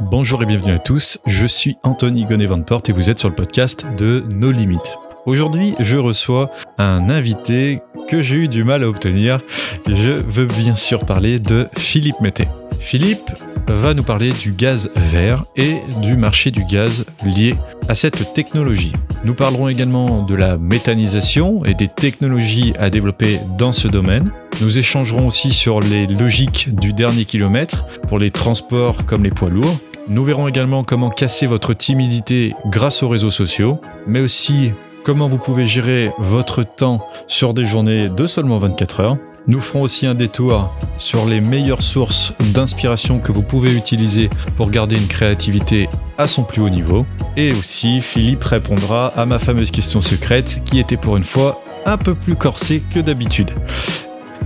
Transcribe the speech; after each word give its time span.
Bonjour 0.00 0.42
et 0.42 0.46
bienvenue 0.46 0.72
à 0.72 0.78
tous, 0.78 1.18
je 1.26 1.46
suis 1.46 1.78
Anthony 1.84 2.26
gonnet 2.26 2.48
Porte 2.66 2.88
et 2.88 2.92
vous 2.92 3.10
êtes 3.10 3.18
sur 3.18 3.28
le 3.28 3.34
podcast 3.34 3.86
de 3.96 4.24
No 4.34 4.50
Limites. 4.50 4.98
Aujourd'hui, 5.26 5.74
je 5.80 5.96
reçois 5.96 6.50
un 6.76 7.08
invité 7.08 7.80
que 8.08 8.20
j'ai 8.20 8.36
eu 8.36 8.48
du 8.48 8.62
mal 8.62 8.84
à 8.84 8.88
obtenir. 8.88 9.40
Je 9.86 10.10
veux 10.10 10.44
bien 10.44 10.76
sûr 10.76 11.06
parler 11.06 11.38
de 11.38 11.66
Philippe 11.78 12.20
Mété. 12.20 12.46
Philippe 12.78 13.30
va 13.66 13.94
nous 13.94 14.02
parler 14.02 14.32
du 14.32 14.52
gaz 14.52 14.90
vert 15.10 15.44
et 15.56 15.76
du 16.02 16.18
marché 16.18 16.50
du 16.50 16.66
gaz 16.66 17.06
lié 17.24 17.54
à 17.88 17.94
cette 17.94 18.34
technologie. 18.34 18.92
Nous 19.24 19.34
parlerons 19.34 19.70
également 19.70 20.22
de 20.22 20.34
la 20.34 20.58
méthanisation 20.58 21.64
et 21.64 21.72
des 21.72 21.88
technologies 21.88 22.74
à 22.78 22.90
développer 22.90 23.40
dans 23.56 23.72
ce 23.72 23.88
domaine. 23.88 24.30
Nous 24.60 24.78
échangerons 24.78 25.26
aussi 25.26 25.54
sur 25.54 25.80
les 25.80 26.06
logiques 26.06 26.74
du 26.74 26.92
dernier 26.92 27.24
kilomètre 27.24 27.86
pour 28.08 28.18
les 28.18 28.30
transports 28.30 29.06
comme 29.06 29.24
les 29.24 29.30
poids 29.30 29.48
lourds. 29.48 29.78
Nous 30.06 30.22
verrons 30.22 30.48
également 30.48 30.84
comment 30.84 31.08
casser 31.08 31.46
votre 31.46 31.72
timidité 31.72 32.52
grâce 32.66 33.02
aux 33.02 33.08
réseaux 33.08 33.30
sociaux, 33.30 33.80
mais 34.06 34.20
aussi 34.20 34.72
comment 35.04 35.28
vous 35.28 35.38
pouvez 35.38 35.66
gérer 35.66 36.12
votre 36.18 36.62
temps 36.62 37.06
sur 37.28 37.52
des 37.52 37.66
journées 37.66 38.08
de 38.08 38.26
seulement 38.26 38.58
24 38.58 39.00
heures. 39.00 39.18
Nous 39.46 39.60
ferons 39.60 39.82
aussi 39.82 40.06
un 40.06 40.14
détour 40.14 40.74
sur 40.96 41.26
les 41.26 41.42
meilleures 41.42 41.82
sources 41.82 42.32
d'inspiration 42.54 43.18
que 43.20 43.30
vous 43.30 43.42
pouvez 43.42 43.76
utiliser 43.76 44.30
pour 44.56 44.70
garder 44.70 44.96
une 44.96 45.06
créativité 45.06 45.90
à 46.16 46.26
son 46.26 46.44
plus 46.44 46.62
haut 46.62 46.70
niveau. 46.70 47.04
Et 47.36 47.52
aussi, 47.52 48.00
Philippe 48.00 48.44
répondra 48.44 49.08
à 49.08 49.26
ma 49.26 49.38
fameuse 49.38 49.70
question 49.70 50.00
secrète 50.00 50.62
qui 50.64 50.78
était 50.78 50.96
pour 50.96 51.18
une 51.18 51.24
fois 51.24 51.62
un 51.84 51.98
peu 51.98 52.14
plus 52.14 52.36
corsée 52.36 52.82
que 52.92 53.00
d'habitude. 53.00 53.50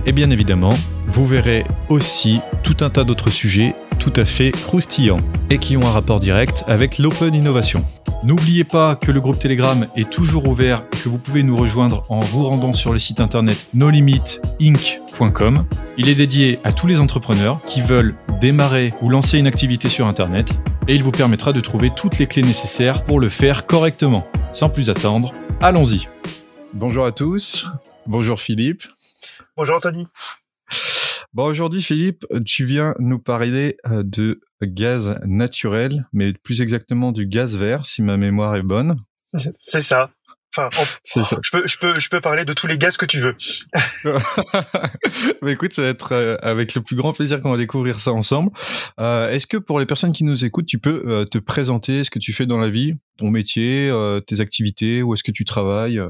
Et 0.05 0.11
bien 0.11 0.29
évidemment, 0.29 0.73
vous 1.07 1.25
verrez 1.25 1.63
aussi 1.87 2.41
tout 2.63 2.77
un 2.81 2.89
tas 2.89 3.05
d'autres 3.05 3.29
sujets 3.29 3.75
tout 3.99 4.13
à 4.15 4.25
fait 4.25 4.51
croustillants 4.51 5.19
et 5.49 5.57
qui 5.57 5.77
ont 5.77 5.85
un 5.85 5.91
rapport 5.91 6.19
direct 6.19 6.63
avec 6.67 6.97
l'open 6.97 7.35
innovation. 7.35 7.85
N'oubliez 8.23 8.63
pas 8.63 8.95
que 8.95 9.11
le 9.11 9.21
groupe 9.21 9.39
Telegram 9.39 9.87
est 9.95 10.09
toujours 10.09 10.47
ouvert 10.47 10.83
et 10.93 10.97
que 10.97 11.09
vous 11.09 11.17
pouvez 11.17 11.43
nous 11.43 11.55
rejoindre 11.55 12.05
en 12.09 12.19
vous 12.19 12.43
rendant 12.45 12.73
sur 12.73 12.91
le 12.91 12.99
site 12.99 13.19
internet 13.19 13.67
nolimitinc.com. 13.73 15.65
Il 15.97 16.09
est 16.09 16.15
dédié 16.15 16.59
à 16.63 16.73
tous 16.73 16.87
les 16.87 16.99
entrepreneurs 16.99 17.61
qui 17.65 17.81
veulent 17.81 18.15
démarrer 18.41 18.93
ou 19.01 19.09
lancer 19.09 19.37
une 19.37 19.47
activité 19.47 19.89
sur 19.89 20.07
internet 20.07 20.51
et 20.87 20.95
il 20.95 21.03
vous 21.03 21.11
permettra 21.11 21.53
de 21.53 21.61
trouver 21.61 21.91
toutes 21.95 22.17
les 22.17 22.27
clés 22.27 22.41
nécessaires 22.41 23.03
pour 23.03 23.19
le 23.19 23.29
faire 23.29 23.65
correctement. 23.65 24.25
Sans 24.53 24.69
plus 24.69 24.89
attendre, 24.89 25.33
allons-y. 25.61 26.07
Bonjour 26.73 27.05
à 27.05 27.11
tous. 27.11 27.67
Bonjour 28.07 28.39
Philippe. 28.39 28.83
Bonjour 29.55 29.75
Anthony. 29.75 30.07
Bon, 31.33 31.45
aujourd'hui, 31.45 31.83
Philippe, 31.83 32.25
tu 32.43 32.65
viens 32.65 32.95
nous 32.97 33.19
parler 33.19 33.77
euh, 33.87 34.01
de 34.03 34.41
gaz 34.63 35.19
naturel, 35.25 36.07
mais 36.11 36.33
plus 36.33 36.61
exactement 36.61 37.11
du 37.11 37.27
gaz 37.27 37.55
vert, 37.55 37.85
si 37.85 38.01
ma 38.01 38.17
mémoire 38.17 38.55
est 38.55 38.63
bonne. 38.63 38.95
C'est 39.55 39.81
ça. 39.81 40.09
Enfin, 40.57 40.71
c'est 41.03 41.21
ça. 41.21 41.37
Je 41.43 41.51
peux, 41.51 41.67
je 41.67 41.77
peux, 41.77 41.99
je 41.99 42.09
peux 42.09 42.19
parler 42.19 42.45
de 42.45 42.53
tous 42.53 42.65
les 42.65 42.79
gaz 42.79 42.97
que 42.97 43.05
tu 43.05 43.19
veux. 43.19 43.35
mais 45.43 45.51
écoute, 45.51 45.73
ça 45.73 45.83
va 45.83 45.89
être 45.89 46.13
euh, 46.13 46.37
avec 46.41 46.73
le 46.73 46.81
plus 46.81 46.95
grand 46.95 47.13
plaisir 47.13 47.39
qu'on 47.39 47.51
va 47.51 47.57
découvrir 47.57 47.99
ça 47.99 48.11
ensemble. 48.11 48.49
Euh, 48.99 49.29
est-ce 49.29 49.45
que 49.45 49.57
pour 49.57 49.79
les 49.79 49.85
personnes 49.85 50.13
qui 50.13 50.23
nous 50.23 50.45
écoutent, 50.45 50.65
tu 50.65 50.79
peux 50.79 51.27
te 51.29 51.37
présenter 51.37 52.03
ce 52.03 52.09
que 52.09 52.17
tu 52.17 52.33
fais 52.33 52.47
dans 52.47 52.57
la 52.57 52.69
vie, 52.69 52.95
ton 53.19 53.29
métier, 53.29 53.91
tes 54.25 54.39
activités, 54.39 55.03
où 55.03 55.13
est-ce 55.13 55.23
que 55.23 55.31
tu 55.31 55.45
travailles 55.45 56.01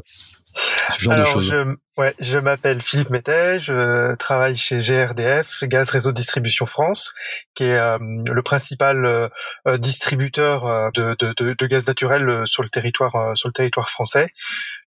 alors, 1.08 1.40
Je, 1.40 1.76
ouais, 1.98 2.14
je 2.20 2.38
m'appelle 2.38 2.82
Philippe 2.82 3.10
Métet, 3.10 3.60
je 3.60 4.16
travaille 4.16 4.56
chez 4.56 4.80
GRDF, 4.80 5.64
Gaz 5.64 5.90
Réseau 5.92 6.12
Distribution 6.12 6.66
France, 6.66 7.14
qui 7.56 7.64
est 7.64 7.78
euh, 7.78 7.98
le 8.00 8.42
principal 8.42 9.06
euh, 9.06 9.30
euh, 9.68 9.78
distributeur 9.78 10.92
de, 10.94 11.16
de, 11.20 11.34
de, 11.38 11.56
de, 11.58 11.68
gaz 11.68 11.88
naturel 11.88 12.44
sur 12.46 12.64
le 12.64 12.70
territoire 12.70 13.38
sur 13.38 13.48
le 13.48 13.54
territoire 13.54 13.90
français. 13.90 14.30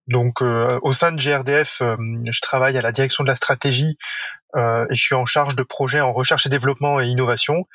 Donc, 0.08 0.42
au 0.42 0.92
sein 0.92 1.12
de 1.12 1.22
GRDF, 1.22 1.82
je 1.82 2.42
travaille 2.42 2.78
à 2.78 2.82
la 2.82 2.92
direction 2.92 3.24
de 3.24 3.30
la 3.30 3.36
stratégie 3.36 3.98
et 4.58 4.86
je 4.96 5.02
suis 5.02 5.16
en 5.16 5.26
charge 5.26 5.56
de 5.56 5.64
projets 5.64 6.02
en 6.02 6.12
recherche 6.12 6.46
et 6.46 6.50
développement 6.50 7.00
et 7.00 7.08
innovation. 7.08 7.66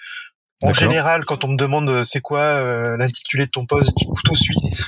En 0.63 0.73
général, 0.73 1.25
quand 1.25 1.45
on 1.45 1.49
me 1.49 1.57
demande 1.57 2.05
c'est 2.05 2.21
quoi 2.21 2.97
l'intitulé 2.99 3.47
de 3.47 3.51
ton 3.51 3.65
poste, 3.65 3.91
je 3.91 3.95
dis 3.95 4.07
couteau 4.07 4.35
suisse. 4.35 4.87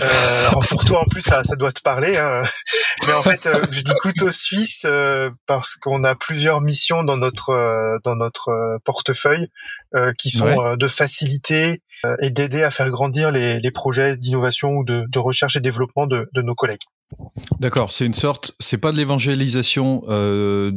Euh, 0.00 0.50
pour 0.68 0.84
toi 0.84 1.00
en 1.00 1.04
plus 1.06 1.22
ça, 1.22 1.42
ça 1.44 1.56
doit 1.56 1.72
te 1.72 1.80
parler, 1.80 2.16
hein. 2.16 2.42
mais 3.06 3.12
en 3.14 3.22
fait 3.22 3.46
euh, 3.46 3.64
je 3.70 3.80
dis 3.80 3.94
couteau 4.02 4.30
suisse 4.30 4.84
euh, 4.84 5.30
parce 5.46 5.76
qu'on 5.76 6.04
a 6.04 6.14
plusieurs 6.14 6.60
missions 6.60 7.02
dans 7.02 7.16
notre 7.16 7.98
dans 8.04 8.16
notre 8.16 8.78
portefeuille 8.84 9.48
qui 10.18 10.30
sont 10.30 10.76
de 10.76 10.88
faciliter 10.88 11.82
et 12.20 12.30
d'aider 12.30 12.62
à 12.62 12.70
faire 12.70 12.90
grandir 12.90 13.32
les, 13.32 13.58
les 13.58 13.70
projets 13.70 14.16
d'innovation 14.16 14.70
ou 14.70 14.84
de, 14.84 15.04
de, 15.08 15.18
recherche 15.18 15.56
et 15.56 15.60
développement 15.60 16.06
de, 16.06 16.28
de 16.32 16.42
nos 16.42 16.54
collègues. 16.54 16.84
D'accord, 17.58 17.92
c'est 17.92 18.04
une 18.04 18.14
sorte, 18.14 18.54
c'est 18.60 18.78
pas 18.78 18.92
de 18.92 18.98
l'évangélisation 18.98 20.02
euh, 20.08 20.70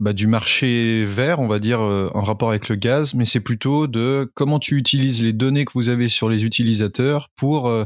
bah, 0.00 0.12
du 0.12 0.26
marché 0.26 1.04
vert, 1.04 1.38
on 1.38 1.46
va 1.46 1.60
dire, 1.60 1.80
euh, 1.80 2.10
en 2.14 2.22
rapport 2.22 2.50
avec 2.50 2.68
le 2.68 2.74
gaz, 2.74 3.14
mais 3.14 3.24
c'est 3.24 3.40
plutôt 3.40 3.86
de 3.86 4.30
comment 4.34 4.58
tu 4.58 4.76
utilises 4.76 5.22
les 5.24 5.32
données 5.32 5.64
que 5.64 5.72
vous 5.74 5.88
avez 5.88 6.08
sur 6.08 6.28
les 6.28 6.44
utilisateurs 6.44 7.30
pour 7.36 7.68
euh, 7.68 7.84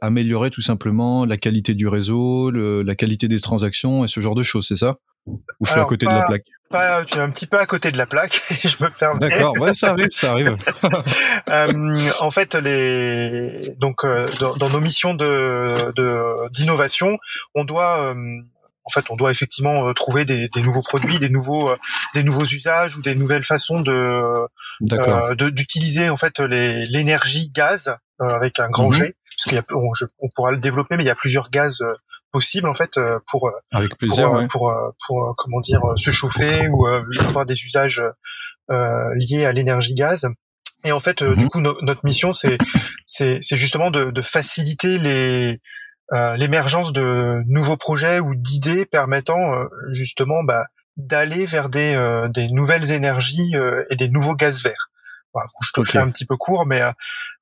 améliorer 0.00 0.50
tout 0.50 0.60
simplement 0.60 1.24
la 1.24 1.36
qualité 1.36 1.74
du 1.74 1.86
réseau, 1.86 2.50
la 2.50 2.94
qualité 2.94 3.28
des 3.28 3.40
transactions 3.40 4.04
et 4.04 4.08
ce 4.08 4.20
genre 4.20 4.34
de 4.34 4.42
choses, 4.42 4.66
c'est 4.66 4.76
ça? 4.76 4.98
Ou 5.26 5.40
je 5.62 5.70
suis 5.70 5.80
à 5.80 5.84
côté 5.84 6.06
de 6.06 6.10
la 6.10 6.26
plaque 6.26 6.46
pas, 6.72 7.04
Tu 7.04 7.18
es 7.18 7.20
un 7.20 7.30
petit 7.30 7.46
peu 7.46 7.58
à 7.58 7.66
côté 7.66 7.92
de 7.92 7.98
la 7.98 8.06
plaque. 8.06 8.40
je 8.50 8.82
me 8.82 8.90
permets. 8.90 9.28
D'accord, 9.28 9.52
ouais, 9.60 9.74
ça 9.74 9.90
arrive, 9.90 10.08
ça 10.10 10.32
arrive. 10.32 10.56
euh, 11.48 12.10
en 12.18 12.30
fait, 12.30 12.54
les 12.56 13.74
donc 13.78 14.04
euh, 14.04 14.28
dans, 14.40 14.54
dans, 14.54 14.70
nos 14.70 14.80
missions 14.80 15.14
de 15.14 15.92
d'innovation, 16.50 17.18
on 17.54 17.64
doit 17.64 18.10
euh, 18.10 18.40
en 18.84 18.90
fait, 18.90 19.10
on 19.10 19.16
doit 19.16 19.30
effectivement 19.30 19.86
euh, 19.86 19.92
trouver 19.92 20.24
des, 20.24 20.48
des, 20.48 20.60
nouveaux 20.60 20.82
produits, 20.82 21.20
des 21.20 21.28
nouveaux, 21.28 21.72
des 22.14 22.24
nouveaux 22.24 22.44
usages 22.44 22.96
ou 22.96 23.02
des 23.02 23.14
nouvelles 23.14 23.44
façons 23.44 23.80
de 23.80 24.48
d'utiliser 25.50 26.08
en 26.08 26.16
fait 26.16 26.40
l'énergie 26.40 27.50
gaz 27.50 27.96
avec 28.22 28.60
un 28.60 28.70
grand 28.70 28.88
mhm. 28.88 28.94
G 28.94 29.16
parce 29.36 29.44
qu'il 29.44 29.54
y 29.54 29.58
a, 29.58 29.64
on, 29.74 29.92
on, 30.20 30.28
pourra 30.34 30.52
le 30.52 30.58
développer, 30.58 30.96
mais 30.96 31.04
il 31.04 31.06
y 31.06 31.10
a 31.10 31.14
plusieurs 31.14 31.50
gaz 31.50 31.80
euh, 31.80 31.94
possibles 32.30 32.68
en 32.68 32.74
fait 32.74 32.96
euh, 32.96 33.18
pour 33.30 33.48
euh, 33.48 33.52
Avec 33.72 33.96
plaisir, 33.96 34.30
pour, 34.30 34.46
pour, 34.48 34.72
pour, 35.06 35.34
comment 35.36 35.60
dire 35.60 35.80
se 35.96 36.10
chauffer 36.10 36.68
ou 36.68 36.86
avoir 36.86 37.46
des 37.46 37.64
usages 37.64 38.02
liés 38.68 39.44
à 39.44 39.52
l'énergie 39.52 39.94
gaz. 39.94 40.28
Et 40.84 40.92
en 40.92 41.00
fait, 41.00 41.22
du 41.22 41.44
mhm. 41.44 41.48
coup, 41.48 41.60
notre 41.60 42.04
mission, 42.04 42.32
c'est 42.32 42.58
c'est 43.06 43.56
justement 43.56 43.90
de, 43.90 44.10
de 44.10 44.22
faciliter 44.22 44.98
les 44.98 45.60
l'émergence 46.36 46.92
de 46.92 47.42
nouveaux 47.46 47.78
projets 47.78 48.20
ou 48.20 48.34
d'idées 48.34 48.84
permettant 48.84 49.54
justement 49.92 50.44
bah, 50.44 50.66
d'aller 50.98 51.46
vers 51.46 51.70
des, 51.70 52.26
des 52.34 52.48
nouvelles 52.48 52.90
énergies 52.90 53.54
et 53.90 53.96
des 53.96 54.08
nouveaux 54.08 54.34
gaz 54.34 54.62
verts. 54.62 54.90
Voilà, 55.32 55.48
je 55.62 55.72
te 55.72 55.90
fais 55.90 55.98
un 55.98 56.10
petit 56.10 56.26
peu 56.26 56.36
court, 56.36 56.66
mais 56.66 56.82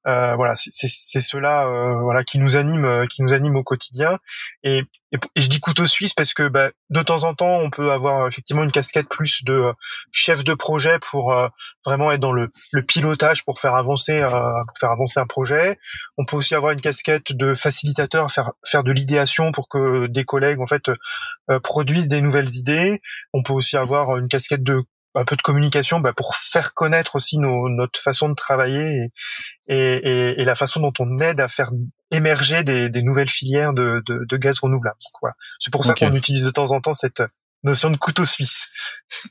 euh, 0.07 0.35
voilà, 0.35 0.55
c'est 0.57 1.21
cela 1.21 1.67
euh, 1.67 2.01
voilà 2.01 2.25
qui 2.25 2.39
nous 2.39 2.57
anime, 2.57 2.87
euh, 2.87 3.07
qui 3.07 3.23
nous 3.23 3.35
anime 3.35 3.57
au 3.57 3.63
quotidien. 3.63 4.19
Et, 4.65 4.83
et, 5.13 5.19
je 5.37 5.49
dis 5.49 5.61
couteau 5.61 5.85
suisse 5.85 6.15
parce 6.15 6.33
que 6.33 6.49
bah, 6.49 6.71
de 6.89 7.03
temps 7.03 7.25
en 7.25 7.35
temps, 7.35 7.59
on 7.59 7.69
peut 7.69 7.91
avoir 7.93 8.27
effectivement 8.27 8.63
une 8.63 8.73
casquette 8.73 9.09
plus 9.11 9.45
de 9.45 9.75
chef 10.11 10.43
de 10.43 10.55
projet 10.55 10.99
pour 11.01 11.35
vraiment 11.85 12.13
être 12.13 12.21
dans 12.21 12.33
le, 12.33 12.51
le, 12.73 12.83
pilotage 12.83 13.45
pour 13.45 13.61
faire 13.61 13.75
avancer 13.75 14.21
pour 14.21 14.79
faire 14.79 14.91
avancer 14.91 15.21
un 15.21 15.27
projet. 15.27 15.79
On 16.17 16.25
peut 16.25 16.37
aussi 16.37 16.55
avoir 16.55 16.73
une 16.73 16.81
casquette 16.81 17.33
de 17.33 17.55
facilitateur, 17.55 18.31
faire 18.31 18.53
faire 18.65 18.85
de 18.85 18.93
l'idéation 18.93 19.53
pour 19.53 19.69
que 19.69 20.07
des 20.07 20.25
collègues 20.25 20.61
en 20.61 20.67
fait 20.67 20.91
produisent 21.63 22.09
des 22.09 22.23
nouvelles 22.23 22.57
idées. 22.57 23.03
On 23.35 23.43
peut 23.43 23.53
aussi 23.53 23.77
avoir 23.77 24.17
une 24.17 24.29
casquette 24.29 24.63
de 24.63 24.83
un 25.15 25.25
peu 25.25 25.37
de 25.37 25.43
communication 25.43 26.01
bah, 26.01 26.13
pour 26.13 26.37
faire 26.37 26.75
connaître 26.75 27.17
aussi 27.17 27.39
nos, 27.39 27.69
notre 27.69 28.01
façon 28.01 28.29
de 28.29 28.35
travailler 28.35 29.09
et, 29.67 29.77
et, 29.77 30.41
et, 30.41 30.45
la 30.45 30.55
façon 30.55 30.81
dont 30.81 30.93
on 30.99 31.19
aide 31.19 31.41
à 31.41 31.49
faire 31.49 31.71
émerger 32.11 32.63
des, 32.63 32.89
des 32.89 33.03
nouvelles 33.03 33.29
filières 33.29 33.73
de, 33.73 34.03
de, 34.07 34.25
de 34.29 34.37
gaz 34.37 34.61
renouvelable. 34.61 34.97
C'est 35.59 35.73
pour 35.73 35.85
ça 35.85 35.95
qu'on 35.95 36.15
utilise 36.15 36.45
de 36.45 36.51
temps 36.51 36.73
en 36.73 36.81
temps 36.81 36.95
cette 36.95 37.23
notion 37.65 37.91
de 37.91 37.97
couteau 37.97 38.25
suisse. 38.25 38.73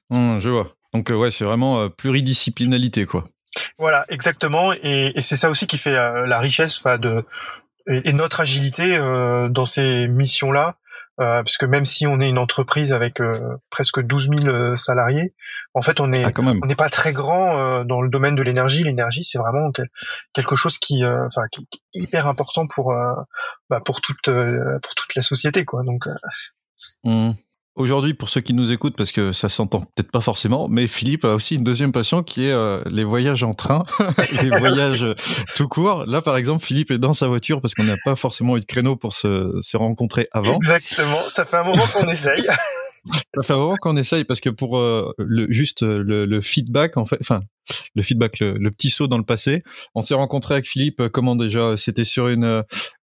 Mmh, 0.10 0.40
je 0.40 0.50
vois. 0.50 0.72
Donc 0.94 1.10
euh, 1.10 1.16
ouais, 1.16 1.32
c'est 1.32 1.46
vraiment 1.46 1.82
euh, 1.82 1.90
pluridisciplinalité 1.90 3.06
quoi. 3.06 3.24
Voilà, 3.78 4.06
exactement. 4.10 4.74
Et, 4.84 5.14
et 5.16 5.22
c'est 5.22 5.38
ça 5.38 5.50
aussi 5.50 5.68
qui 5.68 5.78
fait 5.78 5.96
euh, 5.96 6.26
la 6.26 6.40
richesse 6.40 6.84
de 6.84 7.24
et, 7.88 8.12
notre 8.12 8.42
agilité 8.42 8.98
dans 8.98 9.66
ces 9.66 10.08
missions-là 10.10 10.76
euh, 11.20 11.44
parce 11.44 11.58
que 11.58 11.66
même 11.66 11.86
si 11.86 12.08
on 12.08 12.20
est 12.22 12.30
une 12.30 12.38
entreprise 12.38 12.94
avec 12.94 13.20
euh, 13.20 13.58
presque 13.70 14.02
12 14.02 14.30
000 14.38 14.48
euh, 14.48 14.76
salariés, 14.76 15.34
en 15.74 15.82
fait, 15.82 16.00
on 16.00 16.14
est 16.14 16.24
ah, 16.24 16.32
on 16.38 16.66
n'est 16.66 16.76
pas 16.76 16.90
très 16.90 17.14
grand 17.14 17.84
dans 17.84 18.02
le 18.02 18.10
domaine 18.10 18.36
de 18.36 18.42
l'énergie. 18.42 18.84
L'énergie, 18.84 19.24
c'est 19.24 19.38
vraiment 19.38 19.72
quelque 20.34 20.56
chose 20.56 20.78
qui, 20.78 21.06
enfin, 21.06 21.42
qui 21.52 21.68
est 21.96 22.00
hyper 22.00 22.28
important 22.28 22.68
pour 22.68 22.94
bah, 23.70 23.82
pour 23.84 24.02
toute 24.02 24.24
pour 24.26 24.96
toute 24.96 25.16
la 25.16 25.22
société, 25.22 25.66
quoi. 25.66 25.84
Donc. 25.84 26.06
Mmh. 27.04 27.32
Aujourd'hui, 27.80 28.14
pour 28.14 28.30
ceux 28.30 28.42
qui 28.42 28.54
nous 28.54 28.72
écoutent, 28.72 28.96
parce 28.96 29.12
que 29.12 29.32
ça 29.32 29.50
s'entend 29.50 29.80
peut-être 29.80 30.12
pas 30.12 30.22
forcément, 30.22 30.68
mais 30.68 30.88
Philippe 30.88 31.26
a 31.26 31.34
aussi 31.34 31.56
une 31.56 31.64
deuxième 31.64 31.92
passion 31.92 32.22
qui 32.22 32.46
est 32.46 32.52
euh, 32.52 32.84
les 32.86 33.04
voyages 33.04 33.44
en 33.44 33.54
train, 33.54 33.86
les 34.44 34.50
voyages 34.50 35.06
tout 35.56 35.68
court. 35.68 36.06
Là, 36.06 36.22
par 36.22 36.38
exemple, 36.38 36.64
Philippe 36.64 36.92
est 36.92 37.00
dans 37.00 37.14
sa 37.14 37.28
voiture 37.28 37.62
parce 37.62 37.74
qu'on 37.74 37.86
n'a 37.86 37.98
pas 38.04 38.16
forcément 38.16 38.58
eu 38.58 38.60
de 38.60 38.66
créneau 38.66 38.96
pour 38.96 39.14
se, 39.14 39.58
se 39.62 39.78
rencontrer 39.78 40.28
avant. 40.32 40.56
Exactement. 40.56 41.22
Ça 41.30 41.46
fait 41.46 41.58
un 41.58 41.64
moment 41.64 41.88
qu'on 41.94 42.08
essaye. 42.08 42.46
Ça 43.36 43.44
fait 43.44 43.54
un 43.54 43.58
moment 43.58 43.76
qu'on 43.80 43.96
essaye 43.96 44.26
parce 44.26 44.42
que 44.42 44.50
pour 44.50 44.78
euh, 44.78 45.14
le, 45.18 45.50
juste 45.50 45.84
le, 45.84 46.26
le, 46.26 46.42
feedback, 46.42 46.98
en 46.98 47.06
fait, 47.06 47.18
enfin, 47.22 47.42
le 47.96 48.02
feedback, 48.02 48.40
le, 48.40 48.54
le, 48.54 48.72
petit 48.72 48.90
saut 48.90 49.08
dans 49.08 49.18
le 49.18 49.24
passé, 49.24 49.64
on 49.96 50.02
s'est 50.02 50.16
rencontré 50.16 50.56
avec 50.56 50.68
Philippe. 50.68 51.08
Comment 51.14 51.38
déjà 51.38 51.78
C'était 51.78 52.04
sur 52.04 52.28
une, 52.28 52.64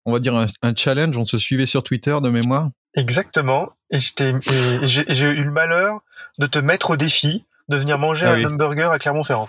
on 0.05 0.13
va 0.13 0.19
dire 0.19 0.35
un, 0.35 0.47
un, 0.63 0.75
challenge. 0.75 1.17
On 1.17 1.25
se 1.25 1.39
suivait 1.39 1.67
sur 1.67 1.83
Twitter 1.83 2.17
de 2.21 2.29
mémoire. 2.29 2.71
Exactement. 2.97 3.71
Et 3.91 3.99
j'ai 3.99 5.29
eu 5.29 5.45
le 5.45 5.53
malheur 5.53 6.01
de 6.39 6.47
te 6.47 6.59
mettre 6.59 6.91
au 6.91 6.97
défi 6.97 7.45
de 7.69 7.77
venir 7.77 7.99
manger 7.99 8.27
ah 8.27 8.35
un 8.35 8.45
hamburger 8.45 8.91
à 8.91 8.99
Clermont-Ferrand. 8.99 9.49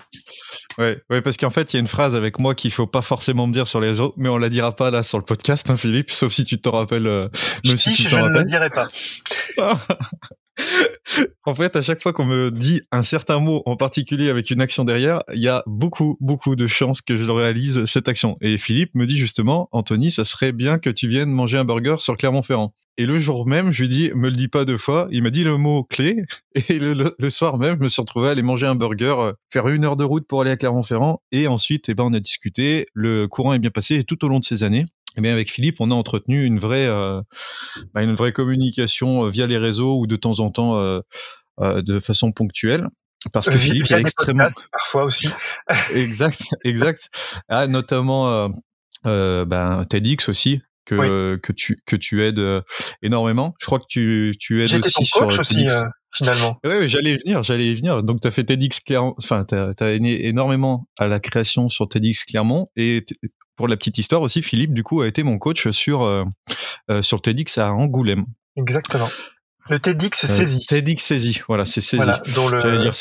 Ouais, 0.76 1.00
ouais, 1.08 1.22
parce 1.22 1.36
qu'en 1.36 1.50
fait, 1.50 1.72
il 1.72 1.76
y 1.76 1.78
a 1.78 1.80
une 1.80 1.86
phrase 1.86 2.16
avec 2.16 2.38
moi 2.38 2.54
qu'il 2.54 2.72
faut 2.72 2.86
pas 2.86 3.02
forcément 3.02 3.46
me 3.46 3.52
dire 3.52 3.68
sur 3.68 3.80
les 3.80 4.00
autres, 4.00 4.14
mais 4.16 4.28
on 4.28 4.38
la 4.38 4.48
dira 4.48 4.74
pas 4.74 4.90
là 4.90 5.02
sur 5.02 5.18
le 5.18 5.24
podcast, 5.24 5.70
hein, 5.70 5.76
Philippe, 5.76 6.10
sauf 6.10 6.32
si 6.32 6.44
tu 6.44 6.60
te 6.60 6.68
rappelles. 6.68 7.06
Euh, 7.06 7.28
si, 7.64 7.78
si 7.78 8.08
je 8.08 8.20
ne 8.20 8.28
le 8.28 8.44
dirai 8.44 8.70
pas. 8.70 8.88
En 11.44 11.54
fait, 11.54 11.76
à 11.76 11.82
chaque 11.82 12.02
fois 12.02 12.12
qu'on 12.12 12.26
me 12.26 12.50
dit 12.50 12.82
un 12.92 13.02
certain 13.02 13.40
mot 13.40 13.62
en 13.66 13.76
particulier 13.76 14.28
avec 14.28 14.50
une 14.50 14.60
action 14.60 14.84
derrière, 14.84 15.22
il 15.32 15.40
y 15.40 15.48
a 15.48 15.62
beaucoup, 15.66 16.16
beaucoup 16.20 16.56
de 16.56 16.66
chances 16.66 17.00
que 17.00 17.16
je 17.16 17.30
réalise 17.30 17.84
cette 17.86 18.08
action. 18.08 18.36
Et 18.40 18.58
Philippe 18.58 18.94
me 18.94 19.06
dit 19.06 19.18
justement, 19.18 19.68
Anthony, 19.72 20.10
ça 20.10 20.24
serait 20.24 20.52
bien 20.52 20.78
que 20.78 20.90
tu 20.90 21.08
viennes 21.08 21.30
manger 21.30 21.58
un 21.58 21.64
burger 21.64 21.96
sur 21.98 22.16
Clermont-Ferrand. 22.16 22.72
Et 23.00 23.06
le 23.06 23.18
jour 23.20 23.46
même, 23.46 23.72
je 23.72 23.82
lui 23.82 23.88
dis, 23.88 24.10
me 24.12 24.28
le 24.28 24.34
dis 24.34 24.48
pas 24.48 24.64
deux 24.64 24.76
fois. 24.76 25.06
Il 25.12 25.22
m'a 25.22 25.30
dit 25.30 25.44
le 25.44 25.56
mot 25.56 25.84
clé. 25.84 26.24
Et 26.68 26.80
le, 26.80 27.30
soir 27.30 27.56
même, 27.56 27.78
je 27.78 27.84
me 27.84 27.88
suis 27.88 28.02
retrouvé 28.02 28.28
à 28.28 28.32
aller 28.32 28.42
manger 28.42 28.66
un 28.66 28.74
burger, 28.74 29.14
euh, 29.20 29.32
faire 29.50 29.68
une 29.68 29.84
heure 29.84 29.96
de 29.96 30.02
route 30.02 30.26
pour 30.26 30.40
aller 30.40 30.50
à 30.50 30.56
Clermont-Ferrand. 30.56 31.22
Et 31.30 31.46
ensuite, 31.46 31.88
eh 31.88 31.94
ben, 31.94 32.04
on 32.04 32.12
a 32.12 32.18
discuté. 32.18 32.86
Le 32.94 33.28
courant 33.28 33.54
est 33.54 33.60
bien 33.60 33.70
passé. 33.70 34.02
Tout 34.02 34.24
au 34.24 34.28
long 34.28 34.40
de 34.40 34.44
ces 34.44 34.64
années, 34.64 34.84
eh 35.18 35.20
bien 35.20 35.32
avec 35.32 35.50
Philippe, 35.50 35.80
on 35.80 35.90
a 35.90 35.94
entretenu 35.94 36.44
une 36.44 36.60
vraie, 36.60 36.86
euh, 36.86 37.20
bah, 37.92 38.02
une 38.04 38.14
vraie 38.14 38.32
communication 38.32 39.26
euh, 39.26 39.30
via 39.30 39.48
les 39.48 39.58
réseaux 39.58 39.98
ou 39.98 40.06
de 40.06 40.14
temps 40.14 40.38
en 40.38 40.50
temps 40.50 40.78
euh, 40.78 41.02
de 41.58 41.98
façon 41.98 42.30
ponctuelle. 42.30 42.86
Parce 43.32 43.48
que 43.48 43.56
Philippe 43.56 43.90
est 43.90 43.98
extrêmement 43.98 44.46
parfois 44.70 45.02
aussi. 45.02 45.28
exact, 45.92 46.40
exact. 46.64 47.08
Ah, 47.48 47.66
notamment 47.66 48.48
ben, 49.04 49.84
TEDx 49.90 50.28
aussi 50.28 50.60
que 50.86 51.34
que 51.42 51.52
tu 51.52 51.82
que 51.84 51.96
tu 51.96 52.22
aides 52.22 52.62
énormément. 53.02 53.54
Je 53.58 53.66
crois 53.66 53.80
que 53.80 53.86
tu 53.88 54.36
tu 54.38 54.62
aides 54.62 54.72
aussi 54.72 55.10
ton 55.10 55.20
coach 55.20 55.36
aussi 55.40 55.66
finalement. 56.12 56.60
Oui, 56.62 56.70
ouais, 56.70 56.88
j'allais 56.88 57.14
y 57.14 57.16
venir, 57.16 57.42
j'allais 57.42 57.66
y 57.66 57.74
venir. 57.74 58.04
Donc, 58.04 58.20
tu 58.20 58.28
as 58.28 58.30
fait 58.30 58.44
TEDx 58.44 58.80
Clermont, 58.80 59.14
enfin, 59.18 59.44
tu 59.44 59.56
as, 59.56 59.74
as, 59.80 59.90
énormément 59.90 60.88
à 60.98 61.08
la 61.08 61.20
création 61.20 61.68
sur 61.68 61.88
TEDx 61.88 62.24
Clermont 62.24 62.68
et 62.76 63.04
pour 63.58 63.68
la 63.68 63.76
petite 63.76 63.98
histoire 63.98 64.22
aussi, 64.22 64.40
Philippe, 64.40 64.72
du 64.72 64.84
coup, 64.84 65.02
a 65.02 65.08
été 65.08 65.24
mon 65.24 65.36
coach 65.36 65.68
sur, 65.70 66.04
euh, 66.04 66.24
euh, 66.90 67.02
sur 67.02 67.20
TEDx 67.20 67.58
à 67.58 67.72
Angoulême. 67.72 68.24
Exactement. 68.56 69.10
Le 69.68 69.80
TEDx 69.80 70.24
euh, 70.24 70.28
saisie. 70.28 70.66
TEDx 70.66 71.04
saisie, 71.04 71.42
voilà, 71.48 71.66
c'est 71.66 71.80
saisie. 71.80 72.02
Voilà, 72.02 72.22
dont 72.36 72.48
le... 72.48 72.78
dire, 72.78 72.92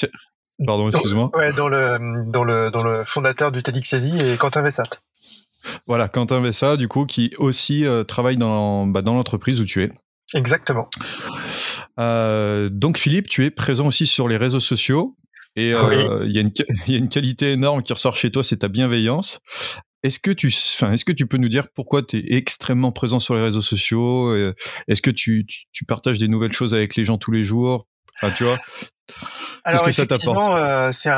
Pardon, 0.65 0.89
excuse-moi. 0.89 1.29
Ouais, 1.35 1.53
dans 1.53 1.69
le, 1.69 2.25
dans 2.31 2.43
le, 2.43 2.71
dans 2.71 2.81
le 2.83 3.05
fondateur 3.05 3.51
du 3.51 3.61
TEDx 3.61 3.87
saisie 3.87 4.17
et 4.17 4.35
Quentin 4.37 4.63
Vessat. 4.63 4.89
Voilà, 5.85 6.09
Quentin 6.09 6.41
Vessat, 6.41 6.75
du 6.75 6.87
coup, 6.87 7.05
qui 7.05 7.33
aussi 7.37 7.85
travaille 8.07 8.37
dans, 8.37 8.87
bah, 8.87 9.03
dans 9.03 9.13
l'entreprise 9.13 9.61
où 9.61 9.65
tu 9.65 9.83
es. 9.83 9.91
Exactement. 10.33 10.89
donc 11.97 12.97
Philippe, 12.97 13.29
tu 13.29 13.45
es 13.45 13.51
présent 13.51 13.85
aussi 13.85 14.07
sur 14.07 14.27
les 14.27 14.37
réseaux 14.37 14.59
sociaux 14.59 15.15
et 15.55 15.69
il 15.69 16.31
y, 16.31 16.91
y, 16.91 16.95
a 16.95 16.97
une 16.97 17.09
qualité 17.09 17.51
énorme 17.51 17.83
qui 17.83 17.93
ressort 17.93 18.15
chez 18.15 18.31
toi, 18.31 18.43
c'est 18.43 18.57
ta 18.57 18.67
bienveillance. 18.67 19.39
Est-ce 20.07 20.19
que 20.19 20.31
tu, 20.31 20.47
enfin, 20.47 20.93
est-ce 20.93 21.03
que 21.03 21.11
tu 21.11 21.27
peux 21.27 21.37
nous 21.37 21.49
dire 21.49 21.67
pourquoi 21.73 22.01
tu 22.01 22.17
es 22.17 22.37
extrêmement 22.37 22.91
présent 22.91 23.19
sur 23.19 23.35
les 23.35 23.41
réseaux 23.41 23.61
sociaux 23.61 24.33
Est-ce 24.87 25.01
que 25.01 25.11
tu, 25.11 25.45
tu, 25.45 25.85
partages 25.85 26.17
des 26.17 26.29
nouvelles 26.29 26.53
choses 26.53 26.73
avec 26.73 26.95
les 26.95 27.03
gens 27.03 27.17
tous 27.17 27.31
les 27.31 27.43
jours? 27.43 27.87
Enfin, 28.21 28.33
Tu 28.35 28.45
vois? 28.45 28.57
Alors 29.63 29.83
que 29.83 29.89
effectivement, 29.89 30.55
euh, 30.55 30.91
c'est 30.91 31.11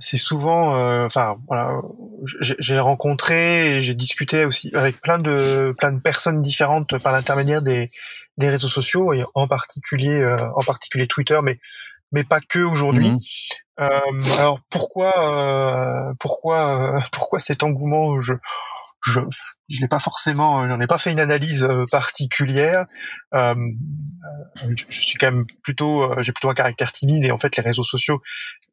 c'est 0.00 0.16
souvent, 0.16 0.76
euh, 0.76 1.06
enfin 1.06 1.36
voilà, 1.48 1.80
j'ai 2.24 2.78
rencontré 2.78 3.76
et 3.76 3.82
j'ai 3.82 3.94
discuté 3.94 4.44
aussi 4.44 4.70
avec 4.74 5.00
plein 5.00 5.18
de 5.18 5.74
plein 5.78 5.92
de 5.92 6.00
personnes 6.00 6.42
différentes 6.42 6.98
par 6.98 7.12
l'intermédiaire 7.12 7.62
des 7.62 7.90
des 8.38 8.48
réseaux 8.48 8.68
sociaux 8.68 9.12
et 9.12 9.24
en 9.34 9.46
particulier 9.48 10.08
euh, 10.08 10.36
en 10.54 10.62
particulier 10.62 11.06
Twitter, 11.06 11.38
mais 11.42 11.58
mais 12.12 12.24
pas 12.24 12.40
que 12.40 12.60
aujourd'hui. 12.60 13.10
Mmh 13.10 13.18
euh, 13.80 13.88
alors 14.38 14.60
pourquoi 14.68 15.12
euh, 15.16 16.12
pourquoi 16.20 16.96
euh, 16.96 17.00
pourquoi 17.12 17.38
cet 17.38 17.62
engouement? 17.62 18.20
Je 18.20 18.34
je 19.04 19.18
je 19.68 19.80
l'ai 19.80 19.88
pas 19.88 19.98
forcément 19.98 20.68
j'en 20.68 20.80
ai 20.80 20.86
pas 20.86 20.98
fait 20.98 21.10
une 21.10 21.20
analyse 21.20 21.66
particulière. 21.90 22.86
Euh, 23.34 23.54
je, 24.76 24.84
suis 24.90 25.18
quand 25.18 25.32
même 25.32 25.46
plutôt 25.62 26.12
j'ai 26.22 26.32
plutôt 26.32 26.50
un 26.50 26.54
caractère 26.54 26.92
timide 26.92 27.24
et 27.24 27.32
en 27.32 27.38
fait 27.38 27.56
les 27.56 27.62
réseaux 27.62 27.82
sociaux 27.82 28.20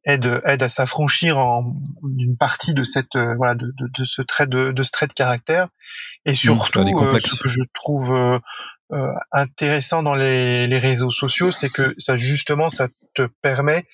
aident 0.04 0.42
aident 0.46 0.64
à 0.64 0.70
s'affranchir 0.70 1.40
en 1.40 1.74
une 2.18 2.38
partie 2.38 2.74
de 2.74 2.84
cette 2.84 3.16
voilà 3.16 3.56
de, 3.56 3.74
de, 3.78 3.88
de, 3.88 4.04
ce 4.04 4.22
trait 4.22 4.46
de, 4.46 4.72
de 4.72 4.84
ce 4.84 4.92
trait 4.92 5.08
de 5.08 5.14
caractère. 5.14 5.70
Et 6.26 6.34
mmh, 6.34 6.36
surtout 6.36 6.84
ce 7.20 7.36
que 7.36 7.50
je 7.50 7.62
trouve 7.74 8.40
euh, 8.92 9.14
intéressant 9.32 10.02
dans 10.02 10.16
les, 10.16 10.66
les, 10.66 10.80
réseaux 10.80 11.12
sociaux, 11.12 11.52
c'est 11.52 11.70
que 11.70 11.94
ça 12.00 12.16
justement 12.16 12.70
ça 12.70 12.88
te 13.14 13.28
permet 13.44 13.86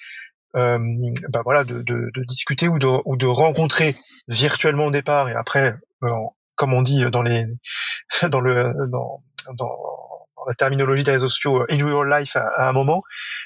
euh, 0.55 0.79
bah 1.27 1.41
voilà 1.43 1.65
de, 1.65 1.81
de, 1.81 2.11
de, 2.13 2.23
discuter 2.23 2.69
ou 2.69 2.79
de, 2.79 2.87
ou 3.03 3.17
de 3.17 3.25
rencontrer 3.25 3.97
virtuellement 4.29 4.85
au 4.85 4.91
départ 4.91 5.27
et 5.27 5.33
après 5.33 5.75
euh, 6.03 6.09
comme 6.55 6.71
on 6.71 6.81
dit 6.81 7.03
dans 7.11 7.23
les 7.23 7.45
dans 8.29 8.39
le 8.39 8.73
dans, 8.89 9.21
dans 9.57 9.77
la 10.47 10.53
terminologie 10.53 11.03
des 11.03 11.11
réseaux 11.11 11.27
sociaux 11.27 11.65
in 11.69 11.85
real 11.85 12.21
life 12.21 12.37
à, 12.37 12.69
un 12.69 12.71
moment 12.71 13.01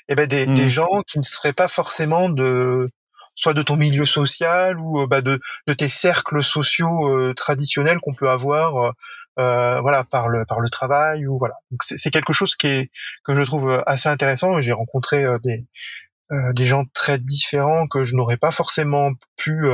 et 0.08 0.12
eh 0.12 0.16
ben 0.16 0.28
des, 0.28 0.46
des 0.46 0.66
mmh. 0.66 0.70
gens 0.70 1.02
qui 1.08 1.18
ne 1.18 1.24
seraient 1.24 1.54
pas 1.54 1.68
forcément 1.68 2.30
de 2.30 2.92
soit 3.34 3.56
de 3.56 3.64
ton 3.64 3.76
milieu 3.76 4.06
social 4.06 4.78
ou 4.78 5.08
bah 5.08 5.22
de, 5.22 5.40
de 5.66 5.74
tes 5.74 5.90
cercles 5.90 6.44
sociaux 6.44 7.34
traditionnels 7.34 8.00
qu'on 8.02 8.14
peut 8.14 8.30
avoir 8.30 8.94
euh, 9.40 9.80
voilà 9.82 10.04
par 10.04 10.30
le 10.30 10.46
par 10.46 10.60
le 10.60 10.70
travail 10.70 11.26
ou 11.26 11.38
voilà. 11.38 11.56
Donc 11.72 11.84
c'est 11.84 12.12
quelque 12.12 12.34
chose 12.34 12.56
qui 12.56 12.68
est 12.68 12.92
que 13.24 13.36
je 13.36 13.42
trouve 13.44 13.70
euh, 13.70 13.82
assez 13.86 14.10
intéressant. 14.10 14.62
J'ai 14.62 14.74
rencontré 14.74 15.24
euh, 15.24 15.38
des 15.44 15.66
des 16.54 16.66
gens 16.66 16.86
très 16.94 17.18
différents 17.18 17.88
que 17.88 18.04
je 18.04 18.16
n'aurais 18.16 18.38
pas 18.38 18.52
forcément 18.52 19.14
pu 19.36 19.68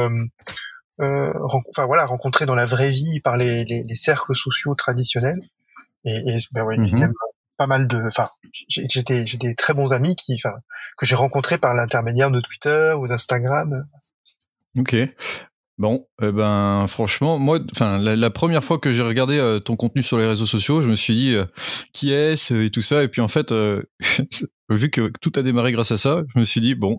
enfin 0.97 1.85
voilà 1.85 2.05
rencontrer 2.05 2.45
dans 2.45 2.55
la 2.55 2.63
vraie 2.63 2.87
vie 2.87 3.19
par 3.19 3.35
les, 3.35 3.65
les, 3.65 3.83
les 3.83 3.95
cercles 3.95 4.33
sociaux 4.33 4.73
traditionnels 4.73 5.41
et, 6.05 6.15
et 6.15 6.37
ben 6.53 6.63
ouais, 6.63 6.77
mmh 6.77 6.97
même 6.97 7.13
pas 7.57 7.67
mal 7.67 7.89
de 7.89 8.01
enfin 8.07 8.29
j'ai 8.69 9.03
des 9.03 9.27
j'ai 9.27 9.37
des 9.37 9.53
très 9.53 9.73
bons 9.73 9.91
amis 9.91 10.15
qui 10.15 10.33
enfin 10.35 10.55
que 10.97 11.05
j'ai 11.05 11.15
rencontrés 11.15 11.57
par 11.57 11.73
l'intermédiaire 11.73 12.31
de 12.31 12.39
Twitter 12.39 12.93
ou 12.97 13.05
d'Instagram 13.09 13.85
Ok. 14.77 14.95
Bon, 15.77 16.07
eh 16.21 16.31
ben 16.31 16.85
franchement, 16.87 17.37
moi, 17.37 17.59
enfin 17.73 17.97
la, 17.97 18.29
première 18.29 18.63
fois 18.63 18.79
que 18.79 18.93
j'ai 18.93 19.01
regardé 19.01 19.37
euh, 19.37 19.59
ton 19.59 19.75
contenu 19.75 20.03
sur 20.03 20.17
les 20.17 20.25
réseaux 20.25 20.45
sociaux, 20.45 20.81
je 20.81 20.87
me 20.87 20.95
suis 20.95 21.15
dit 21.15 21.35
euh, 21.35 21.43
qui 21.91 22.13
est-ce 22.13 22.53
et 22.53 22.69
tout 22.69 22.81
ça, 22.81 23.03
et 23.03 23.09
puis 23.09 23.19
en 23.19 23.27
fait, 23.27 23.51
euh, 23.51 23.83
vu 24.69 24.89
que 24.89 25.11
tout 25.19 25.33
a 25.35 25.41
démarré 25.41 25.73
grâce 25.73 25.91
à 25.91 25.97
ça, 25.97 26.23
je 26.33 26.39
me 26.39 26.45
suis 26.45 26.61
dit 26.61 26.75
bon, 26.75 26.97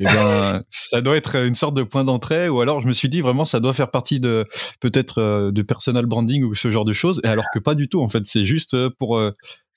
eh 0.00 0.04
ben 0.04 0.62
ça 0.70 1.02
doit 1.02 1.18
être 1.18 1.36
une 1.36 1.54
sorte 1.54 1.74
de 1.74 1.82
point 1.82 2.04
d'entrée, 2.04 2.48
ou 2.48 2.62
alors 2.62 2.80
je 2.80 2.88
me 2.88 2.94
suis 2.94 3.10
dit 3.10 3.20
vraiment 3.20 3.44
ça 3.44 3.60
doit 3.60 3.74
faire 3.74 3.90
partie 3.90 4.20
de 4.20 4.46
peut-être 4.80 5.50
de 5.50 5.62
personal 5.62 6.06
branding 6.06 6.44
ou 6.44 6.54
ce 6.54 6.70
genre 6.70 6.86
de 6.86 6.94
choses, 6.94 7.20
et 7.24 7.28
alors 7.28 7.44
que 7.52 7.58
pas 7.58 7.74
du 7.74 7.88
tout 7.88 8.00
en 8.00 8.08
fait, 8.08 8.22
c'est 8.24 8.46
juste 8.46 8.74
pour 8.98 9.20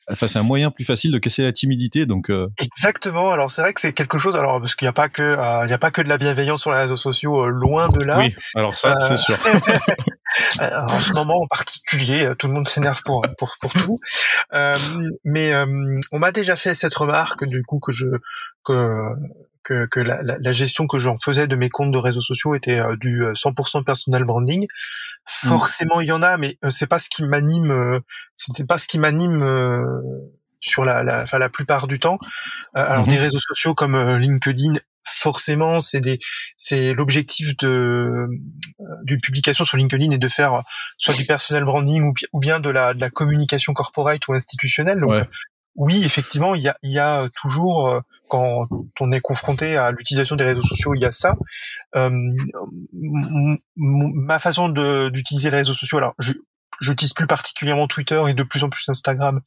Enfin, 0.09 0.29
c'est 0.29 0.39
un 0.39 0.43
moyen 0.43 0.71
plus 0.71 0.85
facile 0.85 1.11
de 1.11 1.17
casser 1.17 1.43
la 1.43 1.51
timidité, 1.51 2.05
donc. 2.05 2.29
Euh... 2.29 2.47
Exactement. 2.59 3.29
Alors 3.31 3.51
c'est 3.51 3.61
vrai 3.61 3.73
que 3.73 3.81
c'est 3.81 3.91
quelque 3.91 4.17
chose. 4.17 4.35
Alors 4.37 4.59
parce 4.59 4.73
qu'il 4.75 4.85
n'y 4.85 4.89
a 4.89 4.93
pas 4.93 5.09
que 5.09 5.21
euh, 5.21 5.65
il 5.65 5.69
y 5.69 5.73
a 5.73 5.77
pas 5.77 5.91
que 5.91 6.01
de 6.01 6.07
la 6.07 6.17
bienveillance 6.17 6.61
sur 6.61 6.71
les 6.71 6.79
réseaux 6.79 6.97
sociaux, 6.97 7.43
euh, 7.43 7.49
loin 7.49 7.89
de 7.89 8.03
là. 8.05 8.19
Oui. 8.19 8.33
Alors 8.55 8.75
ça, 8.75 8.97
c'est 9.01 9.17
sûr. 9.17 9.35
en 10.61 11.01
ce 11.01 11.11
moment 11.11 11.41
en 11.41 11.47
particulier, 11.47 12.25
euh, 12.25 12.35
tout 12.35 12.47
le 12.47 12.53
monde 12.53 12.67
s'énerve 12.67 13.01
pour 13.03 13.21
pour 13.37 13.55
pour 13.59 13.73
tout. 13.73 13.99
mais 15.25 15.53
on 16.13 16.19
m'a 16.19 16.31
déjà 16.31 16.55
fait 16.55 16.73
cette 16.73 16.95
remarque 16.95 17.43
du 17.45 17.63
coup 17.63 17.79
que 17.79 17.91
je 17.91 18.05
que 18.63 19.01
que, 19.67 19.85
que 19.87 19.99
la, 19.99 20.21
la, 20.23 20.51
gestion 20.51 20.87
que 20.87 20.97
j'en 20.97 21.17
faisais 21.17 21.47
de 21.47 21.55
mes 21.55 21.69
comptes 21.69 21.91
de 21.91 21.97
réseaux 21.97 22.21
sociaux 22.21 22.55
était 22.55 22.81
du 22.99 23.23
100% 23.23 23.83
personal 23.83 24.23
branding. 24.23 24.63
Mmh. 24.63 25.47
Forcément, 25.47 25.99
il 26.01 26.07
y 26.07 26.11
en 26.11 26.21
a, 26.21 26.37
mais 26.37 26.57
c'est 26.69 26.87
pas 26.87 26.99
ce 26.99 27.09
qui 27.09 27.23
m'anime 27.23 28.01
c'était 28.37 28.63
pas 28.63 28.77
ce 28.77 28.87
qui 28.87 28.99
m'anime 28.99 29.43
euh, 29.43 29.83
sur 30.59 30.85
la, 30.85 31.03
la, 31.03 31.23
enfin, 31.23 31.39
la 31.39 31.49
plupart 31.49 31.87
du 31.87 31.99
temps. 31.99 32.17
Euh, 32.77 32.85
alors 32.85 33.05
mhm. 33.05 33.13
des 33.13 33.17
réseaux 33.17 33.39
sociaux 33.39 33.75
comme 33.75 33.95
euh, 33.95 34.17
LinkedIn, 34.17 34.75
forcément, 35.03 35.79
c'est 35.79 35.99
des, 35.99 36.19
c'est 36.55 36.93
l'objectif 36.93 37.57
de 37.57 38.27
d'une 39.03 39.19
publication 39.19 39.65
sur 39.65 39.77
LinkedIn 39.77 40.11
est 40.11 40.17
de 40.17 40.27
faire 40.27 40.63
soit 40.97 41.13
du 41.13 41.25
personal 41.25 41.65
branding 41.65 42.03
ou, 42.03 42.13
ou 42.33 42.39
bien 42.39 42.59
de 42.59 42.69
la, 42.69 42.93
de 42.93 42.99
la 42.99 43.09
communication 43.09 43.73
corporate 43.73 44.27
ou 44.27 44.33
institutionnelle. 44.33 44.99
Donc 44.99 45.27
oui, 45.77 46.03
effectivement, 46.03 46.55
il 46.55 46.63
y 46.63 46.67
a, 46.67 46.77
il 46.81 46.91
y 46.91 46.99
a 46.99 47.29
toujours 47.29 47.87
euh, 47.87 48.01
quand 48.27 48.67
on 48.99 49.11
est 49.11 49.21
confronté 49.21 49.77
à 49.77 49.91
l'utilisation 49.91 50.35
des 50.35 50.43
réseaux 50.43 50.63
sociaux, 50.63 50.95
il 50.95 51.01
y 51.01 51.05
a 51.05 51.11
ça. 51.11 51.35
Euh, 51.95 52.09
ma 53.75 54.39
façon 54.39 54.69
d'utiliser 54.69 55.51
les 55.51 55.57
réseaux 55.57 55.73
sociaux, 55.73 55.99
alors 55.99 56.15
je 56.17 56.33
j'utilise 56.79 57.13
plus 57.13 57.27
particulièrement 57.27 57.87
Twitter 57.87 58.21
et 58.27 58.33
de 58.33 58.43
plus 58.43 58.63
en 58.63 58.69
plus 58.69 58.87
Instagram, 58.89 59.39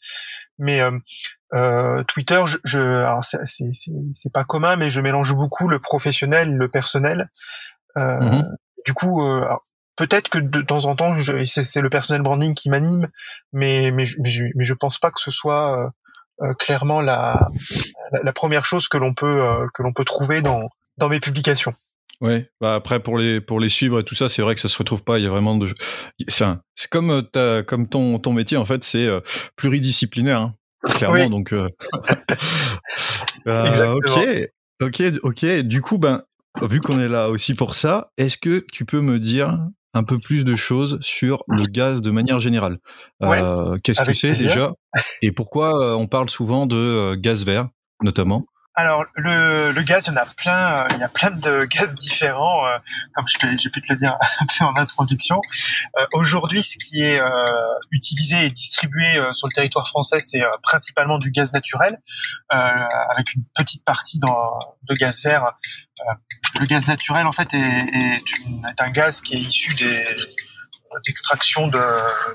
mais 0.59 0.81
euh, 0.81 0.99
euh 1.53 2.03
Twitter, 2.05 2.43
je, 2.47 2.59
je 2.65 3.05
c'est 4.15 4.33
pas 4.33 4.45
commun, 4.45 4.77
mais 4.77 4.91
je 4.91 5.01
mélange 5.01 5.35
beaucoup 5.35 5.69
le 5.69 5.81
professionnel, 5.81 6.55
le 6.55 6.69
personnel. 6.69 7.29
Euh, 7.97 8.21
mmh 8.21 8.57
Du 8.87 8.95
coup, 8.95 9.23
euh, 9.23 9.47
peut-être 9.97 10.29
que 10.29 10.39
de 10.39 10.63
temps 10.63 10.87
en 10.87 10.97
temps, 10.97 11.15
c'est 11.45 11.83
le 11.83 11.91
personnel 11.91 12.23
branding 12.23 12.55
qui 12.55 12.71
m'anime, 12.71 13.09
mais 13.53 13.91
mais 13.91 14.05
je, 14.05 14.45
mais 14.55 14.65
je 14.65 14.75
pense 14.75 14.99
pas 14.99 15.11
que 15.11 15.21
ce 15.21 15.31
soit 15.31 15.93
euh, 16.43 16.55
clairement 16.55 17.01
la, 17.01 17.49
la, 18.23 18.33
première 18.33 18.65
chose 18.65 18.89
que 18.89 18.97
l'on 18.97 19.15
peut 19.15 19.43
euh, 19.43 19.67
que 19.75 19.83
l'on 19.83 19.93
peut 19.93 20.05
trouver 20.05 20.41
dans 20.41 20.69
dans 20.97 21.09
mes 21.09 21.21
publications. 21.21 21.75
Ouais, 22.21 22.51
bah 22.61 22.75
après 22.75 23.01
pour 23.01 23.19
les 23.19 23.41
pour 23.41 23.61
les 23.61 23.69
suivre 23.69 24.01
et 24.01 24.05
tout 24.05 24.15
ça, 24.15 24.29
c'est 24.29 24.43
vrai 24.43 24.55
que 24.55 24.61
ça 24.61 24.69
se 24.69 24.79
retrouve 24.79 25.03
pas. 25.03 25.19
Il 25.19 25.25
y 25.25 25.27
a 25.27 25.31
vraiment 25.31 25.57
de, 25.57 25.69
c'est 26.29 26.45
c'est 26.75 26.91
comme 26.91 27.11
euh, 27.11 27.23
ta, 27.23 27.63
comme 27.63 27.89
ton 27.89 28.19
ton 28.19 28.33
métier 28.33 28.57
en 28.57 28.65
fait, 28.65 28.85
c'est 28.85 29.09
pluridisciplinaire, 29.57 30.41
hein, 30.41 30.53
clairement. 30.95 31.31
Donc, 31.31 31.53
euh... 31.53 31.69
ok, 33.47 34.49
ok, 34.81 35.03
ok. 35.23 35.47
Du 35.61 35.83
coup, 35.83 35.99
ben 35.99 36.23
vu 36.63 36.81
qu'on 36.81 37.01
est 37.01 37.09
là 37.09 37.29
aussi 37.31 37.55
pour 37.55 37.75
ça, 37.75 38.11
est-ce 38.17 38.37
que 38.37 38.65
tu 38.73 38.85
peux 38.85 39.01
me 39.01 39.19
dire 39.19 39.59
un 39.95 40.05
peu 40.05 40.19
plus 40.19 40.45
de 40.45 40.55
choses 40.55 40.99
sur 41.01 41.43
le 41.49 41.63
gaz 41.63 42.01
de 42.01 42.11
manière 42.11 42.41
générale. 42.41 42.79
Euh, 43.23 43.79
Qu'est-ce 43.83 44.03
que 44.03 44.13
c'est 44.13 44.31
déjà? 44.31 44.73
Et 45.23 45.33
pourquoi 45.33 45.81
euh, 45.81 45.95
on 45.95 46.07
parle 46.07 46.31
souvent 46.31 46.67
de 46.67 46.77
euh, 46.77 47.17
gaz 47.17 47.45
vert, 47.45 47.69
notamment? 48.03 48.45
Alors 48.81 49.05
le, 49.15 49.73
le, 49.73 49.83
gaz, 49.83 50.07
il 50.07 50.11
y 50.11 50.13
en 50.13 50.17
a 50.17 50.27
plein, 50.27 50.79
euh, 50.79 50.89
il 50.93 50.99
y 50.99 51.03
a 51.03 51.09
plein 51.09 51.31
de 51.31 51.65
gaz 51.71 51.95
différents, 51.95 52.67
euh, 52.67 52.79
comme 53.15 53.27
j'ai 53.29 53.71
pu 53.71 53.83
te 53.83 53.93
le 53.93 53.99
dire 53.99 54.17
un 54.41 54.47
peu 54.47 54.65
en 54.65 54.77
introduction. 54.77 55.41
Euh, 55.99 56.07
Aujourd'hui, 56.13 56.63
ce 56.63 56.77
qui 56.77 57.03
est 57.03 57.21
utilisé 57.91 58.47
et 58.47 58.51
distribué 58.51 59.21
sur 59.33 59.49
le 59.49 59.53
territoire 59.53 59.87
français, 59.87 60.21
c'est 60.21 60.43
principalement 60.63 61.19
du 61.19 61.31
gaz 61.31 61.53
naturel, 61.53 61.99
avec 62.49 63.35
une 63.35 63.45
petite 63.55 63.85
partie 63.85 64.19
dans, 64.19 64.59
de 64.89 64.95
gaz 64.95 65.23
vert. 65.23 65.53
le 66.59 66.67
gaz 66.67 66.87
naturel, 66.87 67.27
en 67.27 67.33
fait, 67.33 67.55
est, 67.55 67.59
est, 67.59 68.33
une, 68.47 68.67
est, 68.67 68.81
un 68.81 68.91
gaz 68.91 69.21
qui 69.21 69.35
est 69.35 69.41
issu 69.41 69.75
d'extraction 71.07 71.69
de 71.69 71.81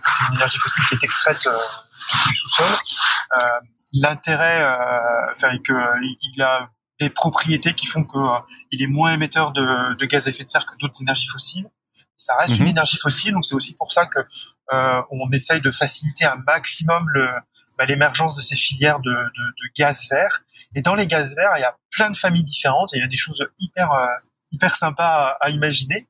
c'est 0.01 0.29
une 0.29 0.35
énergie 0.35 0.57
fossile 0.57 0.83
qui 0.85 0.95
est 0.95 1.03
extraite 1.03 1.47
du 2.27 2.35
sous-sol 2.35 2.77
l'intérêt, 3.93 4.61
euh, 4.61 5.31
enfin 5.31 5.57
qu'il 5.59 6.41
a 6.41 6.69
des 6.99 7.09
propriétés 7.09 7.73
qui 7.73 7.87
font 7.87 8.03
que 8.03 8.17
euh, 8.17 8.39
il 8.71 8.81
est 8.81 8.87
moins 8.87 9.13
émetteur 9.13 9.51
de, 9.51 9.95
de, 9.95 10.05
gaz 10.05 10.27
à 10.27 10.29
effet 10.29 10.43
de 10.43 10.49
serre 10.49 10.65
que 10.65 10.75
d'autres 10.77 11.01
énergies 11.01 11.27
fossiles. 11.27 11.69
Ça 12.15 12.35
reste 12.37 12.57
une 12.57 12.63
mhm. 12.63 12.71
énergie 12.71 12.97
fossile, 12.97 13.33
donc 13.33 13.43
c'est 13.43 13.55
aussi 13.55 13.75
pour 13.75 13.91
ça 13.91 14.05
que 14.05 14.19
euh, 14.71 15.01
on 15.11 15.29
essaye 15.31 15.59
de 15.59 15.71
faciliter 15.71 16.25
un 16.25 16.37
maximum 16.47 17.09
le 17.09 17.29
bah, 17.77 17.85
l'émergence 17.85 18.37
de 18.37 18.41
ces 18.41 18.55
filières 18.55 18.99
de, 19.01 19.11
de, 19.11 19.15
de, 19.15 19.73
gaz 19.75 20.07
vert. 20.09 20.43
Et 20.75 20.81
dans 20.81 20.95
les 20.95 21.07
gaz 21.07 21.35
verts, 21.35 21.51
il 21.57 21.59
y 21.59 21.65
a 21.65 21.75
plein 21.91 22.09
de 22.09 22.15
familles 22.15 22.45
différentes 22.45 22.93
et 22.93 22.97
il 22.97 23.01
y 23.01 23.03
a 23.03 23.07
des 23.07 23.17
choses 23.17 23.45
hyper 23.59 23.91
euh, 23.91 24.07
hyper 24.51 24.75
sympas 24.75 25.31
à, 25.31 25.37
à 25.41 25.49
imaginer. 25.49 26.07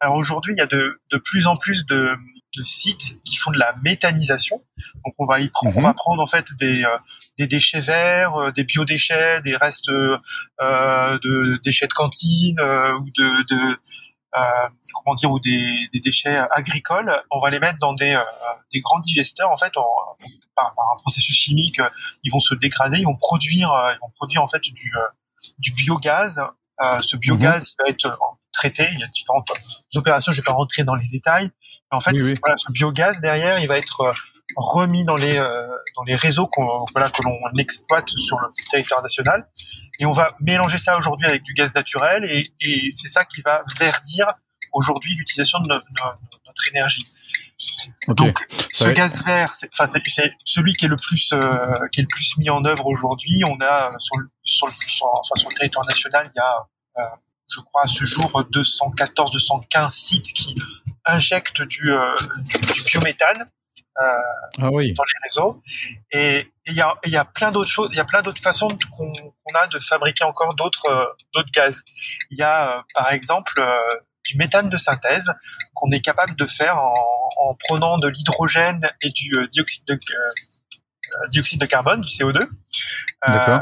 Alors 0.00 0.16
aujourd'hui, 0.16 0.54
il 0.54 0.58
y 0.58 0.62
a 0.62 0.66
de, 0.66 1.00
de 1.12 1.18
plus 1.18 1.46
en 1.46 1.56
plus 1.56 1.86
de 1.86 2.16
de 2.56 2.62
sites 2.62 3.22
qui 3.24 3.36
font 3.36 3.50
de 3.50 3.58
la 3.58 3.74
méthanisation. 3.82 4.62
Donc 5.04 5.14
on 5.18 5.26
va 5.26 5.40
y 5.40 5.48
prendre, 5.48 5.76
on 5.76 5.80
va 5.80 5.90
mhm. 5.90 5.94
prendre 5.94 6.22
en 6.22 6.26
fait 6.26 6.46
des, 6.58 6.84
euh, 6.84 6.98
des 7.38 7.46
déchets 7.46 7.80
verts, 7.80 8.34
euh, 8.36 8.52
des 8.52 8.64
biodéchets, 8.64 9.40
des 9.40 9.56
restes 9.56 9.88
euh, 9.88 10.18
de 10.60 11.60
déchets 11.64 11.86
de 11.86 11.92
cantine 11.92 12.60
ou 12.60 13.10
de, 13.16 13.46
de 13.48 13.78
comment 14.92 15.14
dire 15.14 15.30
ou 15.30 15.38
des, 15.38 15.88
des, 15.92 16.00
déchets 16.00 16.36
agricoles. 16.50 17.12
On 17.30 17.40
va 17.40 17.50
les 17.50 17.60
mettre 17.60 17.78
dans 17.78 17.92
des, 17.92 18.18
des 18.72 18.80
grands 18.80 18.98
digesteurs 18.98 19.50
en 19.50 19.56
fait 19.56 19.72
par, 19.74 20.72
par, 20.74 20.86
un 20.94 21.00
processus 21.00 21.36
chimique. 21.36 21.80
Ils 22.24 22.32
vont 22.32 22.40
se 22.40 22.54
dégrader, 22.54 22.98
ils 22.98 23.04
vont 23.04 23.16
produire, 23.16 23.70
ils 23.94 23.98
vont 24.02 24.10
produire 24.16 24.42
en 24.42 24.48
fait 24.48 24.60
du, 24.60 24.92
du 25.58 25.72
biogaz. 25.72 26.40
ce 27.00 27.16
biogaz 27.16 27.76
il 27.78 27.82
va 27.84 27.90
être 27.90 28.18
traité. 28.52 28.88
Il 28.92 28.98
y 28.98 29.04
a 29.04 29.06
différentes 29.08 29.48
opérations. 29.94 30.32
Je 30.32 30.40
vais 30.40 30.44
pas 30.44 30.52
rentrer 30.52 30.84
dans 30.84 30.96
les 30.96 31.08
détails. 31.08 31.50
En 31.94 32.00
fait, 32.00 32.12
Voilà, 32.40 32.56
ce 32.56 32.70
biogaz 32.72 33.20
derrière, 33.20 33.58
il 33.58 33.68
va 33.68 33.78
être 33.78 34.00
euh, 34.02 34.12
remis 34.56 35.04
dans 35.04 35.16
les 35.16 35.36
euh, 35.36 35.66
dans 35.96 36.02
les 36.04 36.16
réseaux 36.16 36.46
qu'on 36.46 36.84
voilà 36.92 37.08
que 37.08 37.22
l'on 37.22 37.38
exploite 37.58 38.08
sur 38.10 38.36
le 38.38 38.48
territoire 38.70 39.02
national 39.02 39.48
et 39.98 40.06
on 40.06 40.12
va 40.12 40.36
mélanger 40.40 40.78
ça 40.78 40.98
aujourd'hui 40.98 41.26
avec 41.26 41.42
du 41.42 41.54
gaz 41.54 41.74
naturel 41.74 42.24
et, 42.24 42.44
et 42.60 42.88
c'est 42.92 43.08
ça 43.08 43.24
qui 43.24 43.40
va 43.40 43.64
verdir 43.78 44.26
aujourd'hui 44.72 45.14
l'utilisation 45.16 45.60
de, 45.60 45.68
notre 45.68 46.68
énergie. 46.70 47.06
Donc 48.08 48.38
ce 48.72 48.88
gaz 48.90 49.24
vert, 49.24 49.54
c'est 49.54 49.70
celui 50.44 50.74
qui 50.74 50.84
est 50.84 50.88
le 50.88 50.96
plus 50.96 51.32
euh, 51.32 51.88
qui 51.92 52.00
est 52.00 52.02
le 52.02 52.08
plus 52.08 52.36
mis 52.36 52.50
en 52.50 52.64
œuvre 52.64 52.86
aujourd'hui. 52.86 53.42
On 53.46 53.58
a 53.60 53.96
sur 53.98 54.16
le 54.18 54.28
sur 54.44 54.66
le 54.66 54.72
enfin, 54.72 55.34
sur 55.36 55.48
le 55.48 55.54
territoire 55.54 55.86
national, 55.86 56.28
il 56.30 56.36
y 56.36 56.40
a 56.40 56.66
euh, 56.98 57.16
je 57.48 57.60
crois 57.60 57.84
à 57.84 57.86
ce 57.86 58.04
jour 58.04 58.44
214 58.50 59.30
215 59.30 59.94
sites 59.94 60.32
qui 60.34 60.54
injectent 61.06 61.62
du, 61.62 61.92
euh, 61.92 62.14
du, 62.38 62.72
du, 62.72 62.82
biométhane 62.84 63.48
euh, 64.00 64.02
ah 64.58 64.70
oui. 64.72 64.92
dans 64.94 65.04
les 65.04 65.28
réseaux. 65.28 65.62
Et 66.10 66.50
il 66.66 66.74
y 66.74 66.80
a, 66.80 66.94
y 67.04 67.16
a 67.16 67.24
plein 67.24 67.50
d'autres 67.50 67.70
choses, 67.70 67.88
il 67.92 67.96
y 67.96 68.00
a 68.00 68.04
plein 68.04 68.22
d'autres 68.22 68.40
façons 68.40 68.68
qu'on 68.90 69.12
a 69.54 69.66
de 69.68 69.78
fabriquer 69.78 70.24
encore 70.24 70.54
d'autres 70.54 70.86
euh, 70.88 71.06
d'autres 71.32 71.50
gaz. 71.52 71.82
Il 72.30 72.38
y 72.38 72.42
a 72.42 72.84
par 72.94 73.12
exemple 73.12 73.62
du 74.24 74.36
méthane 74.36 74.70
de 74.70 74.76
synthèse 74.76 75.30
qu'on 75.74 75.90
est 75.90 76.00
capable 76.00 76.34
de 76.36 76.46
faire 76.46 76.78
en, 76.78 76.94
en 77.36 77.54
prenant 77.54 77.98
de 77.98 78.08
l'hydrogène 78.08 78.80
et 79.02 79.10
du 79.10 79.32
dioxyde 79.50 79.84
de 79.86 79.98
dioxyde 81.30 81.60
de 81.60 81.66
carbone, 81.66 82.00
du 82.00 82.08
CO2. 82.08 82.48
Euh, 83.28 83.58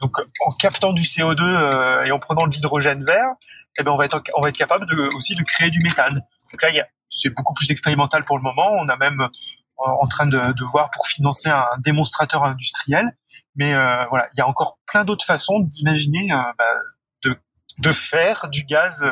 donc 0.00 0.16
en 0.44 0.52
captant 0.52 0.92
du 0.92 1.02
CO2 1.02 2.06
et 2.06 2.10
en 2.10 2.18
prenant 2.18 2.46
de 2.46 2.52
l'hydrogène 2.52 3.04
vert, 3.04 3.34
eh 3.78 3.82
ben 3.82 3.92
on 3.92 3.96
va 3.96 4.06
être 4.06 4.22
on 4.34 4.42
va 4.42 4.48
être 4.48 4.56
capable 4.56 4.86
de, 4.86 4.96
aussi 5.14 5.34
de 5.34 5.42
créer 5.42 5.70
du 5.70 5.78
méthane. 5.80 6.22
Donc 6.56 6.74
là, 6.74 6.86
c'est 7.10 7.28
beaucoup 7.30 7.54
plus 7.54 7.70
expérimental 7.70 8.24
pour 8.24 8.38
le 8.38 8.42
moment. 8.42 8.76
On 8.80 8.88
a 8.88 8.96
même 8.96 9.20
euh, 9.20 9.26
en 9.78 10.06
train 10.06 10.26
de, 10.26 10.64
voir 10.64 10.90
pour 10.90 11.06
financer 11.06 11.50
un 11.50 11.66
démonstrateur 11.84 12.44
industriel. 12.44 13.16
Mais 13.56 13.74
euh, 13.74 14.06
voilà, 14.08 14.28
il 14.32 14.38
y 14.38 14.40
a 14.40 14.48
encore 14.48 14.78
plein 14.86 15.04
d'autres 15.04 15.24
façons 15.24 15.60
d'imaginer 15.60 16.32
euh, 16.32 16.36
bah, 16.58 17.34
de, 17.78 17.92
faire 17.92 18.48
du 18.48 18.64
gaz, 18.64 19.04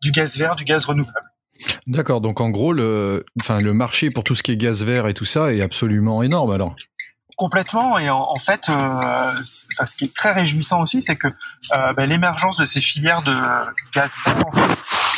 du 0.00 0.10
gaz 0.10 0.38
vert, 0.38 0.56
du 0.56 0.64
gaz 0.64 0.86
renouvelable. 0.86 1.28
D'accord. 1.86 2.22
Donc 2.22 2.40
en 2.40 2.48
gros, 2.48 2.72
le, 2.72 3.26
le 3.48 3.72
marché 3.72 4.10
pour 4.10 4.24
tout 4.24 4.34
ce 4.34 4.42
qui 4.42 4.52
est 4.52 4.56
gaz 4.56 4.82
vert 4.82 5.06
et 5.06 5.14
tout 5.14 5.24
ça 5.26 5.52
est 5.52 5.60
absolument 5.60 6.22
énorme 6.22 6.52
alors. 6.52 6.74
Complètement. 7.36 7.98
Et 7.98 8.08
en, 8.08 8.34
fait, 8.36 8.68
euh, 8.68 8.72
enfin, 8.72 9.86
ce 9.86 9.94
qui 9.96 10.06
est 10.06 10.14
très 10.14 10.32
réjouissant 10.32 10.80
aussi, 10.80 11.02
c'est 11.02 11.16
que 11.16 11.28
euh, 11.28 11.92
ben, 11.92 12.08
l'émergence 12.08 12.56
de 12.56 12.64
ces 12.64 12.80
filières 12.80 13.22
de 13.22 13.38
gaz 13.92 14.10
en 14.26 14.50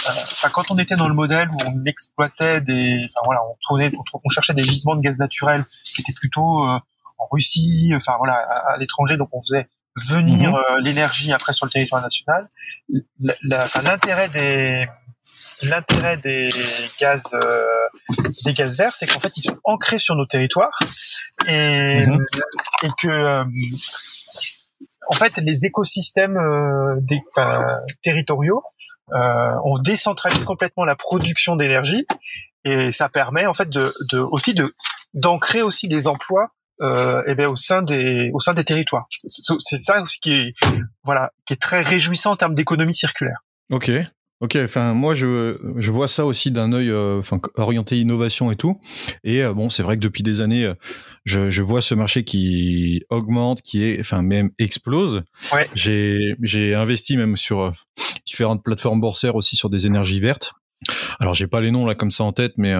euh, 0.08 0.48
quand 0.52 0.70
on 0.70 0.78
était 0.78 0.96
dans 0.96 1.08
le 1.08 1.14
modèle 1.14 1.48
où 1.50 1.56
on 1.66 1.84
exploitait 1.84 2.60
des, 2.60 3.04
enfin 3.04 3.20
voilà, 3.24 3.40
on, 3.44 3.56
tournait, 3.66 3.90
on, 4.24 4.28
cherchait 4.28 4.54
des 4.54 4.64
gisements 4.64 4.96
de 4.96 5.00
gaz 5.00 5.18
naturel 5.18 5.64
qui 5.84 6.00
étaient 6.00 6.12
plutôt 6.12 6.64
euh, 6.64 6.78
en 7.18 7.28
Russie, 7.30 7.92
enfin 7.94 8.14
voilà, 8.18 8.34
à, 8.34 8.76
l'étranger, 8.78 9.16
donc 9.16 9.28
on 9.32 9.40
faisait 9.42 9.68
venir 10.06 10.50
mhm. 10.50 10.56
euh, 10.56 10.80
l'énergie 10.80 11.32
après 11.32 11.52
sur 11.52 11.66
le 11.66 11.70
territoire 11.70 12.02
national. 12.02 12.48
L'intérêt 13.82 14.28
des 14.28 14.88
l'intérêt 15.62 16.16
des 16.18 16.50
gaz 17.00 17.22
des 18.44 18.52
gaz 18.54 18.76
verts, 18.76 18.94
c'est 18.96 19.06
qu'en 19.06 19.20
fait 19.20 19.36
ils 19.36 19.42
sont 19.42 19.58
ancrés 19.64 19.98
sur 19.98 20.14
nos 20.14 20.26
territoires 20.26 20.78
et, 21.46 22.06
mhm. 22.06 22.24
et 22.84 22.88
que 23.00 23.42
en 25.06 25.14
fait 25.14 25.36
les 25.38 25.64
écosystèmes 25.64 26.38
des, 27.00 27.20
territoriaux 28.02 28.62
euh, 29.12 29.54
on 29.64 29.78
décentralise 29.78 30.44
complètement 30.44 30.84
la 30.84 30.94
production 30.94 31.56
d'énergie 31.56 32.06
et 32.64 32.92
ça 32.92 33.08
permet 33.08 33.46
en 33.46 33.54
fait 33.54 33.70
de, 33.70 33.92
de 34.12 34.18
aussi 34.18 34.52
de 34.52 34.74
d'ancrer 35.14 35.62
aussi 35.62 35.88
des 35.88 36.08
emplois 36.08 36.50
euh, 36.80 37.22
eh 37.26 37.34
bien, 37.34 37.48
au 37.48 37.56
sein 37.56 37.82
des 37.82 38.30
au 38.34 38.38
sein 38.38 38.54
des 38.54 38.64
territoires. 38.64 39.08
C'est 39.26 39.78
ça 39.78 40.02
aussi 40.02 40.20
qui 40.20 40.32
est 40.32 40.52
voilà 41.04 41.32
qui 41.46 41.54
est 41.54 41.60
très 41.60 41.80
réjouissant 41.80 42.32
en 42.32 42.36
termes 42.36 42.54
d'économie 42.54 42.94
circulaire. 42.94 43.44
Ok. 43.70 43.90
Ok, 44.40 44.56
enfin 44.62 44.94
moi 44.94 45.14
je, 45.14 45.56
je 45.76 45.90
vois 45.90 46.06
ça 46.06 46.24
aussi 46.24 46.52
d'un 46.52 46.72
œil 46.72 46.90
euh, 46.90 47.18
enfin 47.18 47.40
orienté 47.56 47.98
innovation 47.98 48.52
et 48.52 48.56
tout. 48.56 48.80
Et 49.24 49.42
euh, 49.42 49.52
bon, 49.52 49.68
c'est 49.68 49.82
vrai 49.82 49.96
que 49.96 50.00
depuis 50.00 50.22
des 50.22 50.40
années, 50.40 50.64
euh, 50.64 50.74
je, 51.24 51.50
je 51.50 51.62
vois 51.62 51.82
ce 51.82 51.96
marché 51.96 52.22
qui 52.22 53.02
augmente, 53.10 53.62
qui 53.62 53.82
est 53.82 53.98
enfin 53.98 54.22
même 54.22 54.50
explose. 54.60 55.24
Ouais. 55.52 55.68
J'ai 55.74 56.36
j'ai 56.40 56.74
investi 56.74 57.16
même 57.16 57.36
sur 57.36 57.72
différentes 58.26 58.62
plateformes 58.62 59.00
boursières 59.00 59.34
aussi 59.34 59.56
sur 59.56 59.70
des 59.70 59.88
énergies 59.88 60.20
vertes. 60.20 60.52
Alors 61.18 61.34
j'ai 61.34 61.48
pas 61.48 61.60
les 61.60 61.72
noms 61.72 61.84
là 61.84 61.96
comme 61.96 62.12
ça 62.12 62.22
en 62.22 62.32
tête, 62.32 62.52
mais 62.58 62.74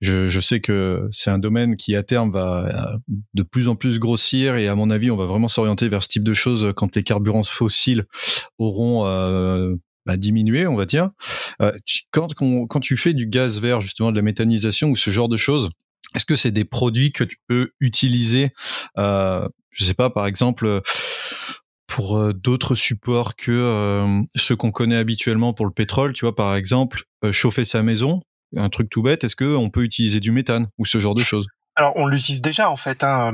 je, 0.00 0.26
je 0.26 0.40
sais 0.40 0.60
que 0.60 1.06
c'est 1.12 1.30
un 1.30 1.38
domaine 1.38 1.76
qui 1.76 1.94
à 1.94 2.02
terme 2.02 2.32
va 2.32 2.98
de 3.34 3.42
plus 3.44 3.68
en 3.68 3.76
plus 3.76 4.00
grossir 4.00 4.56
et 4.56 4.66
à 4.66 4.74
mon 4.74 4.90
avis, 4.90 5.12
on 5.12 5.16
va 5.16 5.26
vraiment 5.26 5.46
s'orienter 5.46 5.88
vers 5.88 6.02
ce 6.02 6.08
type 6.08 6.24
de 6.24 6.32
choses 6.32 6.72
quand 6.76 6.96
les 6.96 7.04
carburants 7.04 7.44
fossiles 7.44 8.06
auront 8.58 9.06
euh, 9.06 9.76
bah, 10.06 10.16
diminué, 10.16 10.66
on 10.66 10.76
va 10.76 10.86
dire. 10.86 11.10
Euh, 11.60 11.72
quand, 12.10 12.32
quand 12.34 12.80
tu 12.80 12.96
fais 12.96 13.12
du 13.12 13.26
gaz 13.26 13.60
vert, 13.60 13.80
justement 13.80 14.12
de 14.12 14.16
la 14.16 14.22
méthanisation 14.22 14.88
ou 14.88 14.96
ce 14.96 15.10
genre 15.10 15.28
de 15.28 15.36
choses, 15.36 15.70
est-ce 16.14 16.24
que 16.24 16.36
c'est 16.36 16.52
des 16.52 16.64
produits 16.64 17.12
que 17.12 17.24
tu 17.24 17.36
peux 17.48 17.70
utiliser, 17.80 18.50
euh, 18.98 19.46
je 19.70 19.84
sais 19.84 19.94
pas, 19.94 20.08
par 20.08 20.26
exemple, 20.26 20.80
pour 21.86 22.16
euh, 22.16 22.32
d'autres 22.32 22.74
supports 22.74 23.36
que 23.36 23.50
euh, 23.52 24.22
ceux 24.36 24.56
qu'on 24.56 24.70
connaît 24.70 24.96
habituellement 24.96 25.52
pour 25.52 25.66
le 25.66 25.72
pétrole, 25.72 26.12
tu 26.12 26.24
vois, 26.24 26.34
par 26.34 26.54
exemple, 26.56 27.04
euh, 27.24 27.32
chauffer 27.32 27.64
sa 27.64 27.82
maison, 27.82 28.20
un 28.56 28.68
truc 28.68 28.90
tout 28.90 29.02
bête, 29.02 29.24
est-ce 29.24 29.36
qu'on 29.36 29.70
peut 29.70 29.82
utiliser 29.82 30.20
du 30.20 30.30
méthane 30.30 30.68
ou 30.78 30.84
ce 30.84 30.98
genre 30.98 31.14
de 31.14 31.22
choses? 31.22 31.46
Alors 31.76 31.92
on 31.96 32.06
l'utilise 32.06 32.42
déjà 32.42 32.70
en 32.70 32.76
fait. 32.76 33.04
Hein, 33.04 33.32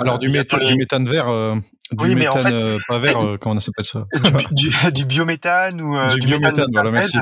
Alors 0.00 0.18
du, 0.18 0.28
méthane, 0.28 0.64
du 0.64 0.76
méthane 0.76 1.08
vert, 1.08 1.26
du 1.26 2.04
oui, 2.04 2.14
méthane 2.14 2.32
en 2.32 2.38
fait, 2.38 2.78
pas 2.88 2.98
vert, 2.98 3.18
comment 3.40 3.56
on 3.56 3.60
s'appelle 3.60 3.84
ça? 3.84 4.06
du, 4.50 4.70
du, 4.92 5.04
biométhane 5.04 5.80
ou 5.80 5.96
du, 6.08 6.20
biométhane, 6.20 6.66
voilà, 6.72 6.90
merci. 6.90 7.18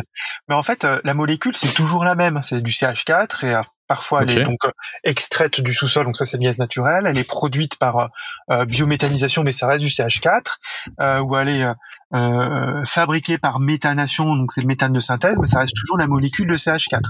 Mais 0.49 0.55
en 0.55 0.63
fait, 0.63 0.87
la 1.05 1.15
molécule 1.15 1.55
c'est 1.55 1.75
toujours 1.75 2.05
la 2.05 2.15
même, 2.15 2.41
c'est 2.43 2.63
du 2.63 2.71
CH4 2.71 3.47
et 3.47 3.55
Parfois, 3.91 4.23
elle 4.23 4.39
est 4.39 4.45
donc 4.45 4.65
euh, 4.67 4.71
extraite 5.03 5.61
du 5.61 5.75
sous-sol, 5.75 6.05
donc 6.05 6.15
ça 6.15 6.25
c'est 6.25 6.37
le 6.37 6.45
gaz 6.45 6.61
naturel. 6.61 7.07
Elle 7.09 7.19
est 7.19 7.27
produite 7.27 7.77
par 7.77 7.99
euh, 7.99 8.07
euh, 8.53 8.65
biométhanisation, 8.65 9.43
mais 9.43 9.51
ça 9.51 9.67
reste 9.67 9.81
du 9.83 9.89
CH4. 9.89 10.59
Euh, 11.01 11.19
ou 11.19 11.37
elle 11.37 11.49
est 11.49 11.67
euh, 12.15 12.85
fabriquée 12.85 13.37
par 13.37 13.59
méthanation, 13.59 14.37
donc 14.37 14.53
c'est 14.53 14.61
le 14.61 14.69
méthane 14.69 14.93
de 14.93 15.01
synthèse, 15.01 15.41
mais 15.41 15.49
ça 15.49 15.59
reste 15.59 15.75
toujours 15.75 15.99
la 15.99 16.07
molécule 16.07 16.47
de 16.47 16.55
CH4. 16.57 17.01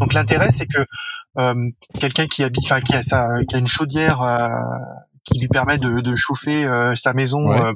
Donc 0.00 0.14
l'intérêt, 0.14 0.50
c'est 0.50 0.66
que 0.66 0.86
quelqu'un 1.98 2.26
qui 2.26 2.42
habite, 2.42 2.64
enfin 2.64 2.80
qui 2.80 2.96
a 2.96 3.02
sa, 3.02 3.28
qui 3.46 3.56
a 3.56 3.58
une 3.58 3.66
chaudière 3.66 4.22
qui 5.24 5.40
lui 5.40 5.48
permet 5.48 5.76
de, 5.76 6.00
de 6.00 6.14
chauffer 6.14 6.66
sa 6.94 7.12
maison 7.12 7.74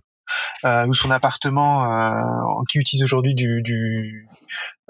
ou 0.64 0.94
son 0.94 1.10
appartement, 1.10 2.62
qui 2.70 2.78
utilise 2.78 3.04
aujourd'hui 3.04 3.34
du, 3.34 3.60
du 3.60 4.26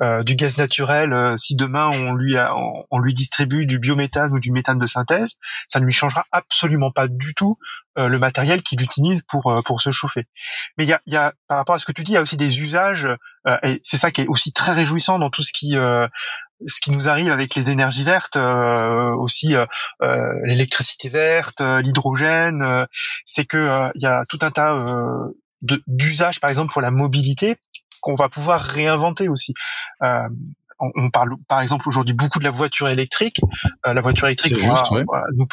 euh, 0.02 0.24
du 0.24 0.34
gaz 0.34 0.58
naturel, 0.58 1.12
euh, 1.12 1.36
si 1.36 1.54
demain 1.54 1.88
on 1.88 2.14
lui 2.14 2.36
a, 2.36 2.52
on, 2.90 2.98
lui 2.98 3.14
distribue 3.14 3.64
du 3.64 3.78
biométhane 3.78 4.32
ou 4.32 4.40
du 4.40 4.50
méthane 4.50 4.78
de 4.78 4.86
synthèse, 4.86 5.34
ça 5.68 5.78
ne 5.78 5.84
lui 5.84 5.92
changera 5.92 6.24
absolument 6.32 6.90
pas 6.90 7.06
du 7.06 7.32
tout 7.32 7.58
euh, 7.96 8.08
le 8.08 8.18
matériel 8.18 8.62
qu'il 8.62 8.82
utilise 8.82 9.22
pour 9.22 9.62
pour 9.64 9.80
se 9.80 9.92
chauffer. 9.92 10.26
Mais 10.76 10.84
il 10.84 10.88
y 10.88 10.92
a, 10.92 11.00
y 11.06 11.14
a, 11.14 11.32
par 11.46 11.58
rapport 11.58 11.76
à 11.76 11.78
ce 11.78 11.86
que 11.86 11.92
tu 11.92 12.02
dis, 12.02 12.10
il 12.10 12.14
y 12.16 12.18
a 12.18 12.22
aussi 12.22 12.36
des 12.36 12.60
usages 12.60 13.06
et 13.62 13.80
c'est 13.84 13.98
ça 13.98 14.10
qui 14.10 14.22
est 14.22 14.26
aussi 14.26 14.52
très 14.52 14.72
réjouissant 14.72 15.20
dans 15.20 15.30
tout 15.30 15.42
ce 15.42 15.52
qui 15.52 15.74
ce 15.74 16.80
qui 16.80 16.90
nous 16.90 17.08
arrive 17.08 17.30
avec 17.30 17.54
les 17.54 17.70
énergies 17.70 18.04
vertes, 18.04 18.36
aussi 18.36 19.54
l'électricité 20.44 21.08
verte, 21.08 21.60
l'hydrogène, 21.60 22.86
c'est 23.26 23.44
que 23.44 23.90
il 23.94 24.02
y 24.02 24.06
a 24.06 24.24
tout 24.28 24.38
un 24.42 24.50
tas 24.50 24.76
d'usages, 25.86 26.40
par 26.40 26.50
exemple 26.50 26.72
pour 26.72 26.82
la 26.82 26.90
mobilité, 26.90 27.58
qu'on 28.04 28.16
va 28.16 28.28
pouvoir 28.28 28.60
réinventer 28.60 29.28
aussi. 29.28 29.54
Euh, 30.02 30.28
on, 30.78 31.08
parle 31.10 31.36
par 31.48 31.62
exemple 31.62 31.88
aujourd'hui 31.88 32.14
beaucoup 32.14 32.38
de 32.38 32.44
la 32.44 32.50
voiture 32.50 32.88
électrique. 32.88 33.40
Euh, 33.86 33.94
la 33.94 34.00
voiture 34.02 34.26
électrique 34.26 34.58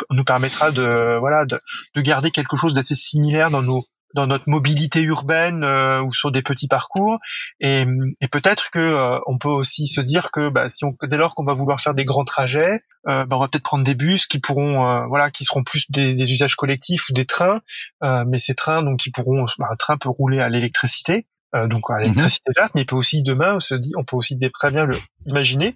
nous, 0.09 0.23
permettra 0.25 0.71
de 0.71 1.19
voilà 1.19 1.45
de, 1.45 1.59
garder 2.01 2.31
quelque 2.31 2.57
chose 2.57 2.73
d'assez 2.73 2.95
similaire 2.95 3.49
dans 3.49 3.61
nos 3.61 3.85
dans 4.13 4.27
notre 4.27 4.43
mobilité 4.47 5.01
urbaine 5.03 5.63
euh, 5.63 6.01
ou 6.01 6.11
sur 6.11 6.31
des 6.31 6.41
petits 6.41 6.67
parcours 6.67 7.19
et, 7.61 7.85
peut-être 8.29 8.69
que 8.69 9.21
on 9.25 9.37
peut 9.37 9.47
aussi 9.47 9.87
se 9.87 10.01
dire 10.01 10.31
que 10.31 10.49
bah, 10.49 10.69
si 10.69 10.83
on 10.83 10.93
dès 11.03 11.15
lors 11.15 11.33
qu'on 11.33 11.45
va 11.45 11.53
vouloir 11.53 11.79
faire 11.79 11.93
des 11.93 12.03
grands 12.03 12.25
trajets 12.25 12.81
bah, 13.05 13.25
on 13.31 13.39
va 13.39 13.47
peut-être 13.47 13.63
prendre 13.63 13.85
des 13.85 13.95
bus 13.95 14.27
qui 14.27 14.39
pourront 14.39 15.07
voilà 15.07 15.31
qui 15.31 15.45
seront 15.45 15.63
plus 15.63 15.89
des, 15.91 16.33
usages 16.33 16.55
collectifs 16.57 17.07
ou 17.09 17.13
des 17.13 17.25
trains 17.25 17.61
mais 18.01 18.39
ces 18.39 18.55
trains 18.55 18.83
donc 18.83 18.99
qui 18.99 19.11
pourront 19.11 19.45
bah, 19.59 19.67
un 19.71 19.75
train 19.77 19.97
peut 19.97 20.09
rouler 20.09 20.41
à 20.41 20.49
l'électricité 20.49 21.25
euh, 21.55 21.67
donc 21.67 21.89
à 21.89 21.99
l'électricité 21.99 22.51
verte, 22.55 22.71
mais 22.75 22.85
peut 22.85 22.95
aussi 22.95 23.23
demain 23.23 23.55
on 23.55 23.59
se 23.59 23.75
dit, 23.75 23.91
on 23.97 24.03
peut 24.03 24.15
aussi 24.15 24.37
très 24.53 24.71
bien 24.71 24.85
le 24.85 24.97
imaginer 25.25 25.75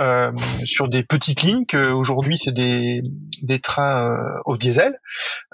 euh, 0.00 0.32
sur 0.64 0.88
des 0.88 1.02
petites 1.02 1.42
lignes 1.42 1.66
que 1.66 1.90
aujourd'hui 1.90 2.36
c'est 2.38 2.52
des 2.52 3.02
des 3.42 3.58
trains 3.58 4.12
euh, 4.12 4.40
au 4.44 4.56
diesel, 4.56 4.98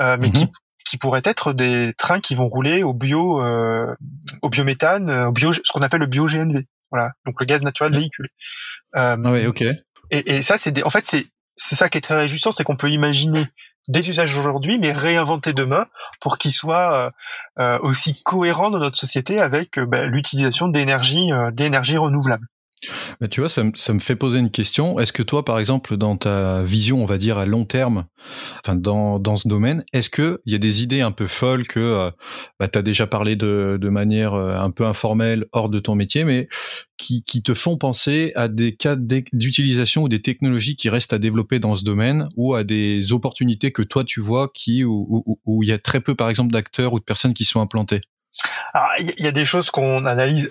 euh, 0.00 0.16
mais 0.20 0.30
qui 0.30 0.44
mhm. 0.44 0.50
qui 0.84 0.98
pourraient 0.98 1.22
être 1.24 1.52
des 1.52 1.94
trains 1.96 2.20
qui 2.20 2.34
vont 2.34 2.48
rouler 2.48 2.82
au 2.82 2.92
bio 2.92 3.42
au 4.42 4.48
biométhane, 4.50 5.10
au 5.10 5.32
bio 5.32 5.52
ce 5.52 5.60
qu'on 5.72 5.82
appelle 5.82 6.00
le 6.00 6.06
bio 6.06 6.26
GNV. 6.26 6.64
Voilà, 6.90 7.12
donc 7.24 7.40
le 7.40 7.46
gaz 7.46 7.62
naturel 7.62 7.92
véhicule. 7.92 8.28
ah 8.92 9.16
oui, 9.18 9.46
ok. 9.46 9.62
Et, 9.62 9.78
et 10.10 10.42
ça 10.42 10.58
c'est 10.58 10.82
en 10.82 10.90
fait 10.90 11.06
c'est 11.06 11.26
c'est 11.56 11.76
ça 11.76 11.88
qui 11.88 11.98
est 11.98 12.02
très 12.02 12.16
réjouissant, 12.16 12.50
c'est 12.50 12.64
qu'on 12.64 12.76
peut 12.76 12.90
imaginer 12.90 13.46
des 13.88 14.10
usages 14.10 14.36
aujourd'hui, 14.38 14.78
mais 14.78 14.92
réinventer 14.92 15.52
demain 15.52 15.86
pour 16.20 16.38
qu'ils 16.38 16.52
soient 16.52 16.94
euh, 16.94 17.10
euh, 17.58 17.78
aussi 17.80 18.22
cohérents 18.22 18.70
dans 18.70 18.78
notre 18.78 18.98
société 18.98 19.40
avec 19.40 19.78
euh, 19.78 19.86
bah, 19.86 20.06
l'utilisation 20.06 20.68
d'énergie, 20.68 21.30
d'énergie 21.52 21.96
renouvelable. 21.96 22.46
Mais 23.20 23.28
tu 23.28 23.40
vois, 23.40 23.48
ça, 23.48 23.64
ça, 23.76 23.92
me 23.92 23.98
fait 23.98 24.16
poser 24.16 24.38
une 24.38 24.50
question. 24.50 24.98
Est-ce 24.98 25.12
que 25.12 25.22
toi, 25.22 25.44
par 25.44 25.58
exemple, 25.58 25.96
dans 25.96 26.16
ta 26.16 26.62
vision, 26.62 27.02
on 27.02 27.06
va 27.06 27.18
dire 27.18 27.38
à 27.38 27.46
long 27.46 27.64
terme, 27.64 28.06
enfin 28.64 28.74
dans, 28.74 29.18
dans 29.18 29.36
ce 29.36 29.46
domaine, 29.48 29.84
est-ce 29.92 30.10
que 30.10 30.40
il 30.46 30.52
y 30.52 30.56
a 30.56 30.58
des 30.58 30.82
idées 30.82 31.00
un 31.00 31.12
peu 31.12 31.26
folles 31.26 31.66
que 31.66 31.80
euh, 31.80 32.10
bah, 32.58 32.68
tu 32.68 32.78
as 32.78 32.82
déjà 32.82 33.06
parlé 33.06 33.36
de, 33.36 33.78
de 33.80 33.88
manière 33.88 34.34
euh, 34.34 34.56
un 34.56 34.70
peu 34.70 34.84
informelle 34.84 35.46
hors 35.52 35.68
de 35.68 35.78
ton 35.78 35.94
métier, 35.94 36.24
mais 36.24 36.48
qui, 36.96 37.22
qui 37.22 37.42
te 37.42 37.54
font 37.54 37.76
penser 37.76 38.32
à 38.34 38.48
des 38.48 38.74
cas 38.74 38.96
d'utilisation 38.96 40.04
ou 40.04 40.08
des 40.08 40.22
technologies 40.22 40.76
qui 40.76 40.88
restent 40.88 41.12
à 41.12 41.18
développer 41.18 41.58
dans 41.58 41.76
ce 41.76 41.84
domaine 41.84 42.28
ou 42.36 42.54
à 42.54 42.64
des 42.64 43.12
opportunités 43.12 43.72
que 43.72 43.82
toi 43.82 44.04
tu 44.04 44.20
vois 44.20 44.50
qui 44.52 44.84
où, 44.84 45.38
où 45.44 45.62
il 45.62 45.68
y 45.68 45.72
a 45.72 45.78
très 45.78 46.00
peu, 46.00 46.14
par 46.14 46.28
exemple, 46.28 46.52
d'acteurs 46.52 46.92
ou 46.92 46.98
de 46.98 47.04
personnes 47.04 47.34
qui 47.34 47.44
sont 47.44 47.60
implantées? 47.60 48.00
Il 49.00 49.24
y, 49.24 49.26
a 49.26 49.32
des 49.32 49.44
choses 49.44 49.70
qu'on 49.70 50.06
analyse, 50.06 50.50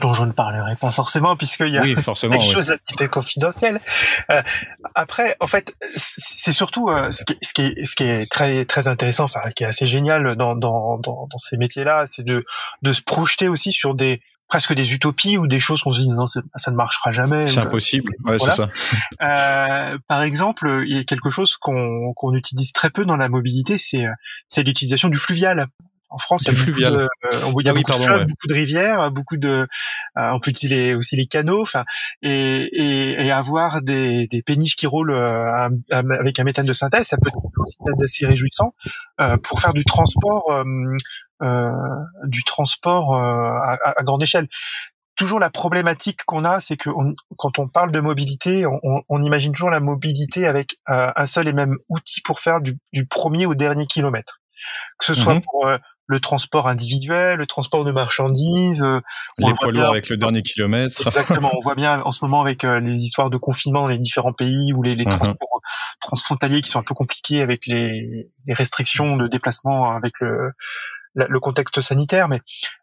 dont 0.00 0.12
je 0.12 0.24
ne 0.24 0.32
parlerai 0.32 0.76
pas 0.76 0.92
forcément, 0.92 1.36
puisqu'il 1.36 1.72
y 1.72 1.78
a 1.78 1.82
des 1.82 2.40
choses 2.40 2.70
un 2.70 2.76
petit 2.76 2.94
peu 2.94 3.08
confidentielles. 3.08 3.80
Euh, 4.30 4.42
après, 4.94 5.36
en 5.40 5.46
fait, 5.46 5.74
c'est 5.88 6.52
surtout 6.52 6.88
euh, 6.88 7.10
ce, 7.10 7.24
qui, 7.24 7.36
ce, 7.42 7.54
qui 7.54 7.62
est, 7.62 7.84
ce 7.84 7.96
qui 7.96 8.04
est 8.04 8.30
très 8.30 8.64
très 8.64 8.88
intéressant, 8.88 9.24
enfin, 9.24 9.40
qui 9.54 9.64
est 9.64 9.66
assez 9.66 9.86
génial 9.86 10.36
dans 10.36 10.54
dans 10.54 10.98
dans, 10.98 11.26
dans 11.26 11.38
ces 11.38 11.56
métiers-là, 11.56 12.04
c'est 12.06 12.24
de 12.24 12.44
de 12.82 12.92
se 12.92 13.02
projeter 13.02 13.48
aussi 13.48 13.72
sur 13.72 13.94
des 13.94 14.20
presque 14.48 14.74
des 14.74 14.94
utopies 14.94 15.38
ou 15.38 15.46
des 15.46 15.58
choses 15.58 15.82
qu'on 15.82 15.92
se 15.92 16.02
dit 16.02 16.08
non 16.08 16.26
ça 16.26 16.42
ne 16.70 16.76
marchera 16.76 17.10
jamais 17.10 17.48
c'est 17.48 17.58
impossible. 17.58 18.12
ouais, 18.24 18.38
c'est 18.38 18.52
ça. 18.52 18.70
Euh, 19.22 19.98
par 20.06 20.22
exemple 20.22 20.84
il 20.86 20.96
y 20.96 21.00
a 21.00 21.04
quelque 21.04 21.30
chose 21.30 21.56
qu'on 21.56 22.12
qu'on 22.14 22.32
utilise 22.32 22.72
très 22.72 22.90
peu 22.90 23.04
dans 23.04 23.16
la 23.16 23.28
mobilité 23.28 23.76
c'est 23.76 24.04
c'est 24.46 24.62
l'utilisation 24.62 25.08
du 25.08 25.18
fluvial 25.18 25.66
en 26.16 26.18
France, 26.18 26.44
il 26.46 26.54
y 26.54 26.56
a, 26.56 26.64
beaucoup 26.64 26.80
de, 26.80 26.86
euh, 26.86 27.08
il 27.60 27.66
y 27.66 27.68
a 27.68 27.72
ah 27.72 27.74
beaucoup, 27.74 27.92
de 27.92 27.96
fleuves, 27.96 28.24
beaucoup 28.24 28.46
de 28.48 28.54
rivières, 28.54 29.10
beaucoup 29.10 29.36
de. 29.36 29.48
Euh, 29.48 29.66
on 30.14 30.40
peut 30.40 30.50
utiliser 30.50 30.94
aussi 30.94 31.14
les 31.14 31.26
canaux, 31.26 31.60
enfin, 31.60 31.84
et, 32.22 32.30
et, 32.72 33.26
et, 33.26 33.30
avoir 33.30 33.82
des, 33.82 34.26
des 34.28 34.42
péniches 34.42 34.76
qui 34.76 34.86
roulent 34.86 35.12
euh, 35.12 35.68
avec 35.90 36.40
un 36.40 36.44
méthane 36.44 36.64
de 36.64 36.72
synthèse, 36.72 37.08
ça 37.08 37.18
peut 37.18 37.28
être 37.28 37.38
aussi 37.98 38.24
assez 38.24 38.26
réjouissant 38.26 38.74
euh, 39.20 39.36
pour 39.36 39.60
faire 39.60 39.74
du 39.74 39.84
transport, 39.84 40.50
euh, 41.42 41.72
du 42.24 42.44
transport 42.44 43.14
à, 43.14 43.76
à, 43.82 44.02
grande 44.02 44.22
échelle 44.22 44.48
toujours 45.16 45.38
la 45.38 45.48
problématique 45.48 46.24
qu'on 46.26 46.44
a, 46.44 46.60
c'est 46.60 46.76
que 46.76 46.90
quand 47.38 47.58
on 47.58 47.68
parle 47.68 47.90
de 47.90 48.00
mobilité, 48.00 48.66
on, 48.66 49.02
on, 49.08 49.22
imagine 49.22 49.52
toujours 49.52 49.70
la 49.70 49.80
mobilité 49.80 50.46
avec 50.46 50.76
un 50.86 51.24
seul 51.24 51.48
et 51.48 51.54
même 51.54 51.78
outil 51.88 52.20
pour 52.20 52.38
faire 52.38 52.60
du, 52.60 52.76
du 52.92 53.06
premier 53.06 53.46
au 53.46 53.54
dernier 53.54 53.86
kilomètre. 53.86 54.42
Que 54.98 55.06
ce 55.06 55.14
soit 55.14 55.34
mmh 55.36 55.40
pour 55.40 55.70
le 56.06 56.20
transport 56.20 56.68
individuel, 56.68 57.38
le 57.38 57.46
transport 57.46 57.84
de 57.84 57.92
marchandises. 57.92 58.82
Euh, 58.82 59.00
les 59.38 59.52
poids 59.54 59.72
lourds 59.72 59.90
avec 59.90 60.08
le 60.08 60.16
dernier 60.16 60.42
kilomètre. 60.42 61.02
Exactement. 61.02 61.50
on 61.56 61.60
voit 61.60 61.74
bien 61.74 62.02
en 62.02 62.12
ce 62.12 62.24
moment 62.24 62.40
avec 62.40 62.64
euh, 62.64 62.80
les 62.80 63.04
histoires 63.04 63.30
de 63.30 63.36
confinement 63.36 63.82
dans 63.82 63.88
les 63.88 63.98
différents 63.98 64.32
pays 64.32 64.72
ou 64.72 64.82
les, 64.82 64.94
les 64.94 65.04
uh-huh. 65.04 65.18
transports 65.18 65.60
transfrontaliers 66.00 66.62
qui 66.62 66.70
sont 66.70 66.78
un 66.78 66.84
peu 66.84 66.94
compliqués 66.94 67.40
avec 67.40 67.66
les, 67.66 68.28
les 68.46 68.54
restrictions 68.54 69.16
de 69.16 69.26
déplacement 69.26 69.90
avec 69.90 70.12
le 70.20 70.52
le 71.16 71.40
contexte 71.40 71.80
sanitaire, 71.80 72.28
mais 72.28 72.40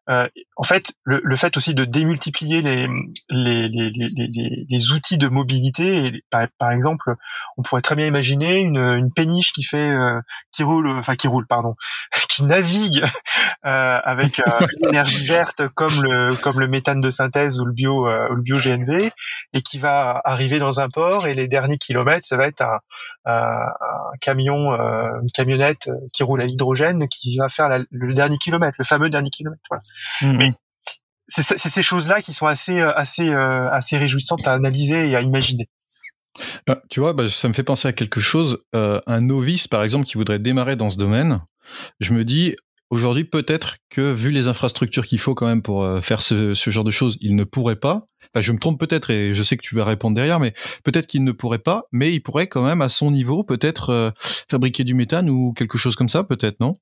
euh, 0.09 0.27
en 0.57 0.63
fait, 0.63 0.93
le, 1.03 1.21
le, 1.23 1.35
fait 1.35 1.55
aussi 1.55 1.73
de 1.73 1.85
démultiplier 1.85 2.61
les, 2.61 2.87
les, 3.29 3.69
les, 3.69 3.89
les, 3.89 4.65
les 4.69 4.91
outils 4.91 5.17
de 5.17 5.27
mobilité, 5.29 6.05
et 6.05 6.23
par, 6.29 6.47
par, 6.57 6.71
exemple, 6.71 7.13
on 7.57 7.61
pourrait 7.61 7.81
très 7.81 7.95
bien 7.95 8.05
imaginer 8.05 8.59
une, 8.59 8.77
une 8.77 9.11
péniche 9.11 9.53
qui 9.53 9.63
fait, 9.63 9.91
euh, 9.91 10.19
qui 10.51 10.63
roule, 10.63 10.87
enfin 10.89 11.15
qui 11.15 11.27
roule, 11.27 11.47
pardon, 11.47 11.75
qui 12.29 12.43
navigue 12.43 13.03
euh, 13.65 13.99
avec 14.03 14.39
euh, 14.39 14.43
une 14.81 14.89
énergie 14.89 15.25
verte 15.25 15.67
comme 15.69 16.01
le 16.01 16.35
comme 16.35 16.59
le 16.59 16.67
méthane 16.67 16.99
de 16.99 17.09
synthèse 17.09 17.61
ou 17.61 17.65
le 17.65 17.73
bio 17.73 18.07
euh, 18.07 18.27
ou 18.29 18.35
le 18.35 18.41
bio 18.41 18.57
GNV, 18.59 19.11
et 19.53 19.61
qui 19.61 19.77
va 19.77 20.19
arriver 20.25 20.59
dans 20.59 20.79
un 20.79 20.89
port 20.89 21.27
et 21.27 21.33
les 21.33 21.47
derniers 21.47 21.77
kilomètres, 21.77 22.25
ça 22.25 22.35
va 22.35 22.47
être 22.47 22.61
un, 22.61 22.79
un, 23.25 23.67
camion, 24.19 24.71
une 24.71 25.31
camionnette 25.31 25.89
qui 26.11 26.23
roule 26.23 26.41
à 26.41 26.45
l'hydrogène 26.45 27.07
qui 27.07 27.37
va 27.37 27.49
faire 27.49 27.69
le 27.89 28.13
dernier 28.13 28.37
kilomètre, 28.37 28.75
le 28.77 28.85
fameux 28.85 29.09
dernier 29.09 29.29
kilomètre. 29.29 29.61
Voilà. 29.69 29.81
Mmh. 30.21 30.38
Mais 30.38 30.51
c'est 31.27 31.58
ces 31.58 31.82
choses-là 31.82 32.21
qui 32.21 32.34
sont 32.34 32.45
assez, 32.45 32.79
euh, 32.79 32.93
assez, 32.93 33.29
euh, 33.29 33.69
assez 33.69 33.97
réjouissantes 33.97 34.47
à 34.47 34.53
analyser 34.53 35.10
et 35.10 35.15
à 35.15 35.21
imaginer. 35.21 35.67
Ah, 36.67 36.79
tu 36.89 36.99
vois, 36.99 37.13
bah, 37.13 37.29
ça 37.29 37.47
me 37.47 37.53
fait 37.53 37.63
penser 37.63 37.88
à 37.88 37.93
quelque 37.93 38.19
chose. 38.19 38.60
Euh, 38.75 38.99
un 39.08 39.21
novice, 39.21 39.67
par 39.67 39.84
exemple, 39.84 40.06
qui 40.06 40.15
voudrait 40.15 40.39
démarrer 40.39 40.75
dans 40.75 40.89
ce 40.89 40.97
domaine, 40.97 41.41
je 41.99 42.13
me 42.13 42.23
dis, 42.25 42.56
aujourd'hui, 42.89 43.23
peut-être 43.23 43.77
que 43.89 44.13
vu 44.13 44.32
les 44.32 44.47
infrastructures 44.47 45.06
qu'il 45.06 45.19
faut 45.19 45.36
quand 45.36 45.47
même 45.47 45.62
pour 45.62 45.84
euh, 45.84 46.01
faire 46.01 46.21
ce, 46.21 46.53
genre 46.53 46.84
de 46.84 46.91
choses, 46.91 47.17
il 47.21 47.36
ne 47.36 47.43
pourrait 47.43 47.75
pas. 47.75 48.08
Enfin, 48.34 48.41
je 48.41 48.51
me 48.51 48.60
trompe 48.60 48.79
peut-être 48.79 49.12
et 49.12 49.36
je 49.36 49.43
sais 49.43 49.58
que 49.58 49.62
tu 49.62 49.75
vas 49.75 49.86
répondre 49.86 50.15
derrière, 50.15 50.39
mais 50.39 50.53
peut-être 50.84 51.06
qu'il 51.06 51.23
ne 51.23 51.32
pourrait 51.32 51.60
pas, 51.60 51.84
mais 51.91 52.13
il 52.13 52.21
pourrait 52.21 52.47
quand 52.47 52.63
même 52.63 52.82
à 52.82 52.89
son 52.89 53.12
niveau 53.12 53.43
peut-être 53.43 53.89
euh, 53.91 54.12
fabriquer 54.49 54.84
du 54.84 54.95
méthane 54.95 55.29
ou 55.29 55.53
quelque 55.53 55.77
chose 55.77 55.95
comme 55.95 56.10
ça, 56.10 56.23
peut-être, 56.23 56.60
non? 56.60 56.79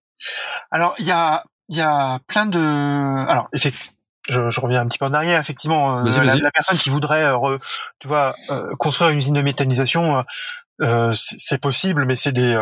Alors, 0.69 0.95
il 0.99 1.05
y 1.05 1.11
a, 1.11 1.43
y 1.77 1.81
a 1.81 2.19
plein 2.27 2.45
de... 2.45 2.59
Alors, 2.59 3.47
effectivement, 3.53 3.95
je, 4.29 4.49
je, 4.49 4.59
reviens 4.59 4.81
un 4.81 4.87
petit 4.87 4.97
peu 4.97 5.05
en 5.05 5.13
arrière. 5.13 5.39
Effectivement, 5.39 6.05
euh, 6.05 6.23
la, 6.23 6.51
personne 6.51 6.77
qui 6.77 6.89
voudrait, 6.89 7.25
euh, 7.25 7.57
tu 7.99 8.07
vois, 8.07 8.33
euh, 8.49 8.75
construire 8.77 9.09
une 9.09 9.17
usine 9.17 9.35
de 9.35 9.41
méthanisation, 9.41 10.23
c'est 11.13 11.59
possible, 11.59 12.05
mais 12.05 12.15
c'est 12.15 12.31
des 12.31 12.57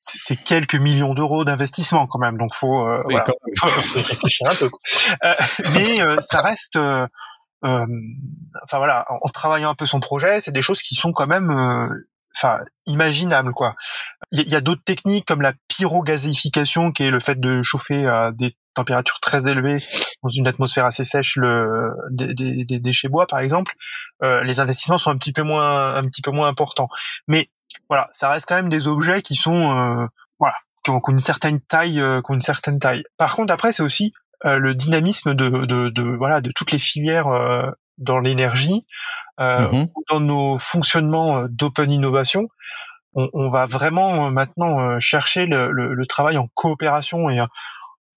c'est 0.00 0.36
quelques 0.36 0.76
millions 0.76 1.12
d'euros 1.12 1.44
d'investissement 1.44 2.06
quand 2.06 2.18
même. 2.18 2.36
Donc 2.36 2.54
faut, 2.54 2.88
voilà, 3.04 3.26
faut, 3.56 4.00
réfléchir 4.00 4.48
un 4.50 4.54
peu. 4.54 4.70
mais 5.72 6.20
ça 6.20 6.40
reste, 6.40 6.78
enfin 7.62 7.88
voilà, 8.72 9.04
en, 9.08 9.28
travaillant 9.28 9.70
un 9.70 9.74
peu 9.74 9.86
son 9.86 10.00
projet, 10.00 10.40
c'est 10.40 10.52
des 10.52 10.62
choses 10.62 10.82
qui 10.82 10.94
sont 10.94 11.12
quand 11.12 11.26
même, 11.26 11.50
enfin 12.36 12.58
imaginables 12.86 13.52
quoi. 13.52 13.74
Il 14.30 14.46
y, 14.46 14.56
a, 14.56 14.60
d'autres 14.60 14.84
techniques 14.84 15.24
comme 15.24 15.40
la 15.40 15.54
pyrogazéification, 15.68 16.92
qui 16.92 17.04
est 17.04 17.10
le 17.10 17.20
fait 17.20 17.40
de 17.40 17.62
chauffer 17.62 18.06
à 18.06 18.30
des 18.30 18.56
températures 18.74 19.20
très 19.20 19.48
élevées 19.48 19.82
dans 20.22 20.28
une 20.28 20.46
atmosphère 20.46 20.84
assez 20.84 21.04
sèche 21.04 21.36
le, 21.36 21.90
des, 22.10 22.34
des, 22.34 22.64
des 22.64 22.78
déchets 22.78 23.08
bois 23.08 23.26
par 23.26 23.40
exemple, 23.40 23.74
euh, 24.22 24.42
les 24.42 24.60
investissements 24.60 24.98
sont 24.98 25.10
un 25.10 25.16
petit 25.16 25.32
peu 25.32 25.42
moins 25.42 25.94
un 25.94 26.02
petit 26.02 26.22
peu 26.22 26.30
moins 26.30 26.48
importants. 26.48 26.88
Mais 27.26 27.48
voilà, 27.88 28.08
ça 28.12 28.30
reste 28.30 28.46
quand 28.46 28.56
même 28.56 28.68
des 28.68 28.86
objets 28.86 29.22
qui 29.22 29.34
sont 29.34 29.70
euh, 29.70 30.06
voilà 30.38 30.54
qui 30.84 30.90
ont, 30.90 31.00
une 31.08 31.18
certaine 31.18 31.60
taille, 31.60 32.00
euh, 32.00 32.20
qui 32.20 32.30
ont 32.30 32.34
une 32.34 32.40
certaine 32.40 32.78
taille. 32.78 33.04
Par 33.16 33.34
contre 33.34 33.52
après 33.52 33.72
c'est 33.72 33.82
aussi 33.82 34.12
euh, 34.44 34.58
le 34.58 34.74
dynamisme 34.74 35.34
de, 35.34 35.48
de, 35.48 35.88
de, 35.88 36.16
voilà 36.16 36.40
de 36.40 36.52
toutes 36.52 36.72
les 36.72 36.78
filières 36.78 37.28
euh, 37.28 37.70
dans 37.98 38.20
l'énergie, 38.20 38.86
mmh 39.38 39.86
dans 40.10 40.20
nos 40.20 40.56
fonctionnements 40.56 41.44
d'open 41.48 41.90
innovation. 41.90 42.48
On, 43.32 43.50
va 43.50 43.66
vraiment 43.66 44.30
maintenant 44.30 45.00
chercher 45.00 45.46
le, 45.46 46.06
travail 46.06 46.38
en 46.38 46.48
coopération 46.54 47.28
et 47.28 47.40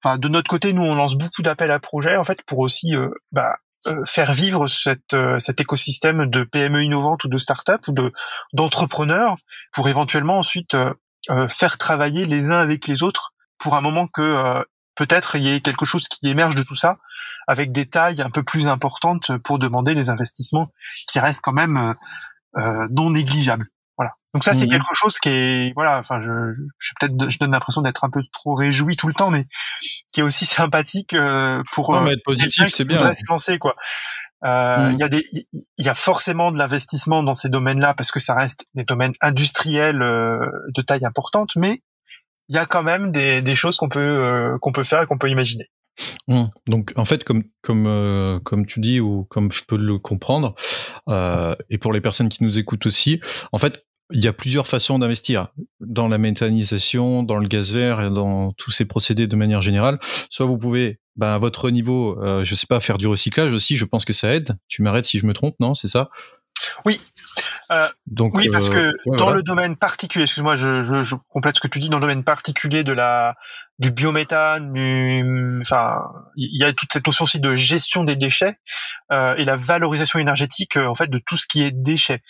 enfin 0.04 0.18
de 0.18 0.28
notre 0.28 0.48
côté, 0.48 0.74
nous 0.74 0.84
on 0.84 0.96
lance 0.96 1.16
beaucoup 1.16 1.42
d'appels 1.42 1.72
à 1.72 1.80
projets 1.80 2.18
en 2.18 2.24
fait 2.24 2.42
pour 2.44 2.60
aussi 2.60 2.96
euh, 2.96 3.10
bah, 3.32 3.58
euh, 3.88 4.04
faire 4.06 4.34
vivre 4.34 4.66
euh, 5.14 5.40
cet 5.40 5.62
écosystème 5.62 6.26
de 6.28 6.44
PME 6.44 6.84
innovantes 6.84 7.24
ou 7.24 7.28
de 7.28 7.38
start-up 7.38 7.88
ou 7.88 7.92
de 7.92 8.12
d'entrepreneurs 8.54 9.36
pour 9.72 9.90
éventuellement 9.90 10.38
ensuite 10.38 10.76
faire 11.50 11.78
travailler 11.78 12.26
les 12.26 12.46
uns 12.50 12.60
avec 12.60 12.88
les 12.88 13.04
autres 13.04 13.34
pour 13.60 13.76
un 13.76 13.82
moment 13.82 14.08
que 14.08 14.64
peut-être 14.96 15.36
il 15.36 15.46
y 15.46 15.54
ait 15.54 15.62
quelque 15.62 15.86
chose 15.86 16.08
qui 16.08 16.28
émerge 16.28 16.56
de 16.56 16.64
tout 16.64 16.76
ça 16.76 16.98
avec 17.48 17.72
des 17.72 17.88
tailles 17.88 18.24
un 18.24 18.32
peu 18.32 18.42
plus 18.42 18.68
importantes 18.68 19.32
pour 19.44 19.60
demander 19.60 19.94
les 19.94 20.10
investissements 20.10 20.72
qui 21.08 21.20
restent 21.20 21.42
quand 21.42 21.54
même 21.54 21.94
non 22.56 23.12
négligeables. 23.12 23.68
Voilà. 23.98 24.12
Donc 24.34 24.44
ça, 24.44 24.54
c'est 24.54 24.66
mmh 24.66 24.70
quelque 24.70 24.94
chose 24.94 25.20
qui 25.20 25.30
est, 25.30 25.74
voilà, 25.74 26.00
enfin, 26.00 26.20
je, 26.22 26.54
je, 26.80 26.94
peut-être, 27.00 27.30
je 27.30 27.38
donne 27.38 27.52
l'impression 27.52 27.82
d'être 27.82 28.04
un 28.04 28.10
peu 28.10 28.22
trop 28.32 28.56
réjoui 28.56 28.96
tout 28.96 29.08
le 29.08 29.14
temps, 29.14 29.30
mais 29.30 29.46
qui 30.14 30.22
est 30.22 30.24
aussi 30.24 30.46
sympathique 30.46 31.14
euh, 31.14 31.62
pour. 31.74 31.92
Non, 31.92 32.02
mais 32.02 32.14
être 32.14 32.24
positif, 32.24 32.70
c'est 32.74 32.86
bien. 32.86 33.14
Se 33.14 33.24
lancer, 33.30 33.60
quoi. 33.60 33.76
Euh, 34.44 34.78
mmh. 34.78 34.92
Il 34.94 34.98
y 34.98 35.04
a 35.04 35.10
des, 35.10 35.26
il 35.54 35.86
y 35.86 35.90
a 35.90 35.94
forcément 35.94 36.52
de 36.52 36.58
l'investissement 36.58 37.22
dans 37.22 37.36
ces 37.36 37.50
domaines-là 37.50 37.94
parce 37.94 38.12
que 38.12 38.20
ça 38.20 38.34
reste 38.34 38.66
des 38.74 38.86
domaines 38.86 39.14
industriels 39.22 40.02
euh, 40.02 40.40
de 40.76 40.82
taille 40.82 41.06
importante, 41.06 41.56
mais 41.56 41.84
il 42.50 42.56
y 42.56 42.58
a 42.60 42.66
quand 42.66 42.84
même 42.84 43.12
des, 43.12 43.42
des 43.42 43.56
choses 43.56 43.78
qu'on 43.78 43.90
peut 43.90 44.58
qu'on 44.62 44.72
peut 44.72 44.84
faire 44.84 45.04
et 45.04 45.06
qu'on 45.06 45.18
peut 45.18 45.30
imaginer. 45.30 45.70
Mmh. 46.28 46.44
Donc 46.68 46.94
en 46.96 47.06
fait, 47.06 47.24
comme 47.24 47.44
comme 47.62 48.40
comme 48.44 48.66
tu 48.66 48.80
dis 48.80 49.00
ou 49.00 49.26
comme 49.26 49.52
je 49.52 49.64
peux 49.68 49.78
le 49.78 50.00
comprendre, 50.00 50.56
et 51.08 51.78
pour 51.78 51.94
les 51.94 52.02
personnes 52.02 52.30
qui 52.30 52.44
nous 52.44 52.60
écoutent 52.60 52.86
aussi, 52.86 53.20
en 53.52 53.58
fait, 53.58 53.84
il 54.14 54.24
y 54.24 54.28
a 54.28 54.34
plusieurs 54.34 54.68
façons 54.68 55.00
d'investir 55.00 55.48
dans 55.80 56.08
la 56.08 56.18
méthanisation, 56.18 57.24
dans 57.24 57.38
le 57.38 57.48
gaz 57.48 57.74
vert 57.74 58.02
et 58.02 58.10
dans 58.10 58.52
tous 58.54 58.72
ces 58.72 58.86
procédés 58.86 59.28
de 59.28 59.36
manière 59.36 59.62
générale. 59.62 60.00
Soit 60.30 60.46
vous 60.46 60.58
pouvez, 60.58 61.00
ben, 61.16 61.34
à 61.34 61.38
votre 61.38 61.70
niveau, 61.70 62.22
euh, 62.22 62.44
je 62.44 62.56
sais 62.56 62.68
pas, 62.68 62.80
faire 62.80 62.98
du 62.98 63.08
recyclage 63.08 63.54
aussi. 63.54 63.78
Je 63.78 63.86
pense 63.86 64.06
que 64.06 64.14
ça 64.14 64.34
aide. 64.34 64.58
Tu 64.68 64.82
m'arrêtes 64.82 65.06
si 65.06 65.20
je 65.20 65.26
me 65.26 65.34
trompe, 65.34 65.56
non? 65.60 65.76
C'est 65.76 65.88
ça? 65.88 66.10
Oui. 66.86 67.00
Euh, 67.72 67.88
Donc, 68.08 68.36
oui, 68.36 68.50
parce 68.50 68.70
euh, 68.70 68.92
que 68.92 69.18
dans 69.18 69.32
le 69.32 69.44
domaine 69.44 69.76
particulier, 69.78 70.24
excuse-moi, 70.24 70.56
je, 70.56 70.84
je, 70.84 71.04
je, 71.04 71.16
complète 71.30 71.56
ce 71.56 71.62
que 71.62 71.68
tu 71.68 71.80
dis, 71.80 71.90
dans 71.90 71.98
le 71.98 72.02
domaine 72.02 72.24
particulier 72.24 72.84
de 72.84 72.92
la 72.92 73.36
du 73.80 73.90
biométhane, 73.90 74.74
du, 74.74 75.60
enfin, 75.62 76.04
il 76.36 76.62
y 76.62 76.64
a 76.64 76.72
toute 76.72 76.94
cette 76.94 77.08
notion 77.08 77.24
aussi 77.24 77.40
de 77.40 77.56
gestion 77.56 78.04
des 78.04 78.16
déchets 78.16 78.58
euh, 79.12 79.36
et 79.38 79.44
la 79.44 79.56
valorisation 79.56 80.20
énergétique 80.20 80.78
en 80.78 80.94
fait 80.94 81.08
de 81.08 81.20
tout 81.26 81.36
ce 81.36 81.48
qui 81.48 81.64
est 81.64 81.72
déchets, 81.72 82.22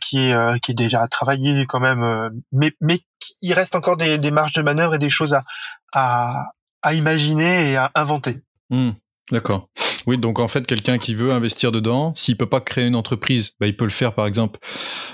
qui 0.00 0.18
est 0.18 0.60
qui 0.60 0.72
est 0.72 0.74
déjà 0.74 1.06
travaillé 1.06 1.66
quand 1.66 1.78
même, 1.78 2.32
mais 2.50 2.72
mais 2.80 2.98
il 3.42 3.52
reste 3.52 3.76
encore 3.76 3.96
des, 3.96 4.18
des 4.18 4.32
marges 4.32 4.54
de 4.54 4.62
manœuvre 4.62 4.96
et 4.96 4.98
des 4.98 5.08
choses 5.08 5.34
à 5.34 5.44
à, 5.92 6.46
à 6.82 6.94
imaginer 6.94 7.70
et 7.70 7.76
à 7.76 7.92
inventer. 7.94 8.42
Mmh, 8.70 8.90
D'accord. 9.30 9.68
Oui, 10.06 10.18
donc 10.18 10.38
en 10.38 10.48
fait, 10.48 10.66
quelqu'un 10.66 10.98
qui 10.98 11.14
veut 11.14 11.32
investir 11.32 11.72
dedans, 11.72 12.12
s'il 12.16 12.36
peut 12.36 12.48
pas 12.48 12.60
créer 12.60 12.86
une 12.86 12.96
entreprise, 12.96 13.52
bah, 13.60 13.66
il 13.66 13.76
peut 13.76 13.84
le 13.84 13.90
faire 13.90 14.14
par 14.14 14.26
exemple 14.26 14.58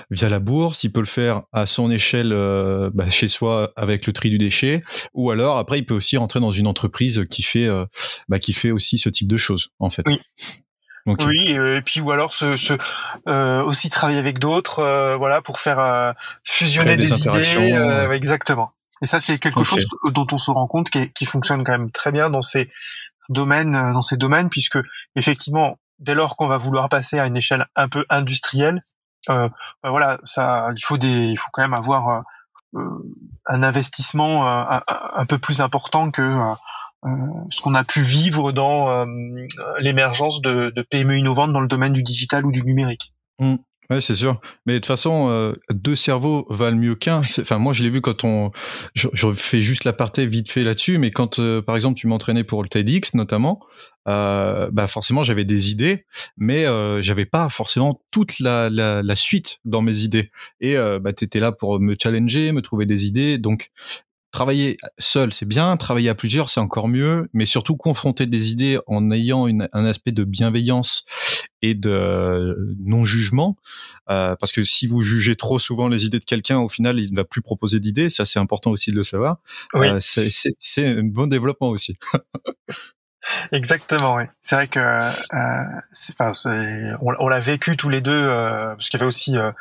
via 0.09 0.29
la 0.29 0.39
bourse, 0.39 0.83
il 0.83 0.91
peut 0.91 0.99
le 0.99 1.05
faire 1.05 1.43
à 1.51 1.65
son 1.65 1.91
échelle 1.91 2.33
euh, 2.33 2.89
bah, 2.93 3.09
chez 3.09 3.27
soi 3.27 3.71
avec 3.75 4.07
le 4.07 4.13
tri 4.13 4.29
du 4.29 4.37
déchet, 4.37 4.83
ou 5.13 5.31
alors 5.31 5.57
après 5.57 5.79
il 5.79 5.85
peut 5.85 5.93
aussi 5.93 6.17
rentrer 6.17 6.39
dans 6.39 6.51
une 6.51 6.67
entreprise 6.67 7.25
qui 7.29 7.43
fait, 7.43 7.65
euh, 7.65 7.85
bah, 8.27 8.39
qui 8.39 8.53
fait 8.53 8.71
aussi 8.71 8.97
ce 8.97 9.09
type 9.09 9.27
de 9.27 9.37
choses 9.37 9.69
en 9.79 9.89
fait. 9.89 10.03
Oui. 10.05 10.19
Oui, 11.05 11.53
et 11.53 11.81
puis 11.81 12.01
ou 12.01 12.11
alors 12.11 12.33
se, 12.33 12.55
se 12.55 12.73
euh, 13.27 13.63
aussi 13.63 13.89
travailler 13.89 14.19
avec 14.19 14.37
d'autres, 14.37 15.15
voilà, 15.17 15.41
pour 15.41 15.57
faire 15.57 16.13
fusionner 16.43 16.97
des, 16.97 17.23
idées, 17.23 18.09
exactement. 18.11 18.73
Et 19.01 19.05
ça, 19.05 19.19
c'est 19.19 19.39
quelque 19.39 19.63
chose 19.63 19.85
dont 20.11 20.27
on 20.31 20.37
se 20.37 20.51
rend 20.51 20.67
compte 20.67 20.89
qui, 20.89 21.11
qui, 21.13 21.25
fonctionne 21.25 21.63
quand 21.63 21.71
même 21.71 21.89
très 21.89 22.11
bien 22.11 22.29
dans 22.29 22.41
ces 22.41 22.69
domaines, 23.29 23.75
euh, 23.75 23.93
dans 23.93 24.01
ces 24.01 24.17
domaines, 24.17 24.49
puisque 24.49 24.79
effectivement, 25.15 25.77
dès 25.99 26.15
lors 26.15 26.35
qu'on 26.35 26.47
va 26.47 26.57
vouloir 26.57 26.89
passer 26.89 27.19
à 27.19 27.27
une 27.27 27.37
échelle 27.37 27.67
un 27.75 27.87
peu 27.87 28.05
industrielle, 28.09 28.81
euh, 29.29 29.49
bah 29.83 29.89
voilà, 29.91 30.19
ça, 30.23 30.69
il 30.75 30.83
faut 30.83 30.97
des, 30.97 31.07
il 31.07 31.37
faut 31.37 31.49
quand 31.51 31.61
même 31.61 31.73
avoir 31.73 32.09
euh, 32.09 32.21
euh 32.75 33.03
un 33.51 33.63
investissement 33.63 34.47
un, 34.47 34.83
un, 34.87 35.25
peu 35.25 35.39
plus 35.39 35.59
important 35.59 36.11
que 36.11 36.37
ce 37.49 37.61
qu'on 37.61 37.73
a 37.73 37.83
pu 37.83 38.01
vivre 38.01 38.51
dans 38.51 39.07
l'émergence 39.79 40.39
de, 40.41 40.71
de, 40.75 40.81
PME 40.83 41.17
innovantes 41.17 41.51
dans 41.51 41.61
le 41.61 41.67
domaine 41.67 41.93
du 41.93 42.03
digital 42.03 42.45
ou 42.45 42.51
du 42.51 42.63
numérique. 42.63 43.11
Mmh. 43.39 43.55
Ouais, 43.89 44.01
c'est 44.01 44.13
sûr. 44.13 44.39
Mais 44.67 44.73
de 44.73 44.77
toute 44.77 44.85
façon, 44.85 45.29
euh, 45.29 45.53
deux 45.71 45.95
cerveaux 45.95 46.45
valent 46.51 46.77
mieux 46.77 46.93
qu'un. 46.93 47.21
Enfin, 47.39 47.57
moi, 47.57 47.73
je 47.73 47.83
l'ai 47.83 47.89
vu 47.89 48.01
quand 48.01 48.23
on. 48.23 48.51
Je, 48.93 49.07
je, 49.13 49.33
fais 49.33 49.61
juste 49.61 49.83
l'aparté 49.83 50.27
vite 50.27 50.51
fait 50.51 50.63
là-dessus, 50.63 50.99
mais 50.99 51.09
quand, 51.09 51.39
euh, 51.39 51.61
par 51.63 51.75
exemple, 51.75 51.97
tu 51.97 52.05
m'entraînais 52.05 52.43
pour 52.43 52.61
le 52.61 52.69
TEDx, 52.69 53.15
notamment, 53.15 53.61
euh, 54.07 54.69
bah 54.71 54.87
forcément, 54.87 55.23
j'avais 55.23 55.43
des 55.43 55.71
idées, 55.71 56.05
mais 56.37 56.65
euh, 56.65 57.01
j'avais 57.01 57.25
pas 57.25 57.49
forcément 57.49 58.01
toute 58.11 58.39
la, 58.39 58.69
la, 58.69 59.03
la, 59.03 59.15
suite 59.15 59.59
dans 59.65 59.81
mes 59.81 59.99
idées. 59.99 60.31
Et 60.61 60.77
euh, 60.77 60.99
bah, 60.99 61.13
tu 61.13 61.27
là 61.39 61.51
pour 61.51 61.79
me 61.79 61.95
challenger, 62.01 62.51
me 62.51 62.61
trouver 62.61 62.85
des 62.85 63.05
idées. 63.05 63.37
Donc, 63.37 63.71
travailler 64.31 64.77
seul, 64.97 65.33
c'est 65.33 65.45
bien, 65.45 65.75
travailler 65.77 66.09
à 66.09 66.15
plusieurs, 66.15 66.49
c'est 66.49 66.59
encore 66.59 66.87
mieux, 66.87 67.29
mais 67.33 67.45
surtout 67.45 67.75
confronter 67.75 68.25
des 68.25 68.51
idées 68.51 68.79
en 68.87 69.11
ayant 69.11 69.47
une, 69.47 69.69
un 69.73 69.85
aspect 69.85 70.11
de 70.11 70.23
bienveillance 70.23 71.05
et 71.61 71.73
de 71.73 72.75
non-jugement, 72.79 73.57
euh, 74.09 74.35
parce 74.39 74.51
que 74.51 74.63
si 74.63 74.87
vous 74.87 75.01
jugez 75.01 75.35
trop 75.35 75.59
souvent 75.59 75.87
les 75.87 76.05
idées 76.05 76.19
de 76.19 76.25
quelqu'un, 76.25 76.59
au 76.59 76.69
final, 76.69 76.99
il 76.99 77.11
ne 77.11 77.15
va 77.15 77.25
plus 77.25 77.41
proposer 77.41 77.79
d'idées, 77.79 78.09
ça 78.09 78.25
c'est 78.25 78.39
important 78.39 78.71
aussi 78.71 78.91
de 78.91 78.95
le 78.95 79.03
savoir. 79.03 79.37
Euh, 79.75 79.97
c'est 79.99 80.85
un 80.85 81.03
bon 81.03 81.27
développement 81.27 81.69
aussi. 81.69 81.97
Exactement, 83.51 84.15
oui. 84.15 84.23
C'est 84.41 84.55
vrai 84.55 84.67
que 84.67 84.79
euh, 84.79 85.11
on, 87.01 87.13
on 87.19 87.27
l'a 87.27 87.39
vécu 87.39 87.77
tous 87.77 87.89
les 87.89 88.01
deux, 88.01 88.11
euh, 88.11 88.73
parce 88.75 88.89
qu'il 88.89 88.99
y 88.99 89.03
avait 89.03 89.07
aussi 89.07 89.37
euh, 89.37 89.51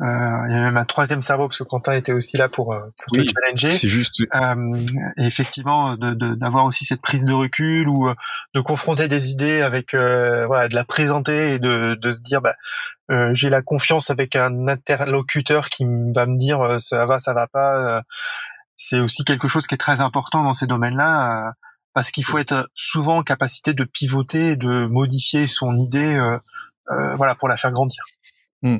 euh, 0.00 0.04
il 0.48 0.52
y 0.52 0.54
avait 0.54 0.64
même 0.64 0.76
un 0.76 0.84
troisième 0.84 1.22
cerveau 1.22 1.46
parce 1.46 1.58
que 1.58 1.64
Quentin 1.64 1.92
était 1.92 2.12
aussi 2.12 2.36
là 2.36 2.48
pour, 2.48 2.72
euh, 2.72 2.80
pour 3.06 3.16
te 3.16 3.22
challenger. 3.22 3.70
C'est 3.70 3.88
juste. 3.88 4.20
Euh, 4.34 4.84
et 5.16 5.24
effectivement, 5.24 5.96
d'avoir 5.96 6.64
de, 6.64 6.68
aussi 6.68 6.84
cette 6.84 7.00
prise 7.00 7.24
de 7.24 7.32
recul 7.32 7.88
ou 7.88 8.08
euh, 8.08 8.14
de 8.54 8.60
confronter 8.60 9.06
des 9.06 9.30
idées 9.30 9.62
avec, 9.62 9.94
euh, 9.94 10.46
voilà, 10.46 10.66
de 10.66 10.74
la 10.74 10.84
présenter 10.84 11.54
et 11.54 11.58
de, 11.60 11.96
de 12.00 12.10
se 12.10 12.20
dire, 12.22 12.40
bah, 12.40 12.56
j'ai 13.34 13.50
la 13.50 13.62
confiance 13.62 14.10
avec 14.10 14.34
un 14.34 14.66
interlocuteur 14.66 15.68
qui 15.68 15.84
va 16.14 16.26
me 16.26 16.36
dire 16.38 16.80
ça 16.80 17.06
va, 17.06 17.20
ça 17.20 17.34
va 17.34 17.46
pas. 17.46 18.02
c'est 18.76 18.98
aussi 18.98 19.24
quelque 19.24 19.46
chose 19.46 19.66
qui 19.66 19.74
est 19.74 19.78
très 19.78 20.00
important 20.00 20.42
dans 20.42 20.54
ces 20.54 20.66
domaines-là 20.66 21.52
parce 21.94 22.10
qu'il 22.10 22.24
faut 22.24 22.38
être 22.38 22.68
souvent 22.74 23.18
en 23.18 23.22
capacité 23.22 23.72
de 23.72 23.84
pivoter, 23.84 24.56
de 24.56 24.86
modifier 24.86 25.46
son 25.46 25.76
idée, 25.76 26.18
voilà, 27.16 27.34
pour 27.34 27.48
la 27.48 27.56
faire 27.56 27.72
grandir. 27.72 28.02
Mmh. 28.62 28.78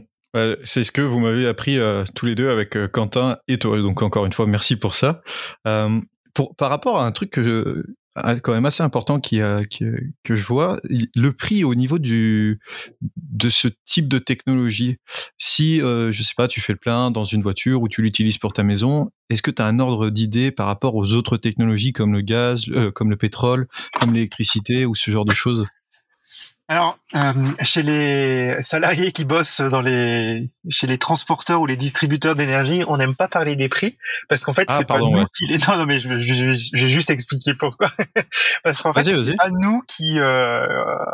c'est 0.64 0.82
ce 0.84 0.92
que 0.92 1.02
vous 1.02 1.20
m'avez 1.20 1.46
appris 1.46 1.78
tous 2.14 2.26
les 2.26 2.34
deux 2.34 2.50
avec 2.50 2.76
Quentin 2.92 3.38
et 3.48 3.58
toi. 3.58 3.80
Donc 3.80 4.02
encore 4.02 4.26
une 4.26 4.32
fois, 4.32 4.46
merci 4.46 4.76
pour 4.76 4.94
ça. 4.94 5.22
par 5.64 6.70
rapport 6.70 7.00
à 7.00 7.06
un 7.06 7.12
truc 7.12 7.30
que 7.30 7.84
quand 8.42 8.52
même 8.52 8.66
assez 8.66 8.82
important 8.82 9.18
qui, 9.18 9.40
qui, 9.70 9.84
que 10.22 10.34
je 10.34 10.46
vois. 10.46 10.80
Le 11.14 11.30
prix 11.32 11.64
au 11.64 11.74
niveau 11.74 11.98
du 11.98 12.60
de 13.16 13.48
ce 13.48 13.68
type 13.84 14.08
de 14.08 14.18
technologie 14.18 14.96
si 15.38 15.80
euh, 15.80 16.12
je 16.12 16.22
sais 16.22 16.34
pas 16.36 16.48
tu 16.48 16.60
fais 16.60 16.72
le 16.72 16.78
plein 16.78 17.10
dans 17.10 17.24
une 17.24 17.42
voiture 17.42 17.82
ou 17.82 17.88
tu 17.88 18.02
l'utilises 18.02 18.38
pour 18.38 18.52
ta 18.52 18.62
maison 18.62 19.10
est-ce 19.30 19.42
que 19.42 19.50
tu 19.50 19.60
as 19.60 19.66
un 19.66 19.80
ordre 19.80 20.10
d'idée 20.10 20.50
par 20.50 20.66
rapport 20.66 20.94
aux 20.94 21.12
autres 21.14 21.36
technologies 21.36 21.92
comme 21.92 22.12
le 22.12 22.20
gaz 22.20 22.66
euh, 22.68 22.90
comme 22.90 23.10
le 23.10 23.16
pétrole 23.16 23.66
comme 24.00 24.14
l'électricité 24.14 24.86
ou 24.86 24.94
ce 24.94 25.10
genre 25.10 25.24
de 25.24 25.32
choses? 25.32 25.64
Alors, 26.66 26.98
euh, 27.14 27.32
chez 27.60 27.82
les 27.82 28.56
salariés 28.62 29.12
qui 29.12 29.26
bossent 29.26 29.60
dans 29.60 29.82
les, 29.82 30.48
chez 30.70 30.86
les 30.86 30.96
transporteurs 30.96 31.60
ou 31.60 31.66
les 31.66 31.76
distributeurs 31.76 32.34
d'énergie, 32.34 32.82
on 32.88 32.96
n'aime 32.96 33.14
pas 33.14 33.28
parler 33.28 33.54
des 33.54 33.68
prix 33.68 33.98
parce 34.30 34.44
qu'en 34.44 34.54
fait, 34.54 34.64
ah, 34.70 34.76
c'est 34.78 34.86
pas 34.86 34.98
nous 34.98 35.26
qui 35.36 35.46
les. 35.46 35.58
Non, 35.68 35.76
non, 35.76 35.84
mais 35.84 35.98
je, 35.98 36.08
je, 36.08 36.52
je, 36.52 36.82
vais 36.82 36.88
juste 36.88 37.10
expliquer 37.10 37.52
pourquoi. 37.52 37.90
parce 38.64 38.80
qu'en 38.80 38.94
fait, 38.94 39.04
c'est 39.04 39.36
pas 39.36 39.50
nous 39.50 39.82
qui, 39.86 40.18
euh... 40.18 40.66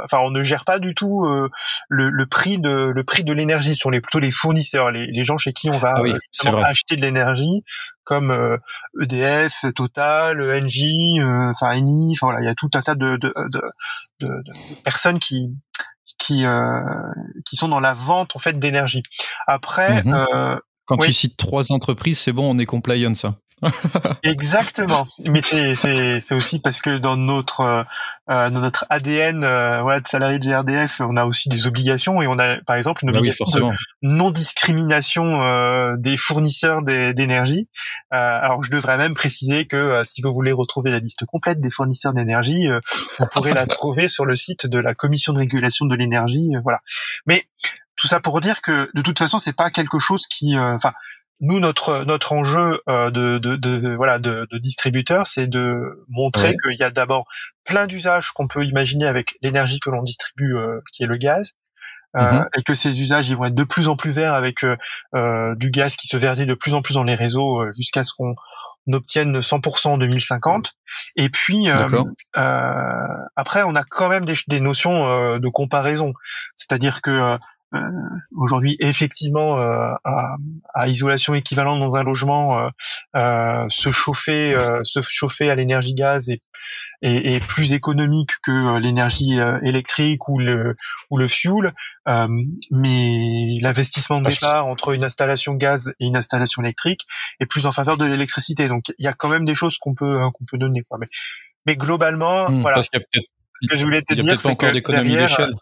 enfin, 0.05 0.19
on 0.19 0.31
ne 0.31 0.45
gère 0.45 0.65
pas 0.65 0.79
du 0.79 0.95
tout 0.95 1.25
euh, 1.25 1.51
le, 1.89 2.11
le, 2.11 2.27
prix 2.27 2.61
de 2.61 2.71
le 2.71 3.03
prix 3.03 3.25
de 3.25 3.33
l'énergie 3.33 3.75
sur 3.75 3.91
les 3.91 4.01
plutôt 4.01 4.21
les 4.21 4.31
fournisseurs, 4.31 4.93
les, 4.93 5.07
les 5.07 5.23
gens 5.25 5.37
chez 5.37 5.53
qui 5.53 5.69
on 5.69 5.79
va 5.79 5.95
ah 5.97 6.67
acheter 6.67 6.95
de 6.95 7.03
l'énergie 7.03 7.65
comme 8.11 8.59
EDF, 9.01 9.65
euh, 9.65 9.69
e 9.69 9.73
Total, 9.73 10.41
Engie, 10.41 11.21
euh, 11.21 11.53
enfin 11.53 11.71
Eni, 11.71 12.11
enfin 12.17 12.27
voilà, 12.27 12.41
il 12.41 12.47
y 12.47 12.51
a 12.51 12.57
tout 12.57 12.69
un 12.75 12.83
tas 12.83 12.97
de, 12.97 13.17
de, 13.19 13.33
de, 14.19 14.27
de 14.27 14.83
personnes 14.83 15.21
qui 15.21 15.57
qui 16.19 16.45
euh, 16.45 16.81
qui 17.47 17.55
sont 17.55 17.69
dans 17.69 17.79
la 17.79 17.95
vente 17.95 18.35
en 18.35 18.41
fait 18.41 18.59
d'énergie. 18.59 19.05
Après, 19.47 20.03
mhm. 20.03 20.61
quand 20.87 20.97
tu 20.97 21.13
cites 21.13 21.37
trois 21.37 21.71
entreprises, 21.71 22.19
c'est 22.19 22.33
bon, 22.33 22.53
on 22.53 22.59
est 22.59 22.67
compliant 22.67 23.15
ça. 23.15 23.37
Exactement. 24.23 25.07
Mais 25.25 25.43
c'est 25.43 26.35
aussi 26.35 26.61
parce 26.61 26.81
que 26.81 26.99
dans 26.99 27.17
notre 27.17 27.61
euh, 28.31 28.51
dans 28.51 28.61
notre 28.61 28.87
ADN 28.91 29.45
euh, 29.45 29.83
voilà 29.83 30.01
de 30.01 30.07
salarié 30.07 30.39
de 30.39 30.49
GRDF, 30.49 31.01
on 31.01 31.17
a 31.17 31.25
aussi 31.25 31.49
des 31.49 31.67
obligations 31.67 32.23
et 32.23 32.27
on 32.27 32.39
a 32.39 32.57
par 32.65 32.77
exemple 32.77 33.05
une 33.05 33.13
bah 33.13 33.19
obligation 33.19 33.45
de 33.47 33.73
non 34.03 34.31
discrimination 34.31 35.43
euh, 35.43 35.97
des 35.97 36.17
fournisseurs 36.17 36.83
d'énergie. 36.83 37.69
Euh, 38.13 38.17
alors 38.17 38.63
je 38.63 38.71
devrais 38.71 38.97
même 38.97 39.15
préciser 39.15 39.67
que 39.67 39.77
euh, 39.77 40.05
si 40.05 40.23
vous 40.23 40.33
voulez 40.33 40.53
retrouver 40.53 40.91
la 40.91 40.99
liste 40.99 41.25
complète 41.27 41.61
des 41.61 41.71
fournisseurs 41.71 42.15
d'énergie, 42.15 42.69
vous 43.19 43.27
pourrez 43.27 43.53
la 43.53 43.67
trouver 43.67 44.09
sur 44.09 44.25
le 44.25 44.37
site 44.37 44.67
de 44.67 44.79
la 44.79 44.95
Commission 44.95 45.33
de 45.33 45.39
régulation 45.39 45.87
de 45.87 45.95
l'énergie. 45.95 46.51
voilà. 46.63 46.81
Mais 47.27 47.45
tout 47.97 48.07
ça 48.07 48.21
pour 48.21 48.41
dire 48.41 48.63
que 48.63 48.89
de 48.95 49.03
toute 49.03 49.19
façon 49.19 49.39
c'est 49.39 49.53
pas 49.57 49.71
quelque 49.71 49.99
chose 49.99 50.27
qui 50.27 50.59
enfin 50.59 50.93
nous 51.41 51.61
notre 51.61 52.05
notre 52.05 52.33
enjeu 52.33 52.81
euh, 52.89 53.11
de, 53.11 53.39
de, 53.39 53.57
de, 53.57 53.95
voilà 53.95 54.19
de, 54.19 54.47
de 54.51 54.59
distributeur 54.59 55.27
c'est 55.27 55.47
de 55.47 56.05
montrer 56.09 56.55
qu'il 56.63 56.79
y 56.79 56.83
a 56.83 56.91
d'abord 56.91 57.27
plein 57.65 57.87
d'usages 57.87 58.31
qu'on 58.33 58.47
peut 58.47 58.65
imaginer 58.65 59.07
avec 59.07 59.37
l'énergie 59.43 59.81
que 59.81 59.91
l'on 59.91 60.03
distribue 60.03 60.57
euh, 60.57 60.81
qui 60.93 61.03
est 61.03 61.07
le 61.07 61.17
gaz 61.17 61.53
euh, 62.17 62.21
mm-hmm. 62.21 62.47
et 62.59 62.63
que 62.63 62.75
ces 62.75 63.01
usages 63.01 63.29
ils 63.31 63.37
vont 63.37 63.47
être 63.47 63.55
de 63.55 63.65
plus 63.65 63.89
en 63.89 63.97
plus 63.97 64.11
verts 64.11 64.35
avec 64.35 64.65
du 64.65 65.71
gaz 65.71 65.97
qui 65.97 66.09
se 66.09 66.17
verdit 66.17 66.47
de 66.47 66.55
plus 66.55 66.75
en 66.75 66.83
plus 66.83 66.95
dans 66.95 67.05
les 67.05 67.15
réseaux 67.15 67.65
jusqu'à 67.73 68.05
ce 68.05 68.13
qu'on 68.15 68.35
obtienne 68.93 69.39
100% 69.39 69.89
en 69.89 69.99
2050 69.99 70.75
et 71.17 71.31
puis 71.31 71.69
après 72.37 73.63
on 73.63 73.75
a 73.75 73.85
quand 73.85 74.09
même 74.09 74.25
des, 74.25 74.35
des 74.49 74.61
notions 74.61 75.39
de 75.39 75.49
comparaison. 75.49 76.13
C'est-à-dire 76.55 77.01
que 77.01 77.11
euh, 77.11 77.39
aujourd'hui 78.37 78.77
effectivement 78.81 79.59
euh, 79.59 79.93
à, 80.05 80.37
à, 80.75 80.89
isolation 80.89 81.35
équivalente 81.35 81.81
dans 81.81 81.95
un 81.95 82.03
logement 82.03 82.71
euh, 83.17 83.67
se 83.69 83.91
chauffer 83.91 84.55
se 84.83 85.01
chauffer 85.03 85.51
à 85.51 85.55
l'énergie 85.55 85.95
gaz 85.95 86.31
est, 86.31 86.43
est, 87.03 87.35
est, 87.35 87.47
plus 87.47 87.73
économique 87.73 88.31
que 88.43 88.79
l'énergie 88.79 89.39
électrique 89.63 90.29
ou 90.29 90.39
le 90.39 90.77
ou 91.11 91.19
le 91.19 91.29
fuel. 91.29 91.73
Mais 92.71 93.55
l'investissement 93.61 94.21
de 94.21 94.29
départ 94.29 94.67
entre 94.67 94.93
une 94.93 95.05
installation 95.05 95.55
gaz 95.55 95.93
et 96.01 96.07
une 96.07 96.17
installation 96.17 96.63
électrique 96.63 97.07
est 97.41 97.47
plus 97.47 97.67
en 97.67 97.73
faveur 97.73 97.97
de 97.97 98.05
l'électricité. 98.05 98.69
Donc 98.69 98.93
il 98.99 99.05
y 99.05 99.09
a 99.09 99.13
quand 99.13 99.29
même 99.29 99.45
des 99.45 99.55
choses 99.55 99.79
qu'on 99.79 99.95
peut 99.95 100.19
qu'on 100.35 100.45
peut 100.45 100.59
donner 100.59 100.83
quoi. 100.83 100.99
Mais 100.99 101.07
mais 101.67 101.77
globalement 101.77 102.49
hmm, 102.51 102.63
voilà. 102.63 102.77
parce 102.77 102.89
qu'il 102.89 103.01
y 103.01 103.03
a 103.03 103.07
peut-être 103.11 103.29
ce 103.61 103.67
que 103.69 103.77
je 103.77 103.85
voulais 103.85 104.03
te 104.03 104.15
dire, 104.15 104.39
c'est 104.39 104.57
que 104.57 104.91
derrière, 104.91 105.41
euh, 105.41 105.53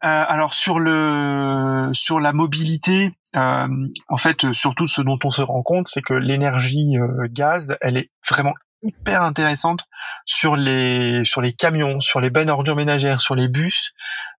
alors 0.00 0.54
sur 0.54 0.80
le 0.80 1.90
sur 1.92 2.20
la 2.20 2.32
mobilité, 2.32 3.12
euh, 3.36 3.68
en 4.08 4.16
fait, 4.16 4.52
surtout 4.52 4.86
ce 4.86 5.02
dont 5.02 5.18
on 5.24 5.30
se 5.30 5.42
rend 5.42 5.62
compte, 5.62 5.88
c'est 5.88 6.02
que 6.02 6.14
l'énergie 6.14 6.96
euh, 6.98 7.26
gaz, 7.30 7.76
elle 7.80 7.96
est 7.96 8.10
vraiment 8.28 8.54
hyper 8.82 9.22
intéressante 9.22 9.80
sur 10.26 10.56
les 10.56 11.24
sur 11.24 11.40
les 11.40 11.52
camions, 11.52 12.00
sur 12.00 12.20
les 12.20 12.30
bennes 12.30 12.50
ordures 12.50 12.76
ménagères, 12.76 13.20
sur 13.20 13.34
les 13.34 13.48
bus. 13.48 13.92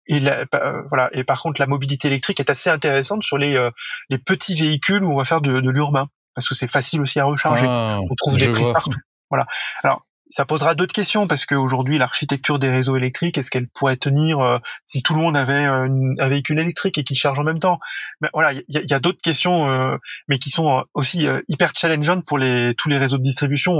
Et 0.07 0.19
la, 0.19 0.45
euh, 0.53 0.81
voilà. 0.89 1.09
Et 1.13 1.23
par 1.23 1.41
contre, 1.41 1.59
la 1.59 1.67
mobilité 1.67 2.09
électrique 2.09 2.39
est 2.39 2.49
assez 2.49 2.69
intéressante 2.69 3.23
sur 3.23 3.37
les 3.37 3.69
les 4.09 4.17
petits 4.17 4.55
véhicules 4.55 5.03
où 5.03 5.13
on 5.13 5.17
va 5.17 5.25
faire 5.25 5.41
de, 5.41 5.61
de 5.61 5.69
l'urbain 5.69 6.07
parce 6.35 6.49
que 6.49 6.53
c'est 6.53 6.67
facile 6.67 7.01
aussi 7.01 7.19
à 7.19 7.25
recharger. 7.25 7.65
Ah, 7.67 7.99
on 8.01 8.15
trouve 8.15 8.37
des 8.37 8.49
prises 8.49 8.71
partout. 8.71 8.99
Voilà. 9.29 9.47
Alors 9.83 10.05
ça 10.29 10.45
posera 10.45 10.75
d'autres 10.75 10.93
questions 10.93 11.27
parce 11.27 11.45
qu'aujourd'hui 11.45 11.97
l'architecture 11.97 12.59
des 12.59 12.69
réseaux 12.69 12.95
électriques 12.95 13.37
est-ce 13.37 13.51
qu'elle 13.51 13.67
pourrait 13.67 13.97
tenir 13.97 14.39
euh, 14.39 14.57
si 14.83 15.03
tout 15.03 15.13
le 15.13 15.21
monde 15.21 15.37
avait 15.37 15.65
euh, 15.65 15.87
un 16.19 16.27
véhicule 16.29 16.59
électrique 16.59 16.97
et 16.97 17.03
qu'il 17.03 17.17
charge 17.17 17.39
en 17.39 17.43
même 17.43 17.59
temps? 17.59 17.79
Mais 18.21 18.29
voilà 18.33 18.53
il 18.53 18.63
y 18.67 18.93
a, 18.93 18.99
d'autres 18.99 19.21
questions 19.21 19.69
euh, 19.69 19.97
mais 20.27 20.39
qui 20.39 20.49
sont 20.49 20.83
aussi 20.93 21.27
hyper 21.47 21.71
challengeantes 21.75 22.25
pour 22.25 22.37
les 22.37 22.73
tous 22.75 22.89
les 22.89 22.97
réseaux 22.97 23.17
de 23.17 23.23
distribution 23.23 23.75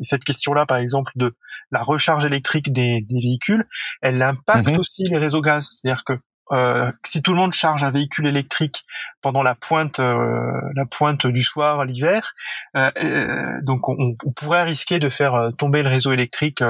cette 0.00 0.24
question 0.24 0.52
là 0.52 0.66
par 0.66 0.78
exemple 0.78 1.12
de 1.16 1.34
la 1.70 1.82
recharge 1.82 2.24
électrique 2.26 2.72
des, 2.72 3.00
des 3.08 3.20
véhicules 3.20 3.66
elle 4.02 4.20
impacte 4.22 4.70
mhm. 4.70 4.78
aussi 4.78 5.04
les 5.04 5.18
réseaux 5.18 5.42
gaz 5.42 5.68
c'est-à-dire 5.72 6.04
que 6.04 6.14
euh, 6.52 6.92
si 7.04 7.22
tout 7.22 7.32
le 7.32 7.38
monde 7.38 7.52
charge 7.52 7.82
un 7.82 7.90
véhicule 7.90 8.26
électrique 8.26 8.84
pendant 9.20 9.42
la 9.42 9.54
pointe, 9.54 9.98
euh, 9.98 10.60
la 10.74 10.86
pointe 10.86 11.26
du 11.26 11.42
soir 11.42 11.84
l'hiver, 11.84 12.34
euh, 12.76 13.60
donc 13.62 13.88
on, 13.88 14.14
pourrait 14.36 14.64
risquer 14.64 14.98
de 14.98 15.08
faire 15.08 15.50
tomber 15.58 15.82
le 15.82 15.88
réseau 15.88 16.12
électrique. 16.12 16.62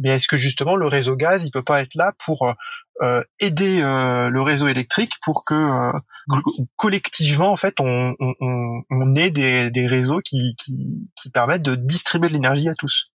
mais 0.00 0.10
est-ce 0.10 0.28
que 0.28 0.36
justement 0.36 0.76
le 0.76 0.86
réseau 0.86 1.16
gaz, 1.16 1.44
il 1.44 1.50
peut 1.50 1.62
pas 1.62 1.80
être 1.80 1.94
là 1.94 2.12
pour 2.24 2.52
aider 3.40 3.80
le 3.82 4.42
réseau 4.42 4.68
électrique 4.68 5.14
pour 5.22 5.44
que 5.44 5.92
collectivement, 6.76 7.50
en 7.52 7.56
fait, 7.56 7.74
on, 7.80 8.14
on, 8.20 8.82
on 8.90 9.14
ait 9.14 9.30
des, 9.30 9.70
des 9.70 9.86
réseaux 9.86 10.20
qui, 10.20 10.54
qui, 10.58 11.08
qui 11.20 11.30
permettent 11.30 11.62
de 11.62 11.74
distribuer 11.74 12.28
de 12.28 12.34
l'énergie 12.34 12.68
à 12.68 12.74
tous? 12.74 13.11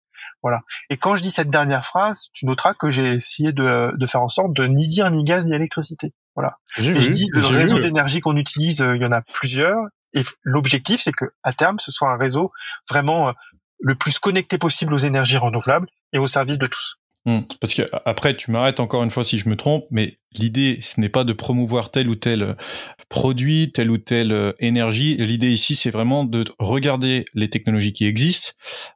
Voilà. 0.43 0.61
Et 0.89 0.97
quand 0.97 1.15
je 1.15 1.23
dis 1.23 1.31
cette 1.31 1.49
dernière 1.49 1.85
phrase, 1.85 2.27
tu 2.33 2.45
noteras 2.45 2.73
que 2.73 2.91
j'ai 2.91 3.13
essayé 3.13 3.53
de, 3.53 3.95
de, 3.97 4.05
faire 4.05 4.21
en 4.21 4.27
sorte 4.27 4.53
de 4.53 4.65
ni 4.65 4.87
dire 4.89 5.09
ni 5.09 5.23
gaz 5.23 5.45
ni 5.45 5.55
électricité. 5.55 6.13
Voilà. 6.35 6.57
Je 6.77 7.09
dis 7.09 7.29
le 7.31 7.45
réseau 7.45 7.79
d'énergie 7.79 8.19
qu'on 8.19 8.35
utilise, 8.35 8.81
euh, 8.81 8.95
il 8.95 9.01
y 9.01 9.05
en 9.05 9.11
a 9.11 9.21
plusieurs. 9.21 9.85
Et 10.13 10.23
l'objectif, 10.43 11.01
c'est 11.01 11.11
que 11.11 11.25
à 11.43 11.53
terme, 11.53 11.79
ce 11.79 11.91
soit 11.91 12.11
un 12.11 12.17
réseau 12.17 12.51
vraiment 12.89 13.29
euh, 13.29 13.31
le 13.79 13.95
plus 13.95 14.19
connecté 14.19 14.57
possible 14.57 14.93
aux 14.93 14.97
énergies 14.97 15.37
renouvelables 15.37 15.87
et 16.11 16.19
au 16.19 16.27
service 16.27 16.57
de 16.57 16.67
tous. 16.67 16.99
Hmm. 17.25 17.39
Parce 17.61 17.73
que 17.73 17.83
après, 18.03 18.35
tu 18.35 18.51
m'arrêtes 18.51 18.81
encore 18.81 19.01
une 19.01 19.11
fois 19.11 19.23
si 19.23 19.39
je 19.39 19.47
me 19.47 19.55
trompe, 19.55 19.85
mais 19.91 20.17
l'idée, 20.33 20.79
ce 20.81 20.99
n'est 20.99 21.09
pas 21.09 21.23
de 21.23 21.31
promouvoir 21.31 21.89
tel 21.89 22.09
ou 22.09 22.15
tel 22.15 22.43
euh, 22.43 22.53
produit, 23.07 23.71
telle 23.71 23.91
ou 23.91 23.97
telle 23.97 24.33
euh, 24.33 24.51
énergie. 24.59 25.15
L'idée 25.15 25.51
ici, 25.53 25.75
c'est 25.75 25.89
vraiment 25.89 26.25
de 26.25 26.43
regarder 26.59 27.23
les 27.33 27.49
technologies 27.49 27.93
qui 27.93 28.05
existent, 28.05 28.51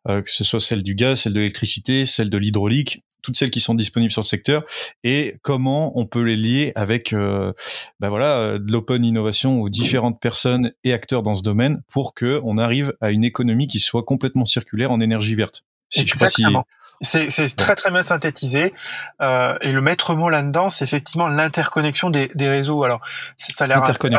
euh, 0.09 0.21
que 0.21 0.31
ce 0.31 0.43
soit 0.43 0.59
celle 0.59 0.83
du 0.83 0.93
gaz, 0.93 1.21
celle 1.21 1.33
de 1.33 1.39
l'électricité, 1.39 2.05
celle 2.05 2.29
de 2.29 2.37
l'hydraulique, 2.37 3.01
toutes 3.21 3.37
celles 3.37 3.51
qui 3.51 3.61
sont 3.61 3.75
disponibles 3.75 4.11
sur 4.11 4.23
le 4.23 4.27
secteur, 4.27 4.63
et 5.05 5.35
comment 5.41 5.97
on 5.97 6.05
peut 6.05 6.21
les 6.21 6.35
lier 6.35 6.71
avec, 6.75 7.13
ben 7.13 8.09
voilà, 8.09 8.57
de 8.57 8.71
l'open 8.71 9.03
innovation 9.03 9.61
aux 9.61 9.67
différentes 9.67 10.21
personnes 10.21 10.71
et 10.85 10.93
acteurs 10.93 11.23
dans 11.23 11.35
ce 11.35 11.43
domaine 11.43 11.81
pour 11.89 12.13
que 12.13 12.39
on 12.45 12.57
arrive 12.57 12.93
à 13.01 13.11
une 13.11 13.25
économie 13.25 13.67
qui 13.67 13.79
soit 13.79 14.03
complètement 14.03 14.45
circulaire 14.45 14.91
en 14.91 15.01
énergie 15.01 15.35
verte. 15.35 15.65
Exactement. 15.95 16.65
C'est 17.01 17.55
très 17.55 17.75
très 17.75 17.91
bien 17.91 18.01
synthétisé. 18.01 18.73
Euh, 19.21 19.55
et 19.61 19.71
le 19.71 19.81
maître 19.81 20.15
mot 20.15 20.29
là-dedans, 20.29 20.69
c'est 20.69 20.83
effectivement 20.83 21.27
l'interconnexion 21.27 22.09
des, 22.09 22.31
des, 22.33 22.49
réseaux. 22.49 22.83
Alors, 22.83 23.01
ça 23.37 23.65
a 23.65 23.67
l'air 23.67 23.83
un, 23.83 23.93
peu, 23.93 24.09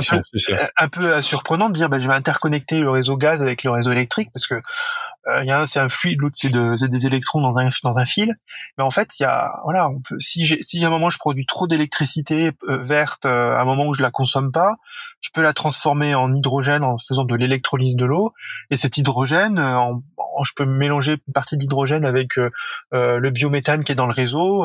un 0.76 0.88
peu 0.88 1.22
surprenant 1.22 1.68
de 1.68 1.74
dire, 1.74 1.88
ben, 1.88 1.98
je 1.98 2.08
vais 2.08 2.14
interconnecter 2.14 2.78
le 2.78 2.90
réseau 2.90 3.16
gaz 3.16 3.42
avec 3.42 3.64
le 3.64 3.70
réseau 3.70 3.90
électrique, 3.90 4.30
parce 4.32 4.46
que 4.46 4.62
il 5.42 5.46
y 5.46 5.50
a 5.50 5.60
un 5.60 5.66
c'est 5.66 5.80
un 5.80 5.88
fluide, 5.88 6.20
l'autre 6.20 6.36
c'est 6.38 6.52
de, 6.52 6.86
des 6.86 7.06
électrons 7.06 7.40
dans 7.40 7.58
un 7.58 7.68
dans 7.82 7.98
un 7.98 8.06
fil. 8.06 8.36
Mais 8.76 8.84
en 8.84 8.90
fait, 8.90 9.18
il 9.18 9.22
y 9.22 9.26
a 9.26 9.60
voilà, 9.64 9.88
on 9.88 10.00
peut 10.00 10.16
si 10.18 10.46
j'ai 10.46 10.60
si 10.62 10.82
à 10.84 10.88
un 10.88 10.90
moment 10.90 11.10
je 11.10 11.18
produis 11.18 11.46
trop 11.46 11.66
d'électricité 11.66 12.52
verte 12.66 13.26
à 13.26 13.60
un 13.60 13.64
moment 13.64 13.86
où 13.86 13.94
je 13.94 14.02
la 14.02 14.10
consomme 14.10 14.52
pas, 14.52 14.76
je 15.20 15.30
peux 15.32 15.42
la 15.42 15.52
transformer 15.52 16.14
en 16.14 16.32
hydrogène 16.32 16.84
en 16.84 16.96
faisant 16.98 17.24
de 17.24 17.34
l'électrolyse 17.34 17.96
de 17.96 18.06
l'eau 18.06 18.32
et 18.70 18.76
cet 18.76 18.96
hydrogène 18.96 19.58
en, 19.58 20.02
je 20.44 20.52
peux 20.56 20.66
mélanger 20.66 21.18
une 21.26 21.32
partie 21.32 21.56
d'hydrogène 21.56 22.04
avec 22.04 22.36
le 22.92 23.30
biométhane 23.30 23.84
qui 23.84 23.92
est 23.92 23.96
dans 23.96 24.06
le 24.06 24.14
réseau 24.14 24.64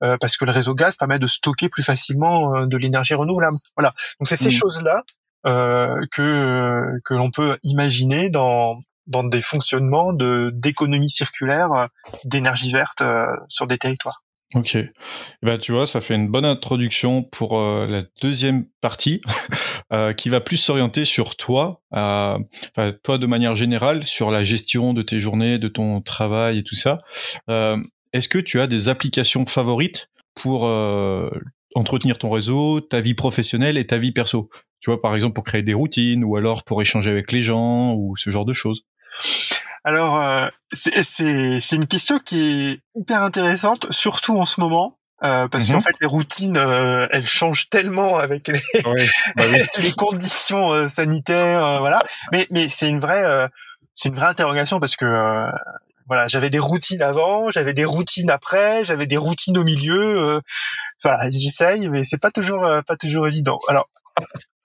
parce 0.00 0.36
que 0.36 0.44
le 0.44 0.52
réseau 0.52 0.74
gaz 0.74 0.96
permet 0.96 1.18
de 1.18 1.26
stocker 1.26 1.68
plus 1.68 1.82
facilement 1.82 2.66
de 2.66 2.76
l'énergie 2.76 3.14
renouvelable. 3.14 3.56
Voilà. 3.76 3.94
Donc 4.20 4.28
c'est 4.28 4.36
ces 4.36 4.48
mmh. 4.48 4.52
choses-là 4.52 5.02
euh, 5.46 6.00
que 6.10 7.00
que 7.04 7.12
l'on 7.12 7.30
peut 7.30 7.58
imaginer 7.64 8.30
dans 8.30 8.78
dans 9.06 9.24
des 9.24 9.40
fonctionnements 9.40 10.12
de 10.12 10.50
d'économie 10.54 11.10
circulaire 11.10 11.72
euh, 11.72 11.86
d'énergie 12.24 12.72
verte 12.72 13.02
euh, 13.02 13.26
sur 13.48 13.66
des 13.66 13.78
territoires. 13.78 14.22
Ok, 14.54 14.76
ben, 15.42 15.58
tu 15.58 15.72
vois, 15.72 15.86
ça 15.86 16.00
fait 16.00 16.14
une 16.14 16.28
bonne 16.28 16.44
introduction 16.44 17.24
pour 17.24 17.60
la 17.60 18.04
deuxième 18.22 18.66
partie, 18.80 19.20
qui 20.16 20.28
va 20.28 20.40
plus 20.40 20.58
s'orienter 20.58 21.04
sur 21.04 21.34
toi, 21.34 21.80
toi 21.90 23.18
de 23.18 23.26
manière 23.26 23.56
générale, 23.56 24.06
sur 24.06 24.30
la 24.30 24.44
gestion 24.44 24.94
de 24.94 25.02
tes 25.02 25.18
journées, 25.18 25.58
de 25.58 25.66
ton 25.66 26.00
travail 26.02 26.58
et 26.58 26.62
tout 26.62 26.76
ça. 26.76 27.00
Est-ce 27.48 28.28
que 28.28 28.38
tu 28.38 28.60
as 28.60 28.68
des 28.68 28.88
applications 28.88 29.44
favorites 29.44 30.12
pour 30.36 30.64
entretenir 31.74 32.18
ton 32.18 32.30
réseau, 32.30 32.80
ta 32.80 33.00
vie 33.00 33.14
professionnelle 33.14 33.76
et 33.76 33.88
ta 33.88 33.98
vie 33.98 34.12
perso? 34.12 34.50
Tu 34.78 34.90
vois, 34.90 35.02
par 35.02 35.16
exemple, 35.16 35.34
pour 35.34 35.44
créer 35.44 35.64
des 35.64 35.74
routines 35.74 36.22
ou 36.22 36.36
alors 36.36 36.62
pour 36.62 36.80
échanger 36.80 37.10
avec 37.10 37.32
les 37.32 37.42
gens 37.42 37.94
ou 37.94 38.14
ce 38.16 38.30
genre 38.30 38.44
de 38.44 38.52
choses 38.52 38.84
Alors, 39.84 40.18
euh, 40.18 40.48
c'est 40.72 41.72
une 41.72 41.86
question 41.86 42.18
qui 42.18 42.42
est 42.42 42.80
hyper 42.98 43.22
intéressante, 43.22 43.86
surtout 43.90 44.38
en 44.38 44.46
ce 44.46 44.60
moment. 44.60 44.96
Euh, 45.22 45.48
parce 45.48 45.68
qu'en 45.68 45.74
mhm. 45.74 45.82
fait 45.82 45.94
les 46.00 46.06
routines 46.08 46.58
euh, 46.58 47.06
elles 47.12 47.24
changent 47.24 47.70
tellement 47.70 48.16
avec 48.16 48.48
les, 48.48 48.60
bah 49.36 49.44
les 49.78 49.92
conditions 49.92 50.72
euh, 50.72 50.88
sanitaires 50.88 51.64
euh, 51.64 51.78
voilà 51.78 52.02
mais 52.32 52.48
mais 52.50 52.68
c'est 52.68 52.90
une 52.90 52.98
vraie 52.98 53.48
c'est 53.94 54.08
une 54.08 54.16
vraie 54.16 54.26
interrogation 54.26 54.80
parce 54.80 54.96
que 54.96 55.06
voilà 56.08 56.26
j'avais 56.26 56.50
des 56.50 56.58
routines 56.58 57.00
avant 57.00 57.48
j'avais 57.48 57.72
des 57.72 57.84
routines 57.84 58.28
après 58.28 58.84
j'avais 58.84 59.06
des 59.06 59.16
routines 59.16 59.56
au 59.56 59.64
milieu 59.64 60.40
voilà 61.02 61.30
j'essaye 61.30 61.88
mais 61.88 62.02
c'est 62.02 62.20
pas 62.20 62.32
toujours 62.32 62.68
pas 62.84 62.96
toujours 62.96 63.28
évident 63.28 63.60
alors 63.68 63.88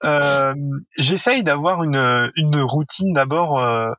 euh, 0.04 0.54
j'essaye 0.96 1.42
d'avoir 1.42 1.84
une, 1.84 2.30
une 2.36 2.60
routine 2.60 3.12
d'abord 3.12 3.58
euh, 3.58 3.90
euh, 3.90 3.94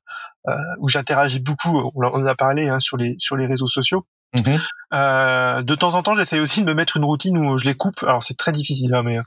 où 0.79 0.89
j'interagis 0.89 1.39
beaucoup. 1.39 1.81
On 1.95 2.03
en 2.03 2.25
a 2.25 2.35
parlé 2.35 2.69
hein, 2.69 2.79
sur 2.79 2.97
les 2.97 3.15
sur 3.19 3.37
les 3.37 3.45
réseaux 3.45 3.67
sociaux. 3.67 4.05
Mhm. 4.37 4.59
Euh, 4.93 5.61
de 5.61 5.75
temps 5.75 5.95
en 5.95 6.03
temps, 6.03 6.15
j'essaye 6.15 6.39
aussi 6.39 6.61
de 6.61 6.65
me 6.65 6.73
mettre 6.73 6.97
une 6.97 7.03
routine 7.03 7.37
où 7.37 7.57
je 7.57 7.65
les 7.65 7.75
coupe. 7.75 8.03
Alors 8.03 8.23
c'est 8.23 8.37
très 8.37 8.51
difficile, 8.51 8.93
hein, 8.95 9.03
mais 9.03 9.17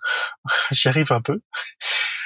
j'y 0.70 0.88
arrive 0.88 1.12
un 1.12 1.20
peu. 1.20 1.40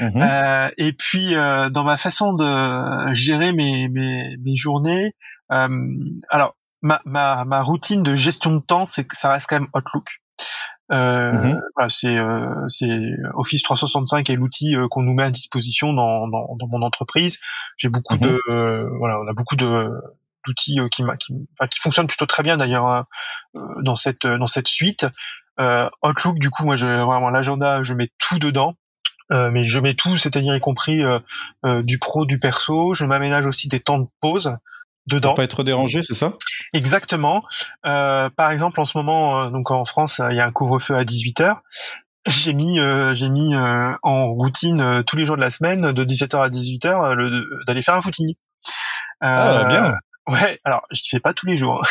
Mhm. 0.01 0.23
Euh, 0.23 0.71
et 0.79 0.93
puis 0.93 1.35
dans 1.35 1.85
ma 1.85 1.97
façon 1.97 2.33
de 2.33 3.15
gérer 3.15 3.53
mes 3.53 3.89
mes, 3.89 4.37
mes 4.45 4.57
journées, 4.57 5.15
alors 5.49 6.57
ma, 6.83 7.01
ma 7.05 7.45
ma 7.45 7.63
routine 7.63 8.03
de 8.03 8.15
gestion 8.15 8.57
de 8.57 8.61
temps, 8.61 8.85
c'est 8.85 9.05
que 9.05 9.17
ça 9.17 9.33
reste 9.33 9.47
quand 9.49 9.61
même 9.61 9.69
Outlook. 9.75 10.21
Euh, 10.91 11.33
mmh 11.33 11.61
voilà, 11.77 11.91
c'est 11.91 12.17
euh, 12.17 12.65
c'est 12.69 13.11
Office 13.35 13.63
365 13.63 14.31
est 14.31 14.35
l'outil 14.35 14.75
euh, 14.75 14.89
qu'on 14.89 15.03
nous 15.03 15.13
met 15.13 15.25
à 15.25 15.31
disposition 15.31 15.93
dans, 15.93 16.27
dans, 16.29 16.57
dans 16.57 16.67
mon 16.67 16.83
entreprise. 16.83 17.39
J'ai 17.77 17.91
beaucoup 17.91 18.15
mmh 18.15 18.21
de 18.21 18.89
voilà, 18.99 19.21
on 19.21 19.29
a 19.29 19.33
beaucoup 19.33 19.57
de 19.57 19.91
d'outils 20.47 20.79
qui, 20.91 21.03
qui, 21.19 21.35
enfin, 21.61 21.69
qui 21.69 21.81
fonctionnent 21.81 22.07
plutôt 22.07 22.27
très 22.27 22.43
bien 22.43 22.57
d'ailleurs 22.57 22.87
hein, 22.87 23.07
dans 23.83 23.97
cette 23.97 24.27
dans 24.27 24.47
cette 24.47 24.69
suite. 24.69 25.07
Outlook, 26.05 26.39
du 26.39 26.51
coup, 26.51 26.65
moi, 26.65 26.77
je, 26.77 26.87
vraiment 26.87 27.31
l'agenda, 27.31 27.83
je 27.83 27.93
mets 27.93 28.11
tout 28.19 28.39
dedans. 28.39 28.77
Euh, 29.31 29.51
mais 29.51 29.63
je 29.63 29.79
mets 29.79 29.95
tout, 29.95 30.17
c'est-à-dire 30.17 30.55
y 30.55 30.61
compris 30.61 31.03
euh, 31.03 31.19
euh, 31.67 31.83
du 31.83 31.99
pro, 31.99 32.25
du 32.25 32.39
perso. 32.39 32.95
Je 32.95 33.05
m'aménage 33.05 33.47
aussi 33.47 33.69
des 33.69 33.81
temps 33.81 33.99
de 33.99 34.07
pause 34.21 34.57
dedans. 35.07 35.31
Pour 35.31 35.37
pas 35.37 35.45
être 35.45 35.65
dérangé, 35.65 36.03
c'est 36.03 36.15
ça? 36.15 36.35
Exactement. 36.73 37.45
Euh, 37.87 38.31
par 38.31 38.51
exemple, 38.51 38.81
en 38.81 38.85
ce 38.85 38.97
moment, 38.97 39.41
euh, 39.41 39.51
donc 39.51 39.71
en 39.71 39.85
France, 39.85 40.21
il 40.31 40.37
y 40.37 40.41
a 40.41 40.47
un 40.47 40.53
couvre-feu 40.53 40.97
à 40.97 41.05
18 41.05 41.41
h 41.41 41.57
J'ai 42.27 42.53
mis, 42.53 42.79
euh, 42.79 43.15
j'ai 43.15 43.29
mis 43.29 43.55
en 44.03 44.33
routine 44.33 45.03
tous 45.07 45.17
les 45.17 45.25
jours 45.25 45.37
de 45.37 45.41
la 45.41 45.51
semaine, 45.51 45.93
de 45.93 46.05
17h 46.05 46.41
à 46.41 46.49
18h, 46.49 47.65
d'aller 47.67 47.83
faire 47.83 47.95
un 47.95 48.03
footing. 48.03 48.35
ah, 49.21 49.65
bien. 49.69 49.95
Ouais, 50.29 50.61
alors 50.63 50.83
je 50.91 51.01
ne 51.07 51.09
fais 51.09 51.21
pas 51.21 51.33
tous 51.33 51.47
les 51.47 51.57
jours, 51.57 51.83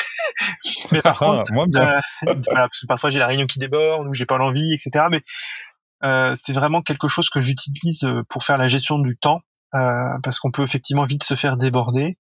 mais 0.92 1.02
par 1.02 1.18
ah, 1.24 1.26
contre, 1.38 1.54
moi 1.54 1.66
bien. 1.68 2.00
parfois 2.88 3.10
j'ai 3.10 3.18
la 3.18 3.26
réunion 3.26 3.48
qui 3.48 3.58
déborde 3.58 4.08
ou 4.08 4.13
j'ai 4.13 4.28
pas 4.28 4.38
l'envie, 4.38 4.76
etc. 4.76 5.08
Mais 5.10 6.36
c'est 6.36 6.54
vraiment 6.54 6.84
quelque 6.84 7.08
chose 7.08 7.32
que 7.32 7.40
j'utilise 7.40 8.08
pour 8.30 8.44
faire 8.44 8.60
la 8.60 8.68
gestion 8.68 9.00
du 9.00 9.18
temps, 9.18 9.42
parce 9.72 10.38
qu'on 10.40 10.52
peut 10.52 10.62
effectivement 10.62 11.06
vite 11.06 11.24
se 11.24 11.34
faire 11.34 11.58
déborder. 11.58 12.20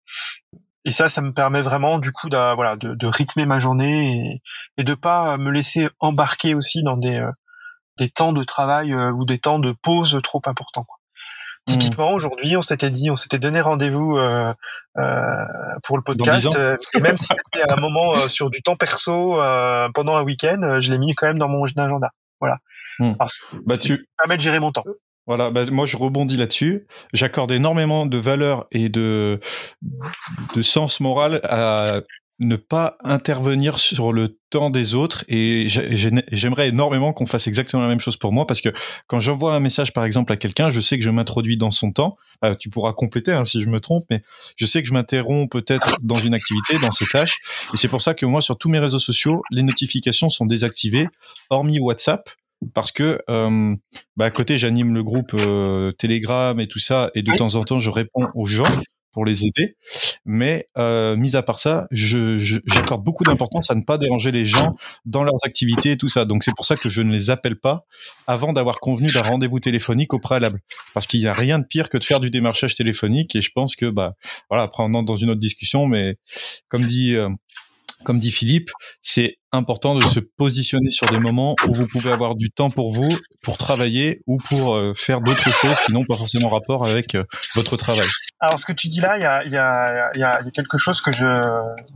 Et 0.87 0.91
ça, 0.91 1.09
ça 1.09 1.21
me 1.21 1.33
permet 1.33 1.61
vraiment 1.61 1.99
du 1.99 2.13
coup 2.13 2.29
de, 2.29 2.55
voilà, 2.55 2.77
de, 2.77 2.95
de 2.95 3.07
rythmer 3.07 3.45
ma 3.45 3.59
journée 3.59 4.39
et, 4.77 4.81
et 4.81 4.83
de 4.85 4.93
pas 4.93 5.37
me 5.37 5.51
laisser 5.51 5.89
embarquer 5.99 6.55
aussi 6.55 6.81
dans 6.81 6.95
des, 6.95 7.17
euh, 7.17 7.29
des 7.97 8.09
temps 8.09 8.31
de 8.31 8.41
travail 8.41 8.93
euh, 8.93 9.11
ou 9.11 9.25
des 9.25 9.37
temps 9.37 9.59
de 9.59 9.73
pause 9.73 10.17
trop 10.23 10.41
importants. 10.45 10.85
Quoi. 10.85 10.95
Mmh. 11.67 11.71
Typiquement, 11.73 12.13
aujourd'hui, 12.13 12.55
on 12.55 12.61
s'était 12.61 12.89
dit, 12.89 13.11
on 13.11 13.17
s'était 13.17 13.37
donné 13.37 13.59
rendez-vous 13.59 14.15
euh, 14.15 14.53
euh, 14.97 15.45
pour 15.83 15.97
le 15.97 16.03
podcast. 16.03 16.57
et 16.93 17.01
même 17.01 17.17
si 17.17 17.25
c'était 17.25 17.69
un 17.69 17.75
moment 17.75 18.29
sur 18.29 18.49
du 18.49 18.61
temps 18.61 18.77
perso 18.77 19.35
pendant 19.93 20.15
un 20.15 20.23
week-end, 20.23 20.79
je 20.79 20.89
l'ai 20.89 20.97
mis 20.99 21.15
quand 21.15 21.27
même 21.27 21.37
dans 21.37 21.49
mon 21.49 21.65
agenda. 21.65 22.11
Voilà. 22.39 22.59
Mmh. 22.99 23.13
Alors, 23.19 23.31
bah, 23.67 23.75
tu... 23.77 24.07
permet 24.17 24.37
de 24.37 24.41
gérer 24.41 24.61
mon 24.61 24.71
temps. 24.71 24.85
Voilà, 25.27 25.51
bah, 25.51 25.65
moi 25.65 25.85
je 25.85 25.97
rebondis 25.97 26.37
là-dessus. 26.37 26.87
J'accorde 27.13 27.51
énormément 27.51 28.05
de 28.05 28.17
valeur 28.17 28.65
et 28.71 28.89
de, 28.89 29.39
de 30.55 30.61
sens 30.61 30.99
moral 30.99 31.41
à 31.43 32.01
ne 32.39 32.55
pas 32.55 32.97
intervenir 33.03 33.79
sur 33.79 34.13
le 34.13 34.37
temps 34.51 34.69
des 34.69 34.93
autres 34.93 35.25
et 35.27 35.65
j'aimerais 35.67 36.69
énormément 36.69 37.11
qu'on 37.11 37.25
fasse 37.25 37.47
exactement 37.47 37.81
la 37.81 37.89
même 37.89 37.99
chose 37.99 38.15
pour 38.15 38.31
moi 38.31 38.45
parce 38.45 38.61
que 38.61 38.69
quand 39.07 39.19
j'envoie 39.19 39.55
un 39.55 39.59
message 39.59 39.91
par 39.91 40.05
exemple 40.05 40.31
à 40.31 40.37
quelqu'un, 40.37 40.69
je 40.69 40.79
sais 40.79 40.97
que 40.97 41.03
je 41.03 41.09
m'introduis 41.09 41.57
dans 41.57 41.71
son 41.71 41.91
temps. 41.91 42.15
Euh, 42.45 42.53
tu 42.53 42.69
pourras 42.69 42.93
compléter 42.93 43.31
hein, 43.33 43.43
si 43.43 43.61
je 43.63 43.69
me 43.69 43.79
trompe, 43.79 44.03
mais 44.11 44.21
je 44.55 44.67
sais 44.67 44.83
que 44.83 44.87
je 44.87 44.93
m'interromps 44.93 45.49
peut-être 45.49 45.97
dans 46.03 46.17
une 46.17 46.35
activité, 46.35 46.77
dans 46.79 46.91
ses 46.91 47.07
tâches 47.07 47.39
et 47.73 47.77
c'est 47.77 47.87
pour 47.87 48.03
ça 48.03 48.13
que 48.13 48.25
moi 48.27 48.41
sur 48.41 48.57
tous 48.57 48.69
mes 48.69 48.79
réseaux 48.79 48.99
sociaux, 48.99 49.41
les 49.49 49.63
notifications 49.63 50.29
sont 50.29 50.45
désactivées, 50.45 51.07
hormis 51.49 51.79
WhatsApp 51.79 52.29
parce 52.73 52.91
que 52.91 53.21
euh, 53.29 53.75
bah 54.15 54.25
à 54.25 54.31
côté 54.31 54.57
j'anime 54.57 54.93
le 54.93 55.03
groupe 55.03 55.33
euh, 55.35 55.91
Telegram 55.93 56.59
et 56.59 56.67
tout 56.67 56.79
ça 56.79 57.11
et 57.15 57.21
de 57.21 57.31
temps 57.35 57.55
en 57.55 57.63
temps 57.63 57.79
je 57.79 57.89
réponds 57.89 58.27
aux 58.33 58.45
gens 58.45 58.65
pour 59.17 59.25
les 59.25 59.47
aider. 59.47 59.75
Mais 60.25 60.67
euh, 60.77 61.15
mis 61.15 61.35
à 61.35 61.41
part 61.41 61.59
ça 61.59 61.87
j'accorde 61.89 62.39
je, 62.39 62.95
beaucoup 63.03 63.23
d'importance 63.23 63.71
à 63.71 63.75
ne 63.75 63.81
pas 63.81 63.97
déranger 63.97 64.31
les 64.31 64.45
gens 64.45 64.75
dans 65.05 65.23
leurs 65.23 65.43
activités 65.43 65.93
et 65.93 65.97
tout 65.97 66.07
ça. 66.07 66.23
Donc 66.25 66.43
c'est 66.43 66.55
pour 66.55 66.65
ça 66.65 66.75
que 66.75 66.87
je 66.87 67.01
ne 67.01 67.11
les 67.11 67.31
appelle 67.31 67.55
pas 67.55 67.85
avant 68.27 68.53
d'avoir 68.53 68.79
convenu 68.79 69.11
d'un 69.11 69.23
rendez-vous 69.23 69.59
téléphonique 69.59 70.13
au 70.13 70.19
préalable. 70.19 70.59
Parce 70.93 71.07
qu'il 71.07 71.19
n'y 71.19 71.25
a 71.25 71.33
rien 71.33 71.57
de 71.57 71.65
pire 71.65 71.89
que 71.89 71.97
de 71.97 72.03
faire 72.03 72.19
du 72.19 72.29
démarchage 72.29 72.75
téléphonique 72.75 73.35
et 73.35 73.41
je 73.41 73.49
pense 73.51 73.75
que 73.75 73.89
bah 73.89 74.13
voilà 74.51 74.65
après 74.65 74.83
on 74.83 74.93
entre 74.93 75.05
dans 75.05 75.15
une 75.15 75.31
autre 75.31 75.41
discussion 75.41 75.87
mais 75.87 76.17
comme 76.69 76.85
dit 76.85 77.15
comme 78.03 78.19
dit 78.19 78.31
Philippe, 78.31 78.69
c'est 79.01 79.37
important 79.51 79.95
de 79.95 80.03
se 80.03 80.19
positionner 80.19 80.91
sur 80.91 81.07
des 81.07 81.19
moments 81.19 81.55
où 81.67 81.73
vous 81.73 81.87
pouvez 81.87 82.11
avoir 82.11 82.35
du 82.35 82.51
temps 82.51 82.69
pour 82.69 82.93
vous, 82.93 83.09
pour 83.41 83.57
travailler 83.57 84.21
ou 84.27 84.37
pour 84.37 84.75
euh, 84.75 84.93
faire 84.95 85.21
d'autres 85.21 85.49
choses 85.49 85.79
qui 85.85 85.93
n'ont 85.93 86.05
pas 86.05 86.15
forcément 86.15 86.49
rapport 86.49 86.85
avec 86.85 87.15
euh, 87.15 87.23
votre 87.55 87.75
travail. 87.77 88.07
Alors, 88.39 88.59
ce 88.59 88.65
que 88.65 88.73
tu 88.73 88.87
dis 88.87 89.01
là, 89.01 89.17
il 89.17 89.23
y 89.23 89.25
a, 89.25 89.45
y, 89.45 89.57
a, 89.57 90.17
y 90.17 90.23
a, 90.23 90.43
quelque 90.51 90.77
chose 90.77 91.01
que 91.01 91.11
je, 91.11 91.25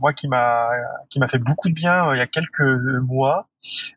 moi, 0.00 0.12
qui 0.12 0.28
m'a, 0.28 0.70
qui 1.08 1.18
m'a 1.18 1.28
fait 1.28 1.38
beaucoup 1.38 1.68
de 1.68 1.74
bien 1.74 2.08
euh, 2.08 2.16
il 2.16 2.18
y 2.18 2.22
a 2.22 2.26
quelques 2.26 2.60
mois. 3.02 3.48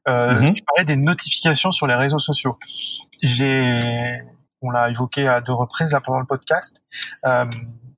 Euh, 0.08 0.40
mhm. 0.40 0.54
Tu 0.54 0.64
parlais 0.64 0.86
des 0.86 0.96
notifications 0.96 1.72
sur 1.72 1.88
les 1.88 1.96
réseaux 1.96 2.20
sociaux. 2.20 2.58
J'ai, 3.24 4.22
on 4.62 4.70
l'a 4.70 4.90
évoqué 4.90 5.28
à 5.28 5.42
deux 5.42 5.54
reprises 5.54 5.92
là 5.92 6.02
pendant 6.02 6.20
le 6.20 6.26
podcast. 6.26 6.84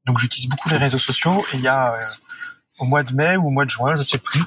Donc, 0.05 0.19
j'utilise 0.19 0.49
beaucoup 0.49 0.69
les 0.69 0.77
réseaux 0.77 0.97
sociaux 0.97 1.45
et 1.53 1.57
il 1.57 1.61
y 1.61 1.67
a 1.67 1.99
au 2.79 2.85
mois 2.85 3.03
de 3.03 3.13
mai 3.13 3.37
ou 3.37 3.47
au 3.47 3.49
mois 3.49 3.65
de 3.65 3.69
juin, 3.69 3.95
je 3.95 4.01
sais 4.01 4.17
plus. 4.17 4.41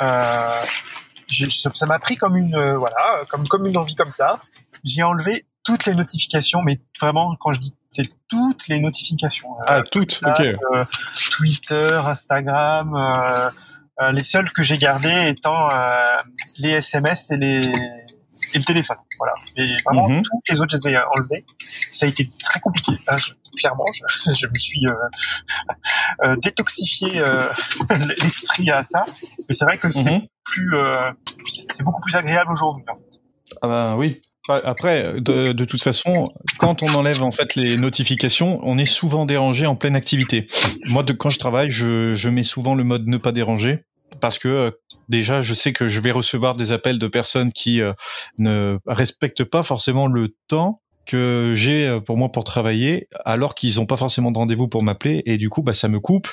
Euh, 0.00 0.54
ça 1.74 1.86
m'a 1.86 1.98
pris 1.98 2.16
comme 2.16 2.36
une 2.36 2.54
euh, 2.54 2.76
voilà, 2.76 3.24
comme 3.28 3.46
comme 3.48 3.66
une 3.66 3.76
envie 3.76 3.94
comme 3.94 4.12
ça. 4.12 4.38
J'ai 4.84 5.02
enlevé 5.02 5.46
toutes 5.64 5.86
les 5.86 5.94
notifications, 5.94 6.62
mais 6.62 6.80
vraiment 7.00 7.34
quand 7.40 7.52
je 7.52 7.60
dis 7.60 7.74
c'est 7.90 8.08
toutes 8.28 8.68
les 8.68 8.78
notifications. 8.78 9.58
Euh, 9.60 9.64
ah 9.66 9.82
toutes, 9.90 10.20
ok. 10.24 10.40
Euh, 10.40 10.84
Twitter, 11.32 12.00
Instagram, 12.04 12.94
les 14.12 14.24
seules 14.24 14.52
que 14.52 14.62
j'ai 14.62 14.76
gardées 14.76 15.28
étant 15.28 15.68
les 16.58 16.70
SMS 16.70 17.30
et 17.30 17.36
les 17.36 17.62
et 18.54 18.58
le 18.58 18.64
téléphone. 18.64 18.96
Voilà. 19.18 19.32
Et 19.56 19.76
vraiment, 19.84 20.08
Mhm. 20.08 20.22
tous 20.22 20.40
les 20.48 20.60
autres, 20.60 20.76
je 20.78 20.88
les 20.88 20.94
ai 20.94 20.98
enlevés. 21.16 21.44
Ça 21.92 22.06
a 22.06 22.08
été 22.08 22.26
très 22.42 22.60
compliqué. 22.60 22.92
hein, 23.08 23.16
je- 23.16 23.32
clairement, 23.58 23.84
je, 23.92 24.02
je 24.32 24.46
me 24.46 24.56
suis 24.56 24.86
euh, 24.86 24.92
euh, 26.24 26.36
détoxifié 26.36 27.20
euh, 27.20 27.48
l'esprit 28.22 28.70
à 28.70 28.84
ça. 28.84 29.04
Mais 29.48 29.54
c'est 29.54 29.64
vrai 29.64 29.78
que 29.78 29.90
c'est 29.90 30.10
Mhm. 30.10 30.26
plus, 30.44 30.74
c'est 31.68 31.82
beaucoup 31.82 32.00
plus 32.02 32.14
agréable 32.16 32.52
aujourd'hui. 32.52 32.84
en 32.88 32.96
fait. 32.96 33.20
Ah 33.62 33.68
bah 33.68 33.96
oui. 33.96 34.20
Bah, 34.48 34.60
Après, 34.64 35.14
de, 35.20 35.52
de 35.52 35.64
toute 35.64 35.82
façon, 35.82 36.26
quand 36.58 36.82
on 36.84 36.94
enlève 36.94 37.22
en 37.24 37.32
fait 37.32 37.56
les 37.56 37.76
notifications, 37.76 38.60
on 38.62 38.78
est 38.78 38.86
souvent 38.86 39.26
dérangé 39.26 39.66
en 39.66 39.74
pleine 39.74 39.96
activité. 39.96 40.46
Moi, 40.86 41.02
de, 41.02 41.12
quand 41.12 41.30
je 41.30 41.38
travaille, 41.40 41.70
je, 41.70 42.14
je 42.14 42.28
mets 42.28 42.44
souvent 42.44 42.74
le 42.76 42.84
mode 42.84 43.06
ne 43.08 43.18
pas 43.18 43.32
déranger 43.32 43.84
parce 44.20 44.38
que 44.38 44.48
euh, 44.48 44.70
déjà, 45.08 45.42
je 45.42 45.54
sais 45.54 45.72
que 45.72 45.88
je 45.88 46.00
vais 46.00 46.10
recevoir 46.10 46.54
des 46.54 46.72
appels 46.72 46.98
de 46.98 47.08
personnes 47.08 47.52
qui 47.52 47.80
euh, 47.80 47.92
ne 48.38 48.78
respectent 48.86 49.44
pas 49.44 49.62
forcément 49.62 50.06
le 50.06 50.34
temps 50.48 50.82
que 51.06 51.54
j'ai 51.56 51.86
euh, 51.86 52.00
pour 52.00 52.18
moi 52.18 52.30
pour 52.30 52.44
travailler, 52.44 53.08
alors 53.24 53.54
qu'ils 53.54 53.76
n'ont 53.76 53.86
pas 53.86 53.96
forcément 53.96 54.30
de 54.30 54.38
rendez-vous 54.38 54.68
pour 54.68 54.82
m'appeler, 54.82 55.22
et 55.24 55.38
du 55.38 55.48
coup, 55.48 55.62
bah, 55.62 55.72
ça 55.72 55.88
me 55.88 56.00
coupe 56.00 56.28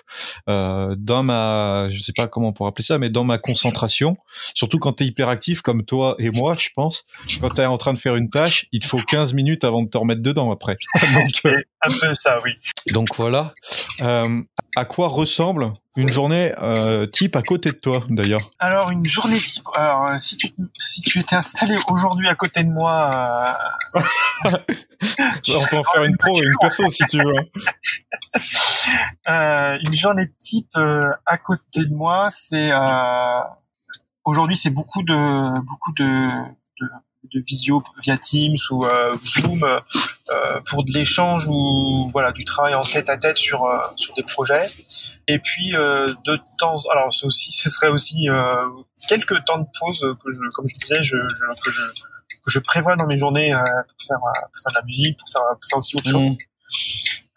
euh, 0.49 0.95
dans 0.97 1.23
ma, 1.23 1.87
je 1.89 2.01
sais 2.01 2.11
pas 2.11 2.27
comment 2.27 2.53
on 2.59 2.65
appeler 2.65 2.83
ça, 2.83 2.97
mais 2.97 3.09
dans 3.09 3.23
ma 3.23 3.37
concentration. 3.37 4.17
Surtout 4.55 4.79
quand 4.79 4.93
tu 4.93 5.03
es 5.03 5.07
hyperactif 5.07 5.61
comme 5.61 5.85
toi 5.85 6.15
et 6.19 6.29
moi, 6.35 6.53
je 6.59 6.69
pense. 6.75 7.05
Quand 7.39 7.51
tu 7.51 7.61
es 7.61 7.65
en 7.65 7.77
train 7.77 7.93
de 7.93 7.99
faire 7.99 8.15
une 8.15 8.29
tâche, 8.29 8.65
il 8.71 8.79
te 8.79 8.87
faut 8.87 8.97
15 8.97 9.33
minutes 9.33 9.63
avant 9.63 9.83
de 9.83 9.89
te 9.89 9.97
remettre 9.97 10.21
dedans 10.21 10.51
après. 10.51 10.77
donc, 11.13 11.31
euh, 11.45 11.61
Un 11.85 11.89
peu 11.89 12.13
ça, 12.13 12.37
oui. 12.43 12.51
donc 12.91 13.15
voilà. 13.17 13.53
Euh, 14.01 14.41
à 14.75 14.85
quoi 14.85 15.07
ressemble 15.07 15.73
une 15.95 16.11
journée 16.11 16.53
euh, 16.59 17.05
type 17.05 17.35
à 17.35 17.41
côté 17.41 17.69
de 17.69 17.75
toi, 17.75 18.03
d'ailleurs? 18.09 18.41
Alors 18.59 18.91
une 18.91 19.05
journée 19.05 19.37
type. 19.37 19.63
Alors 19.75 20.07
euh, 20.07 20.17
si 20.17 20.37
tu 20.37 20.53
si 20.77 21.01
tu 21.01 21.19
étais 21.19 21.35
installé 21.35 21.77
aujourd'hui 21.87 22.27
à 22.29 22.35
côté 22.35 22.63
de 22.63 22.69
moi, 22.69 23.57
euh, 23.95 24.49
tu 25.43 25.51
On 25.55 25.69
peut 25.69 25.77
en 25.77 25.83
faire 25.83 26.03
une 26.03 26.17
pro 26.17 26.35
et 26.41 26.45
une 26.45 26.55
perso 26.59 26.87
si 26.87 27.05
tu 27.07 27.17
veux. 27.17 27.33
Euh, 29.29 29.77
une 29.85 29.95
journée 29.95 30.27
type 30.37 30.69
euh, 30.75 31.09
à 31.25 31.37
côté 31.37 31.85
de 31.85 31.93
moi, 31.93 32.29
c'est 32.31 32.71
euh, 32.73 33.41
aujourd'hui 34.25 34.57
c'est 34.57 34.69
beaucoup 34.69 35.03
de 35.03 35.59
beaucoup 35.61 35.93
de, 35.93 36.03
de, 36.81 36.89
de 37.31 37.39
visio 37.45 37.81
via 38.01 38.17
Teams 38.17 38.57
ou 38.69 38.85
euh, 38.85 39.15
Zoom 39.23 39.63
euh, 39.63 40.61
pour 40.65 40.83
de 40.83 40.91
l'échange 40.91 41.47
ou 41.47 42.09
voilà 42.11 42.31
du 42.31 42.43
travail 42.45 42.75
en 42.75 42.81
tête 42.81 43.09
à 43.09 43.17
tête 43.17 43.37
sur 43.37 43.63
euh, 43.65 43.77
sur 43.95 44.13
des 44.15 44.23
projets. 44.23 44.65
Et 45.27 45.39
puis 45.39 45.71
de 45.71 46.39
temps, 46.57 46.75
alors 46.91 47.13
c'est 47.13 47.25
aussi 47.25 47.51
ce 47.61 47.69
serait 47.69 47.89
aussi 47.89 48.27
quelques 49.07 49.43
temps 49.45 49.59
de 49.59 49.67
pause 49.79 49.99
que 50.23 50.31
je 50.31 50.39
comme 50.53 50.65
je 50.67 50.75
disais 50.77 51.01
je, 51.03 51.17
je- 51.17 51.63
que 51.63 51.71
je 51.71 51.81
que 52.45 52.51
je 52.51 52.59
prévois 52.59 52.95
dans 52.97 53.07
mes 53.07 53.17
journées 53.17 53.51
pour 53.53 54.07
faire 54.07 54.17
pour 54.19 54.61
faire 54.63 54.71
de 54.71 54.75
la 54.75 54.83
musique 54.83 55.17
pour 55.17 55.29
faire, 55.29 55.41
pour 55.53 55.69
faire 55.69 55.77
aussi 55.79 55.95
autre 55.95 56.09
chose. 56.09 56.29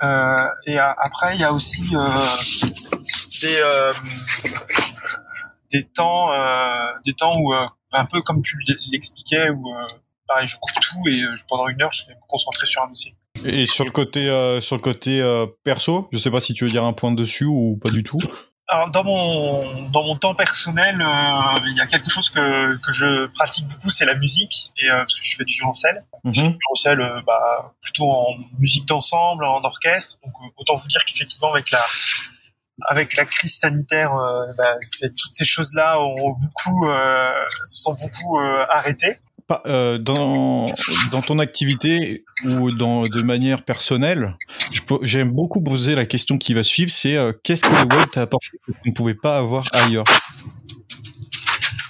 Euh, 0.03 0.47
et 0.67 0.79
a- 0.79 0.95
après, 1.01 1.37
il 1.37 1.41
y 1.41 1.45
a 1.45 1.53
aussi 1.53 1.95
des 3.41 3.61
des 5.73 5.85
temps 5.85 6.29
des 7.05 7.15
temps 7.15 7.37
où 7.39 7.53
un 7.97 8.07
peu 8.07 8.23
comme 8.23 8.43
tu 8.43 8.59
l'expliquais 8.91 9.51
où 9.51 9.75
euh, 9.75 9.85
pareil 10.27 10.49
je 10.49 10.57
coupe 10.57 10.81
tout 10.81 11.09
et 11.09 11.23
euh, 11.23 11.35
pendant 11.49 11.69
une 11.69 11.83
heure 11.83 11.93
je 11.93 12.07
vais 12.07 12.15
me 12.15 12.21
concentrer 12.29 12.67
sur 12.67 12.83
un 12.83 12.89
dossier. 12.89 13.15
Et 13.45 13.65
sur 13.65 13.85
le 13.85 13.91
côté, 13.91 14.29
euh, 14.29 14.61
sur 14.61 14.77
le 14.77 14.83
côté 14.83 15.21
euh, 15.21 15.47
perso, 15.65 16.09
je 16.13 16.19
sais 16.19 16.31
pas 16.31 16.41
si 16.41 16.55
tu 16.55 16.65
veux 16.65 16.71
dire 16.71 16.85
un 16.85 16.93
point 16.93 17.13
dessus 17.13 17.45
ou 17.45 17.79
pas 17.83 17.91
du 17.91 18.03
tout. 18.03 18.19
Alors 18.69 18.91
dans 18.91 19.05
mon 19.05 19.89
dans 19.91 20.03
mon 20.03 20.17
temps 20.17 20.35
personnel, 20.35 21.01
euh, 21.01 21.59
il 21.67 21.77
y 21.77 21.81
a 21.81 21.87
quelque 21.87 22.11
chose 22.11 22.31
que 22.31 22.77
que 22.79 22.93
je 22.93 23.27
pratique 23.27 23.67
beaucoup, 23.67 23.91
c'est 23.91 24.07
la 24.07 24.17
musique 24.17 24.73
et 24.79 24.89
parce 24.89 25.15
que 25.15 25.25
je 25.25 25.37
fais 25.37 25.45
du 25.45 25.55
violoncelle. 25.55 26.05
Je 26.25 26.41
fais 26.41 26.49
du 26.49 26.59
violoncelle 26.59 27.23
bah, 27.27 27.75
plutôt 27.81 28.11
en 28.11 28.35
musique 28.59 28.87
d'ensemble, 28.87 29.45
en 29.45 29.63
orchestre. 29.63 30.19
Donc 30.25 30.33
autant 30.57 30.75
vous 30.75 30.89
dire 30.89 31.05
qu'effectivement 31.05 31.53
avec 31.53 31.71
la 31.71 31.81
avec 32.85 33.17
la 33.17 33.25
crise 33.25 33.59
sanitaire, 33.59 34.15
euh, 34.15 34.47
bah, 34.59 34.75
toutes 35.01 35.33
ces 35.33 35.45
choses-là 35.45 36.01
ont 36.01 36.37
beaucoup 36.39 36.89
euh, 36.89 37.33
sont 37.67 37.95
beaucoup 37.95 38.39
euh, 38.39 38.67
arrêtées. 38.71 39.17
Dans, 39.49 40.73
dans 41.13 41.21
ton 41.21 41.39
activité 41.39 42.25
ou 42.45 42.73
dans, 42.73 43.05
de 43.05 43.23
manière 43.23 43.65
personnelle, 43.65 44.37
j'aime 45.03 45.31
beaucoup 45.31 45.61
poser 45.61 45.95
la 45.95 46.05
question 46.05 46.37
qui 46.37 46.53
va 46.53 46.65
suivre, 46.65 46.91
c'est 46.91 47.17
qu'est-ce 47.45 47.63
que 47.63 47.73
le 47.73 47.97
web 47.97 48.11
t'a 48.11 48.23
apporté 48.23 48.59
que 48.67 48.73
tu 48.73 48.91
ne 48.91 48.93
pouvais 48.93 49.15
pas 49.15 49.39
avoir 49.39 49.65
ailleurs? 49.73 50.03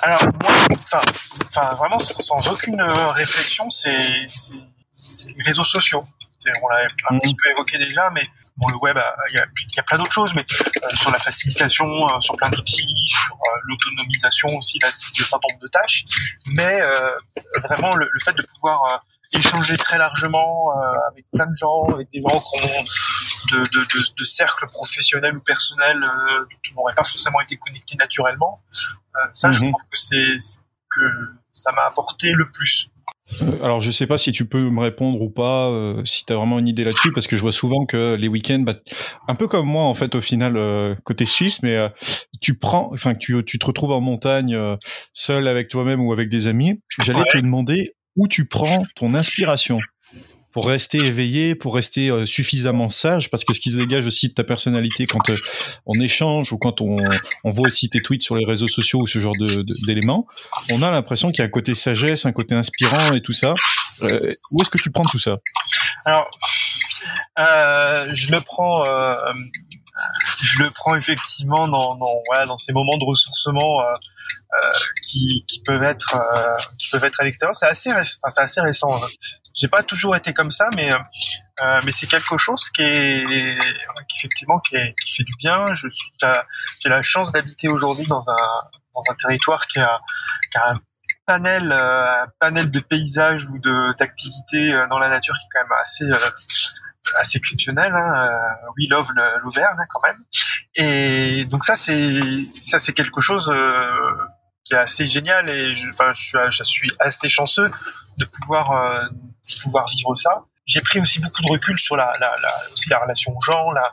Alors 0.03 0.23
moi, 0.25 0.53
enfin, 0.83 1.75
vraiment 1.77 1.99
sans, 1.99 2.47
aucune 2.49 2.83
réflexion, 2.83 3.71
c'est 3.71 3.89
les 5.39 5.43
réseaux 5.43 5.65
sociaux. 5.65 6.05
On 6.63 6.69
l'a 6.69 6.83
un 7.11 7.15
Mhm. 7.15 7.21
petit 7.21 7.35
peu 7.35 7.51
évoqué 7.53 7.79
déjà, 7.79 8.11
mais 8.11 8.23
bon, 8.57 8.69
le 8.69 8.77
web, 8.77 8.97
euh, 8.97 9.03
il 9.31 9.35
y 9.37 9.39
a, 9.39 9.47
il 9.71 9.77
y 9.77 9.81
a 9.81 9.83
plein 9.83 9.99
d'autres 9.99 10.13
choses, 10.13 10.35
mais 10.35 10.45
euh, 10.51 10.89
sur 10.97 11.11
la 11.11 11.19
facilitation, 11.19 11.87
euh, 12.09 12.21
sur 12.21 12.37
plein 12.37 12.49
d'outils, 12.51 12.87
sur 13.09 13.35
euh, 13.35 13.59
l'autonomisation 13.65 14.49
aussi 14.57 14.79
là, 14.83 14.89
de 14.89 15.23
certain 15.23 15.39
nombre 15.51 15.61
de 15.63 15.69
tâches, 15.69 16.05
mais 16.47 16.81
euh, 16.81 17.11
vraiment 17.63 17.95
le, 17.97 18.09
le 18.11 18.21
fait 18.21 18.33
de 18.33 18.43
pouvoir 18.55 18.83
euh, 18.95 19.39
échanger 19.39 19.77
très 19.77 19.99
largement 19.99 20.71
euh, 20.73 20.93
avec 21.11 21.25
plein 21.33 21.47
de 21.47 21.57
gens, 21.57 21.85
avec 21.93 22.09
des 22.13 22.21
gens 22.23 22.41
qui 22.41 22.63
ont 22.65 22.85
de, 23.53 23.59
de, 23.59 23.81
de, 23.85 24.05
de 24.19 24.25
cercles 24.25 24.67
professionnels 24.67 25.37
ou 25.37 25.41
personnels 25.41 26.03
euh, 26.03 26.45
qui 26.65 26.75
n'auraient 26.75 26.95
pas 26.95 27.05
forcément 27.05 27.41
été 27.41 27.57
connectés 27.57 27.97
naturellement. 27.97 28.61
Euh, 29.17 29.19
ça, 29.33 29.51
je 29.51 29.61
Mhm. 29.65 29.71
trouve 29.73 29.83
que 29.91 29.99
c'est 29.99 30.39
c'est- 30.39 30.61
que 30.89 31.03
ça 31.53 31.73
m'a 31.73 31.83
apporté 31.83 32.31
le 32.33 32.51
plus. 32.51 32.89
Euh, 33.43 33.63
Alors, 33.63 33.81
je 33.81 33.91
sais 33.91 34.07
pas 34.07 34.19
si 34.19 34.33
tu 34.33 34.45
peux 34.45 34.71
me 34.71 34.81
répondre 34.81 35.21
ou 35.21 35.31
pas, 35.31 35.69
euh, 35.71 36.05
si 36.05 36.25
tu 36.25 36.33
as 36.33 36.37
vraiment 36.37 36.59
une 36.59 36.69
idée 36.69 36.85
là-dessus, 36.85 37.11
parce 37.13 37.27
que 37.27 37.37
je 37.37 37.43
vois 37.43 37.53
souvent 37.53 37.85
que 37.85 38.15
les 38.15 38.29
week-ends, 38.29 38.61
bah, 38.61 38.75
un 39.29 39.35
peu 39.35 39.49
comme 39.49 39.67
moi 39.67 39.85
en 39.85 39.95
fait 39.95 40.15
au 40.15 40.21
final 40.21 40.57
euh, 40.57 40.95
côté 41.05 41.27
suisse, 41.27 41.63
mais 41.63 41.77
euh, 41.77 41.89
tu 42.41 42.57
prends, 42.57 42.91
enfin 42.93 43.15
tu, 43.15 43.43
tu 43.45 43.59
te 43.59 43.67
retrouves 43.67 43.93
en 43.93 44.01
montagne 44.01 44.55
euh, 44.55 44.77
seul 45.13 45.49
avec 45.49 45.69
toi-même 45.69 46.01
ou 46.01 46.13
avec 46.13 46.29
des 46.29 46.47
amis. 46.47 46.81
J'allais 47.05 47.25
te 47.33 47.39
demander 47.39 47.95
où 48.15 48.29
tu 48.29 48.47
prends 48.47 48.85
ton 48.95 49.15
inspiration 49.15 49.79
pour 50.57 50.69
rester 50.69 50.97
éveillé, 50.97 51.55
pour 51.55 51.75
rester 51.75 52.09
euh, 52.09 52.25
suffisamment 52.25 52.89
sage, 52.89 53.31
parce 53.31 53.45
que 53.45 53.53
ce 53.53 53.61
qui 53.61 53.73
se 53.73 53.77
dégage 53.77 54.07
aussi 54.07 54.29
de 54.29 54.33
ta 54.33 54.43
personnalité 54.43 55.07
quand 55.07 55.29
euh, 55.29 55.37
on 55.85 56.01
échange 56.01 56.51
ou 56.51 56.57
quand 56.57 56.81
on, 56.81 56.97
voit 57.45 57.67
aussi 57.67 57.91
tes 57.91 58.01
tweets 58.01 58.23
sur 58.23 58.37
les 58.37 58.47
réseaux 58.47 58.67
sociaux 58.67 59.01
ou 59.01 59.07
ce 59.07 59.19
genre 59.19 59.35
d'éléments, 59.87 60.27
on 60.73 60.81
a 60.81 60.91
l'impression 60.91 61.31
qu'il 61.31 61.41
y 61.41 61.43
a 61.43 61.45
un 61.45 61.51
côté 61.51 61.75
sagesse, 61.75 62.25
un 62.25 62.33
côté 62.33 62.55
inspirant 62.55 63.13
et 63.13 63.21
tout 63.21 63.35
ça. 63.35 63.53
Euh, 64.01 64.33
où 64.51 64.63
est-ce 64.63 64.71
que 64.71 64.79
tu 64.79 64.91
prends 64.91 65.05
tout 65.05 65.19
ça? 65.19 65.37
Alors, 66.07 66.27
je 67.37 68.33
le 68.33 68.41
prends, 68.41 68.83
je 70.43 70.63
le 70.63 70.71
prends 70.71 70.97
effectivement 70.97 71.69
dans, 71.69 71.97
dans, 71.97 72.23
voilà, 72.29 72.47
dans 72.47 72.57
ces 72.57 72.73
moments 72.73 72.97
de 72.97 73.05
ressourcement 73.05 73.83
qui, 75.03 75.45
peuvent 75.67 75.83
être, 75.83 76.19
qui 76.79 76.89
peuvent 76.89 77.05
être 77.05 77.21
à 77.21 77.25
l'extérieur. 77.25 77.55
C'est 77.55 77.67
assez, 77.69 77.91
réc- 77.91 78.17
enfin, 78.23 78.31
c'est 78.35 78.41
assez 78.41 78.61
récent. 78.63 78.99
J'ai 79.57 79.69
pas 79.69 79.83
toujours 79.83 80.15
été 80.15 80.35
comme 80.35 80.51
ça, 80.51 80.69
mais 80.77 80.93
euh, 80.93 81.81
mais 81.85 81.93
c'est 81.93 82.07
quelque 82.07 82.37
chose 82.37 82.69
qui 82.69 82.83
est, 82.83 83.59
qui 84.09 84.19
effectivement 84.19 84.61
qui, 84.61 84.77
est, 84.77 84.95
qui 85.03 85.15
fait 85.15 85.25
du 85.25 85.33
bien. 85.39 85.73
Je 85.73 85.89
j'ai 86.81 86.89
la 86.89 87.03
chance 87.03 87.33
d'habiter 87.33 87.69
aujourd'hui 87.69 88.07
dans 88.07 88.21
un 88.29 88.71
dans 88.95 89.03
un 89.11 89.15
territoire 89.15 89.67
qui 89.67 89.79
a, 89.79 90.01
qui 90.51 90.59
a 90.59 90.71
un 90.73 90.81
panel, 91.27 91.73
euh, 91.73 92.23
un 92.25 92.27
panel 92.39 92.71
de 92.71 92.81
paysages 92.81 93.47
ou 93.47 93.59
de 93.59 93.97
d'activités 93.99 94.73
euh, 94.73 94.87
dans 94.89 94.99
la 94.99 95.09
nature 95.09 95.35
qui 95.35 95.47
est 95.47 95.49
quand 95.53 95.69
même 95.69 95.79
assez 95.81 96.05
euh, 96.05 96.31
assez 97.21 97.39
exceptionnel. 97.39 97.93
Hein. 97.95 98.29
Euh, 98.29 98.71
we 98.77 98.89
love 98.89 99.11
l'Auvergne 99.43 99.77
hein, 99.79 99.87
quand 99.89 100.01
même. 100.03 100.17
Et 100.75 101.45
donc 101.47 101.65
ça 101.65 101.77
c'est 101.77 102.21
ça 102.61 102.79
c'est 102.81 102.93
quelque 102.93 103.21
chose 103.21 103.51
euh, 103.51 104.17
qui 104.67 104.75
est 104.75 104.79
assez 104.79 105.07
génial 105.07 105.49
et 105.49 105.75
je, 105.77 105.89
enfin 105.91 106.13
je 106.13 106.21
suis 106.21 106.39
je 106.51 106.63
suis 106.65 106.91
assez 106.99 107.29
chanceux 107.29 107.71
de 108.19 108.25
pouvoir 108.25 108.73
euh, 108.73 109.05
de 109.09 109.61
pouvoir 109.63 109.87
vivre 109.89 110.15
ça. 110.17 110.43
J'ai 110.67 110.81
pris 110.81 110.99
aussi 110.99 111.21
beaucoup 111.21 111.43
de 111.43 111.49
recul 111.53 111.79
sur 111.79 111.97
la, 111.97 112.13
la, 112.19 112.35
la 112.43 112.49
aussi 112.73 112.89
la 112.89 112.99
relation 112.99 113.33
aux 113.37 113.41
gens, 113.41 113.71
la 113.71 113.93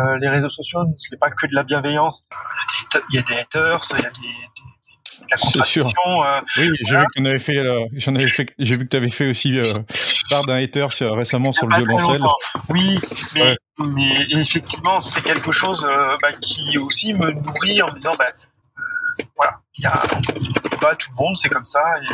euh, 0.00 0.16
les 0.18 0.28
réseaux 0.28 0.50
sociaux, 0.50 0.80
c'est 0.98 1.18
pas 1.18 1.30
que 1.30 1.46
de 1.46 1.54
la 1.54 1.62
bienveillance. 1.64 2.24
Il 3.10 3.16
y 3.16 3.18
a 3.18 3.22
des 3.22 3.34
haters, 3.36 3.80
il 3.98 4.02
y 4.02 4.06
a 4.06 4.10
des, 4.10 4.16
des- 4.20 4.28
de 5.22 5.26
la 5.30 5.36
contradiction. 5.38 5.84
euh, 6.24 6.40
Oui, 6.58 6.70
j'ai 6.86 6.96
vu 6.98 7.04
que 7.06 7.20
tu 7.20 7.26
avais 7.26 7.38
fait, 7.38 7.88
j'en 7.94 8.14
avais 8.14 8.26
fait, 8.28 8.46
j'ai 8.58 8.76
vu 8.76 8.84
que 8.84 8.90
tu 8.90 8.96
avais 8.96 9.10
fait 9.10 9.30
aussi 9.30 9.58
part 10.30 10.44
d'un 10.44 10.62
hater 10.62 10.86
récemment 11.00 11.50
sur 11.52 11.66
le 11.66 11.76
violoncelle. 11.76 12.22
Oui, 12.68 13.00
mais, 13.34 13.42
Ouais. 13.42 13.56
mais 13.78 14.26
effectivement, 14.30 15.00
c'est 15.00 15.22
quelque 15.22 15.50
chose 15.50 15.84
bah, 16.22 16.32
qui 16.40 16.76
aussi 16.78 17.14
me 17.14 17.30
nourrit 17.32 17.82
en 17.82 17.88
me 17.90 17.96
disant, 17.96 18.14
bah, 18.18 18.26
voilà, 19.36 19.58
il 19.78 19.82
y 19.82 19.86
a 19.86 20.02
pas 20.80 20.94
tout 20.96 21.10
le 21.10 21.22
monde, 21.22 21.36
c'est 21.36 21.48
comme 21.48 21.64
ça. 21.64 21.82
Et 22.02 22.06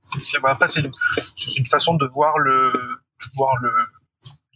c'est, 0.00 0.38
après, 0.42 0.68
c'est 0.68 0.80
une, 1.56 1.66
façon 1.66 1.94
de 1.94 2.06
voir 2.06 2.38
le, 2.38 2.72
voir 3.36 3.54
le, 3.60 3.70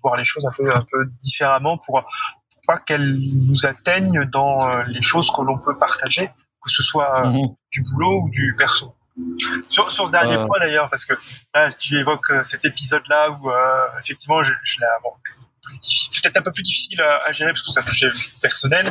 voir 0.03 0.17
les 0.17 0.25
choses 0.25 0.47
un 0.47 0.51
peu, 0.51 0.75
un 0.75 0.85
peu 0.91 1.07
différemment 1.21 1.79
pour, 1.79 2.03
pour 2.03 2.61
pas 2.67 2.79
qu'elles 2.79 3.19
nous 3.49 3.67
atteignent 3.67 4.25
dans 4.27 4.69
euh, 4.69 4.83
les 4.89 5.03
choses 5.03 5.31
que 5.31 5.43
l'on 5.43 5.59
peut 5.59 5.77
partager, 5.77 6.29
que 6.63 6.71
ce 6.71 6.83
soit 6.83 7.27
euh, 7.27 7.31
Mhm. 7.31 7.49
du 7.73 7.83
boulot 7.83 8.23
ou 8.23 8.31
du 8.31 8.55
perso. 8.57 8.95
Sur, 9.69 9.91
sur 9.91 10.07
ce 10.07 10.11
dernier 10.11 10.37
point 10.37 10.59
d'ailleurs, 10.59 10.89
parce 10.89 11.05
que 11.05 11.13
là, 11.55 11.71
tu 11.73 11.99
évoques 11.99 12.33
cet 12.45 12.65
épisode-là 12.65 13.31
où 13.31 13.51
effectivement, 14.01 14.43
je, 14.43 14.53
je 14.65 14.79
bon, 15.03 15.11
peut-être 16.23 16.39
un 16.39 16.43
peu 16.43 16.51
plus 16.51 16.63
difficile 16.63 17.01
à, 17.03 17.19
à, 17.27 17.33
gérer 17.33 17.53
parce 17.53 17.63
que 17.63 17.73
ça 17.73 17.83
touche 17.83 18.07
personnel. 18.41 18.87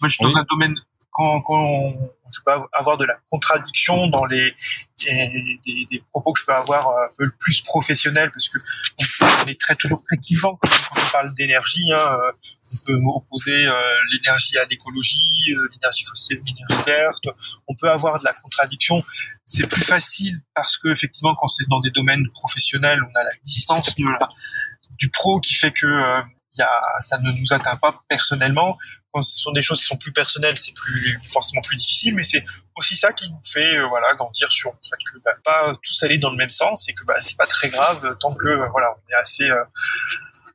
Moi, 0.00 0.08
je 0.08 0.14
suis 0.14 0.24
dans 0.24 0.36
un 0.36 0.44
domaine 0.48 0.76
quand, 1.10 1.40
quand 1.42 1.94
je 2.32 2.40
peux 2.44 2.52
avoir 2.72 2.96
de 2.98 3.04
la 3.04 3.16
contradiction 3.30 4.06
dans 4.08 4.24
les 4.24 4.54
des, 4.98 5.86
des, 5.90 6.04
propos 6.10 6.32
que 6.32 6.40
je 6.40 6.44
peux 6.44 6.52
avoir 6.52 6.88
un 6.88 7.08
peu 7.16 7.30
plus 7.38 7.62
professionnels 7.62 8.30
parce 8.30 8.48
que 8.48 8.58
on 9.22 9.46
est 9.46 9.58
très 9.58 9.74
toujours 9.74 10.02
très 10.06 10.16
clivant 10.18 10.56
quand 10.56 10.70
on 10.96 11.10
parle 11.10 11.34
d'énergie. 11.34 11.90
Hein, 11.92 12.16
on 12.72 12.84
peut 12.84 13.00
opposer 13.14 13.66
euh, 13.66 13.72
l'énergie 14.12 14.56
à 14.58 14.64
l'écologie, 14.66 15.54
euh, 15.56 15.66
l'énergie 15.72 16.04
fossile, 16.04 16.40
l'énergie 16.46 16.84
verte. 16.84 17.24
On 17.66 17.74
peut 17.74 17.90
avoir 17.90 18.18
de 18.18 18.24
la 18.24 18.32
contradiction. 18.32 19.02
C'est 19.44 19.66
plus 19.66 19.82
facile 19.82 20.40
parce 20.54 20.78
que 20.78 20.88
effectivement, 20.88 21.34
quand 21.34 21.48
c'est 21.48 21.68
dans 21.68 21.80
des 21.80 21.90
domaines 21.90 22.28
professionnels, 22.32 23.00
on 23.02 23.18
a 23.18 23.24
la 23.24 23.32
distance 23.42 23.94
de 23.96 24.04
la, 24.04 24.28
du 24.98 25.10
pro 25.10 25.40
qui 25.40 25.54
fait 25.54 25.72
que 25.72 25.86
euh, 25.86 26.22
y 26.58 26.62
a, 26.62 26.70
ça 27.00 27.18
ne 27.18 27.32
nous 27.32 27.52
atteint 27.52 27.76
pas 27.76 27.96
personnellement. 28.08 28.78
Quand 29.12 29.22
ce 29.22 29.40
sont 29.40 29.52
des 29.52 29.62
choses 29.62 29.80
qui 29.80 29.86
sont 29.86 29.96
plus 29.96 30.12
personnelles, 30.12 30.56
c'est 30.56 30.74
plus 30.74 31.20
forcément 31.28 31.60
plus 31.62 31.76
difficile, 31.76 32.14
mais 32.14 32.22
c'est 32.22 32.44
aussi 32.76 32.96
ça 32.96 33.12
qui 33.12 33.28
nous 33.30 33.40
fait 33.44 33.76
euh, 33.76 33.86
voilà 33.88 34.14
grandir 34.14 34.50
sur 34.52 34.70
le 34.70 34.78
fait 34.82 34.96
que 35.04 35.18
bah, 35.24 35.32
pas 35.44 35.74
tous 35.82 36.02
aller 36.04 36.18
dans 36.18 36.30
le 36.30 36.36
même 36.36 36.50
sens 36.50 36.88
et 36.88 36.94
que 36.94 37.04
bah, 37.04 37.14
c'est 37.20 37.36
pas 37.36 37.46
très 37.46 37.68
grave 37.68 38.16
tant 38.20 38.34
que 38.34 38.46
euh, 38.46 38.68
voilà 38.70 38.88
on 38.94 39.10
est 39.10 39.20
assez 39.20 39.50
euh, 39.50 39.64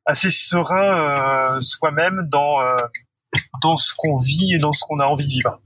assez 0.05 0.29
serein 0.29 1.59
soi-même 1.59 2.27
dans 2.29 2.59
dans 3.61 3.75
ce 3.75 3.93
qu'on 3.95 4.15
vit 4.15 4.53
et 4.53 4.57
dans 4.59 4.71
ce 4.71 4.85
qu'on 4.85 4.99
a 4.99 5.05
envie 5.05 5.25
de 5.25 5.31
vivre. 5.31 5.59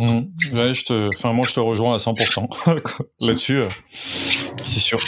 Mmh. 0.00 0.22
Je 0.40 0.84
te, 0.84 1.16
enfin 1.16 1.32
moi 1.32 1.46
je 1.48 1.54
te 1.54 1.60
rejoins 1.60 1.94
à 1.94 1.98
100% 1.98 2.82
là-dessus, 3.20 3.62
c'est 4.66 4.80
sûr. 4.80 4.98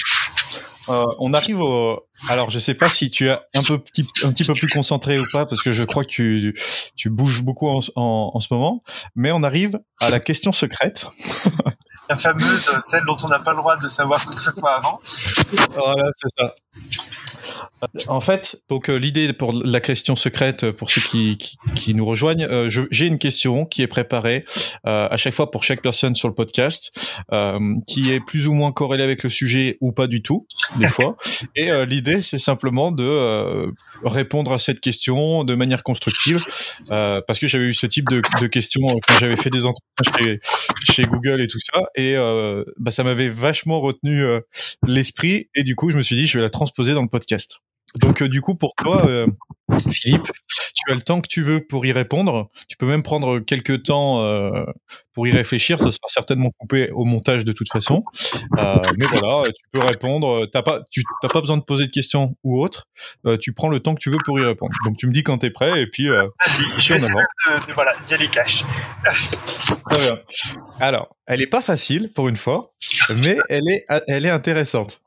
Euh, 0.91 1.05
on 1.18 1.32
arrive 1.32 1.61
au. 1.61 1.95
Alors, 2.28 2.51
je 2.51 2.59
sais 2.59 2.74
pas 2.74 2.86
si 2.86 3.11
tu 3.11 3.28
es 3.28 3.38
un 3.55 3.62
peu 3.62 3.78
petit, 3.78 4.07
un 4.24 4.32
petit 4.32 4.45
peu 4.45 4.55
plus 4.55 4.68
concentré 4.68 5.18
ou 5.18 5.24
pas, 5.32 5.47
parce 5.47 5.62
que 5.62 5.72
je 5.72 5.84
crois 5.84 6.05
que 6.05 6.11
tu, 6.11 6.59
tu 6.97 7.11
bouges 7.11 7.43
beaucoup 7.43 7.68
en, 7.68 7.80
en, 7.97 8.41
ce 8.41 8.53
moment. 8.53 8.82
Mais 9.14 9.30
on 9.32 9.43
arrive 9.43 9.78
à 10.01 10.11
la 10.11 10.20
question 10.20 10.53
secrète. 10.53 11.07
la 12.09 12.16
fameuse, 12.16 12.70
celle 12.82 13.05
dont 13.05 13.16
on 13.22 13.28
n'a 13.28 13.38
pas 13.38 13.53
le 13.53 13.59
droit 13.59 13.76
de 13.76 13.88
savoir 13.88 14.24
quoi 14.24 14.34
que 14.34 14.41
ce 14.41 14.51
soit 14.51 14.74
avant. 14.74 14.99
Voilà, 15.74 16.11
c'est 16.16 16.43
ça. 16.43 16.51
En 18.08 18.20
fait, 18.20 18.60
donc 18.68 18.90
euh, 18.90 18.96
l'idée 18.96 19.32
pour 19.32 19.52
la 19.52 19.80
question 19.80 20.14
secrète 20.14 20.70
pour 20.72 20.90
ceux 20.90 21.00
qui, 21.00 21.38
qui, 21.74 21.94
nous 21.94 22.04
rejoignent, 22.04 22.44
euh, 22.44 22.68
j'ai 22.90 23.06
une 23.06 23.18
question 23.18 23.64
qui 23.64 23.80
est 23.80 23.86
préparée 23.86 24.44
euh, 24.86 25.08
à 25.10 25.16
chaque 25.16 25.34
fois 25.34 25.50
pour 25.50 25.64
chaque 25.64 25.80
personne 25.80 26.14
sur 26.14 26.28
le 26.28 26.34
podcast, 26.34 26.92
qui 27.86 28.12
est 28.12 28.20
plus 28.20 28.46
ou 28.48 28.52
moins 28.52 28.72
corrélée 28.72 29.02
avec 29.02 29.22
le 29.22 29.30
sujet 29.30 29.78
ou 29.80 29.92
pas 29.92 30.06
du 30.06 30.22
tout, 30.22 30.46
des 30.76 30.88
fois. 30.88 31.16
Et 31.56 31.70
l'idée, 31.86 32.20
c'est 32.20 32.38
simplement 32.38 32.92
de 32.92 33.72
répondre 34.04 34.52
à 34.52 34.58
cette 34.58 34.80
question 34.80 35.44
de 35.44 35.54
manière 35.54 35.82
constructive, 35.82 36.44
parce 36.88 37.38
que 37.38 37.46
j'avais 37.46 37.64
eu 37.64 37.74
ce 37.74 37.86
type 37.86 38.08
de, 38.08 38.22
de 38.40 38.46
questions 38.46 38.86
quand 39.06 39.18
j'avais 39.18 39.36
fait 39.36 39.50
des 39.50 39.66
entretiens 39.66 40.22
chez, 40.22 40.40
chez, 40.92 41.04
Google 41.04 41.40
et 41.40 41.48
tout 41.48 41.60
ça, 41.60 41.82
et 41.94 42.14
bah, 42.78 42.90
ça 42.90 43.04
m'avait 43.04 43.30
vachement 43.30 43.80
retenu 43.80 44.22
l'esprit, 44.86 45.48
et 45.54 45.62
du 45.62 45.76
coup, 45.76 45.90
je 45.90 45.96
me 45.96 46.02
suis 46.02 46.16
dit, 46.16 46.26
je 46.26 46.38
vais 46.38 46.42
la 46.42 46.50
transposer 46.50 46.94
dans 46.94 47.02
le 47.02 47.08
podcast. 47.08 47.59
Donc, 47.97 48.22
euh, 48.22 48.28
du 48.28 48.41
coup, 48.41 48.55
pour 48.55 48.74
toi, 48.76 49.07
euh, 49.07 49.26
Philippe, 49.91 50.30
tu 50.74 50.91
as 50.91 50.95
le 50.95 51.03
temps 51.03 51.20
que 51.20 51.28
tu 51.28 51.43
veux 51.43 51.61
pour 51.64 51.84
y 51.86 51.93
répondre. 51.93 52.51
Tu 52.68 52.76
peux 52.76 52.86
même 52.86 53.03
prendre 53.03 53.41
quelques 53.41 53.82
temps 53.84 54.24
euh, 54.24 54.64
pour 55.12 55.26
y 55.26 55.32
réfléchir. 55.32 55.78
Ça 55.78 55.91
sera 55.91 56.07
certainement 56.07 56.51
coupé 56.59 56.91
au 56.93 57.05
montage 57.05 57.45
de 57.45 57.53
toute 57.53 57.70
façon. 57.70 58.05
mais 58.57 59.07
voilà, 59.12 59.49
tu 59.49 59.62
peux 59.72 59.80
répondre. 59.80 60.47
T'as 60.53 60.62
pas, 60.62 60.82
tu 60.91 61.03
n'as 61.22 61.28
pas 61.28 61.41
besoin 61.41 61.57
de 61.57 61.62
poser 61.62 61.86
de 61.86 61.91
questions 61.91 62.36
ou 62.45 62.61
autre. 62.62 62.88
tu 63.41 63.53
prends 63.53 63.68
le 63.68 63.80
temps 63.80 63.95
que 63.95 64.01
tu 64.01 64.11
veux 64.11 64.18
pour 64.24 64.38
y 64.38 64.45
répondre. 64.45 64.72
Donc, 64.84 64.97
tu 64.97 65.07
me 65.07 65.12
dis 65.12 65.22
quand 65.22 65.38
tu 65.38 65.47
es 65.47 65.51
prêt 65.51 65.80
et 65.80 65.86
puis. 65.86 66.09
Vas-y, 66.09 66.80
je 66.80 66.95
vais 66.95 67.01
de, 67.01 67.72
voilà, 67.74 67.93
y 68.09 68.14
aller 68.14 68.28
cash. 68.28 68.64
Très 69.91 70.01
bien. 70.01 70.18
Alors, 70.78 71.16
elle 71.26 71.43
est 71.43 71.47
pas 71.47 71.62
facile 71.62 72.12
pour 72.12 72.28
une 72.28 72.36
fois, 72.36 72.62
mais 73.22 73.38
elle 73.49 73.68
est, 73.68 73.84
elle 74.09 74.26
est 74.26 74.30
intéressante. 74.30 75.01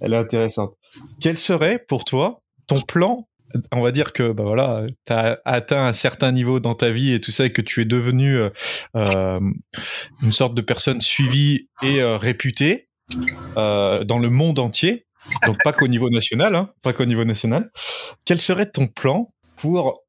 Elle 0.00 0.14
est 0.14 0.18
intéressante. 0.18 0.74
Quel 1.20 1.38
serait 1.38 1.78
pour 1.78 2.04
toi 2.04 2.42
ton 2.66 2.80
plan? 2.80 3.26
On 3.72 3.80
va 3.80 3.92
dire 3.92 4.12
que 4.12 4.32
bah 4.32 4.42
voilà, 4.44 4.84
tu 5.06 5.12
as 5.12 5.40
atteint 5.44 5.86
un 5.86 5.92
certain 5.92 6.32
niveau 6.32 6.60
dans 6.60 6.74
ta 6.74 6.90
vie 6.90 7.12
et 7.12 7.20
tout 7.20 7.30
ça, 7.30 7.46
et 7.46 7.52
que 7.52 7.62
tu 7.62 7.80
es 7.80 7.84
devenu 7.84 8.36
euh, 8.36 8.50
euh, 8.96 9.40
une 10.22 10.32
sorte 10.32 10.54
de 10.54 10.60
personne 10.60 11.00
suivie 11.00 11.68
et 11.82 12.02
euh, 12.02 12.18
réputée 12.18 12.88
dans 13.54 14.18
le 14.20 14.28
monde 14.28 14.58
entier, 14.58 15.06
donc 15.46 15.56
pas 15.62 15.72
qu'au 15.72 15.86
niveau 15.86 16.10
national, 16.10 16.56
hein, 16.56 16.70
pas 16.82 16.92
qu'au 16.92 17.04
niveau 17.04 17.24
national. 17.24 17.70
Quel 18.24 18.40
serait 18.40 18.68
ton 18.68 18.88
plan 18.88 19.28
pour, 19.56 20.02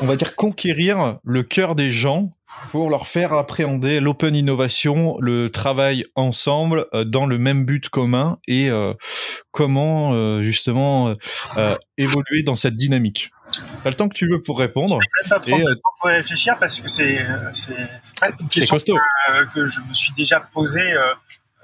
on 0.00 0.06
va 0.06 0.16
dire, 0.16 0.34
conquérir 0.34 1.18
le 1.22 1.44
cœur 1.44 1.76
des 1.76 1.92
gens 1.92 2.30
pour 2.70 2.90
leur 2.90 3.06
faire 3.06 3.32
appréhender 3.32 4.00
l'open 4.00 4.34
innovation, 4.34 5.16
le 5.20 5.50
travail 5.50 6.04
ensemble 6.14 6.86
euh, 6.94 7.04
dans 7.04 7.26
le 7.26 7.38
même 7.38 7.64
but 7.64 7.88
commun 7.88 8.38
et 8.46 8.70
euh, 8.70 8.94
comment 9.50 10.14
euh, 10.14 10.42
justement 10.42 11.14
évoluer 11.98 12.42
dans 12.44 12.56
cette 12.56 12.76
dynamique. 12.76 13.30
T'as 13.82 13.90
le 13.90 13.96
temps 13.96 14.08
que 14.08 14.14
tu 14.14 14.28
veux 14.28 14.42
pour 14.42 14.58
répondre. 14.58 14.98
Je 15.00 15.06
vais 15.06 15.22
même 15.22 15.40
pas 15.40 15.46
prendre 15.46 15.68
le 15.68 15.74
temps 15.76 15.90
pour 16.00 16.10
réfléchir 16.10 16.58
parce 16.58 16.80
que 16.80 16.88
c'est 16.88 17.24
presque 18.16 18.40
une 18.40 18.48
question 18.48 18.76
que, 18.76 19.54
que, 19.54 19.66
je 19.66 19.80
me 19.80 19.94
suis 19.94 20.12
déjà 20.12 20.40
posée. 20.40 20.94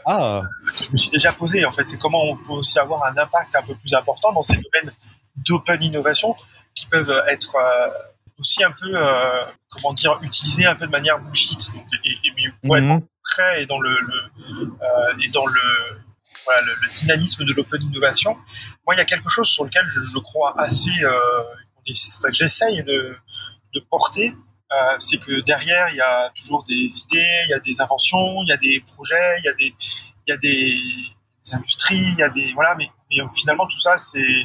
ah. 0.07 0.43
Que 0.79 0.85
je 0.85 0.93
me 0.93 0.97
suis 0.97 1.11
déjà 1.11 1.33
posé 1.33 1.65
en 1.65 1.71
fait. 1.71 1.89
C'est 1.89 1.99
comment 1.99 2.23
on 2.23 2.37
peut 2.37 2.53
aussi 2.53 2.79
avoir 2.79 3.05
un 3.05 3.17
impact 3.17 3.57
un 3.57 3.63
peu 3.63 3.75
plus 3.75 3.95
important 3.95 4.33
dans 4.33 4.43
ces 4.43 4.57
domaines 4.57 4.95
d'open 5.37 5.83
innovation 5.83 6.37
qui 6.75 6.87
peuvent 6.87 7.23
être 7.29 7.57
aussi 8.41 8.65
un 8.65 8.73
peu, 8.73 8.93
euh, 8.93 9.45
comment 9.69 9.93
dire, 9.93 10.19
utilisé 10.23 10.67
un 10.67 10.75
peu 10.75 10.87
de 10.87 10.91
manière 10.91 11.19
bullshit. 11.21 11.73
Donc, 11.73 11.85
et, 12.05 12.11
et, 12.11 12.33
mais 12.37 12.43
pour 12.63 12.77
être 12.77 12.89
concret 12.89 13.63
et 13.63 13.67
dans 13.67 13.81
le, 13.81 13.91
le 13.91 14.65
euh, 14.65 15.23
et 15.23 15.29
dans 15.29 15.47
le, 15.47 15.61
voilà, 16.45 16.63
le, 16.63 16.75
le, 16.83 16.93
dynamisme 16.93 17.45
de 17.45 17.53
l'open 17.53 17.83
innovation, 17.83 18.35
moi, 18.87 18.95
il 18.95 18.99
y 18.99 19.01
a 19.01 19.05
quelque 19.05 19.29
chose 19.29 19.49
sur 19.49 19.65
lequel 19.65 19.87
je, 19.89 20.01
je 20.01 20.19
crois 20.19 20.59
assez, 20.59 21.05
euh, 21.05 21.43
que 21.87 22.33
j'essaye 22.33 22.83
de, 22.83 23.17
de 23.75 23.81
porter, 23.91 24.35
euh, 24.73 24.97
c'est 24.99 25.19
que 25.19 25.41
derrière, 25.43 25.89
il 25.91 25.97
y 25.97 26.01
a 26.01 26.31
toujours 26.31 26.65
des 26.65 26.75
idées, 26.75 27.41
il 27.47 27.51
y 27.51 27.55
a 27.55 27.61
des 27.61 27.81
inventions, 27.81 28.43
il 28.43 28.49
y 28.49 28.53
a 28.53 28.57
des 28.57 28.83
projets, 28.87 29.39
il 29.41 29.45
y 29.45 29.49
a 29.49 29.55
des, 29.55 29.75
il 30.27 30.31
y 30.31 30.33
a 30.33 30.37
des, 30.37 30.75
des 31.45 31.55
industries, 31.55 31.97
il 31.97 32.19
y 32.19 32.23
a 32.23 32.31
des, 32.31 32.53
voilà, 32.55 32.75
mais, 32.77 32.89
mais 33.11 33.19
finalement, 33.35 33.67
tout 33.67 33.81
ça, 33.81 33.97
c'est, 33.97 34.45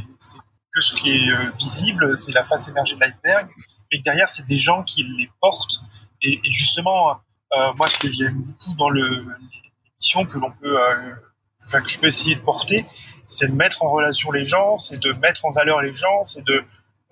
que 0.73 0.81
ce 0.81 0.93
qui 0.95 1.11
est 1.11 1.55
visible, 1.57 2.17
c'est 2.17 2.33
la 2.33 2.43
face 2.43 2.67
émergée 2.67 2.95
de 2.95 2.99
l'iceberg 2.99 3.47
et 3.91 3.99
derrière, 3.99 4.29
c'est 4.29 4.45
des 4.45 4.57
gens 4.57 4.83
qui 4.83 5.03
les 5.03 5.29
portent. 5.41 5.81
Et, 6.21 6.39
justement, 6.45 7.19
euh, 7.53 7.73
moi, 7.75 7.87
ce 7.87 7.99
que 7.99 8.11
j'aime 8.11 8.41
beaucoup 8.41 8.73
dans 8.77 8.89
l'émission 8.89 10.25
que 10.25 10.37
l'on 10.37 10.51
peut, 10.51 10.79
euh, 10.79 11.81
que 11.81 11.87
je 11.89 11.99
peux 11.99 12.07
essayer 12.07 12.35
de 12.35 12.41
porter, 12.41 12.85
c'est 13.27 13.47
de 13.47 13.55
mettre 13.55 13.83
en 13.83 13.89
relation 13.89 14.31
les 14.31 14.45
gens, 14.45 14.75
c'est 14.75 14.99
de 14.99 15.11
mettre 15.19 15.45
en 15.45 15.51
valeur 15.51 15.81
les 15.81 15.93
gens, 15.93 16.23
c'est 16.23 16.43
de 16.43 16.63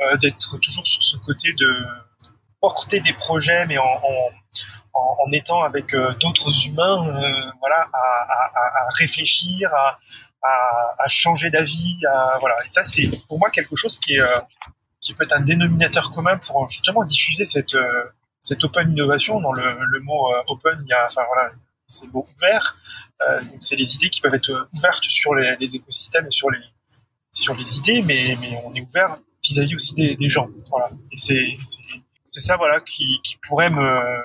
euh, 0.01 0.17
d'être 0.17 0.57
toujours 0.57 0.85
sur 0.85 1.01
ce 1.01 1.17
côté 1.17 1.53
de 1.53 1.85
porter 2.59 2.99
des 2.99 3.13
projets, 3.13 3.65
mais 3.65 3.77
en, 3.77 4.01
en, 4.93 5.31
étant 5.31 5.63
avec 5.63 5.95
d'autres 6.19 6.67
humains, 6.67 6.97
voilà, 7.59 7.87
à, 7.93 7.97
à, 7.97 8.85
à, 8.85 8.87
réfléchir, 8.99 9.69
à, 9.73 9.97
à, 10.43 11.07
changer 11.07 11.49
d'avis, 11.49 11.97
voilà. 12.39 12.55
Et 12.65 12.69
ça, 12.69 12.83
c'est 12.83 13.09
pour 13.27 13.39
moi 13.39 13.49
quelque 13.49 13.75
chose 13.75 13.99
qui 13.99 14.15
est 14.15 14.21
qui 15.03 15.13
peut 15.13 15.23
être 15.23 15.35
un 15.35 15.41
dénominateur 15.41 16.09
commun 16.11 16.37
pour 16.37 16.67
justement 16.67 17.03
diffuser 17.03 17.45
cette 17.45 17.75
euh, 17.75 18.03
cette 18.39 18.63
open 18.63 18.89
innovation. 18.89 19.39
Dans 19.39 19.51
le, 19.53 19.99
mot 20.01 20.31
euh, 20.31 20.43
open, 20.47 20.79
il 20.83 20.89
y 20.89 20.93
a, 20.93 21.05
enfin 21.05 21.21
voilà, 21.27 21.51
c'est 21.87 22.05
le 22.05 22.11
mot 22.11 22.25
ouvert. 22.35 22.77
Euh, 23.21 23.41
c'est 23.59 23.75
les 23.75 23.95
idées 23.95 24.09
qui 24.09 24.21
peuvent 24.21 24.33
être 24.33 24.67
ouvertes 24.73 25.05
sur 25.05 25.33
les, 25.35 25.75
écosystèmes 25.75 26.27
et 26.27 26.31
sur 26.31 26.49
les 26.49 26.59
sur 27.31 27.55
les 27.55 27.77
idées, 27.77 28.01
mais 28.01 28.37
mais 28.41 28.61
on 28.65 28.71
est 28.73 28.81
ouvert 28.81 29.15
vis-à-vis 29.43 29.75
aussi 29.75 29.93
des, 29.93 30.29
gens. 30.29 30.47
Voilà. 30.69 30.87
C'est 31.11 31.43
c'est 32.31 32.39
ça 32.39 32.57
voilà 32.57 32.79
qui, 32.79 33.19
qui 33.23 33.37
pourrait 33.47 33.69
me 33.69 34.23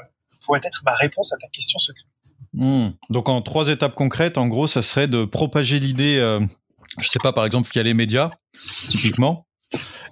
pourrait 0.48 0.60
être 0.64 0.82
ma 0.84 0.94
réponse 0.94 1.32
à 1.32 1.36
ta 1.36 1.48
question 1.48 1.78
secrète. 1.78 2.06
Hmm. 2.54 2.88
Donc 3.10 3.28
en 3.28 3.42
trois 3.42 3.68
étapes 3.68 3.94
concrètes, 3.94 4.38
en 4.38 4.48
gros, 4.48 4.66
ça 4.66 4.82
serait 4.82 5.08
de 5.08 5.24
propager 5.26 5.78
l'idée. 5.78 6.18
Euh, 6.18 6.40
je 6.98 7.08
sais 7.08 7.18
pas, 7.22 7.32
par 7.32 7.44
exemple, 7.44 7.68
via 7.70 7.82
les 7.82 7.94
médias, 7.94 8.30
typiquement. 8.88 9.46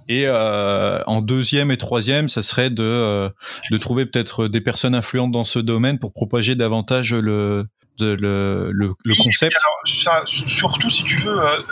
Et 0.09 0.25
euh, 0.27 1.03
en 1.07 1.21
deuxième 1.21 1.71
et 1.71 1.77
troisième, 1.77 2.29
ça 2.29 2.43
serait 2.43 2.71
de, 2.71 2.83
euh, 2.83 3.31
de 3.71 3.77
trouver 3.77 4.07
peut-être 4.07 4.49
des 4.49 4.61
personnes 4.61 4.95
influentes 4.95 5.33
dans 5.33 5.45
ce 5.45 5.59
domaine 5.59 5.99
pour 5.99 6.13
propager 6.13 6.55
davantage 6.55 7.15
le, 7.15 7.67
de, 7.99 8.13
le, 8.13 8.71
le, 8.73 8.95
le, 9.05 9.15
concept. 9.17 9.57
Alors, 9.57 9.81
ça, 9.87 10.23
surtout 10.27 10.91
si 10.91 11.03
tu 11.03 11.17
veux, 11.17 11.41
euh, 11.41 11.63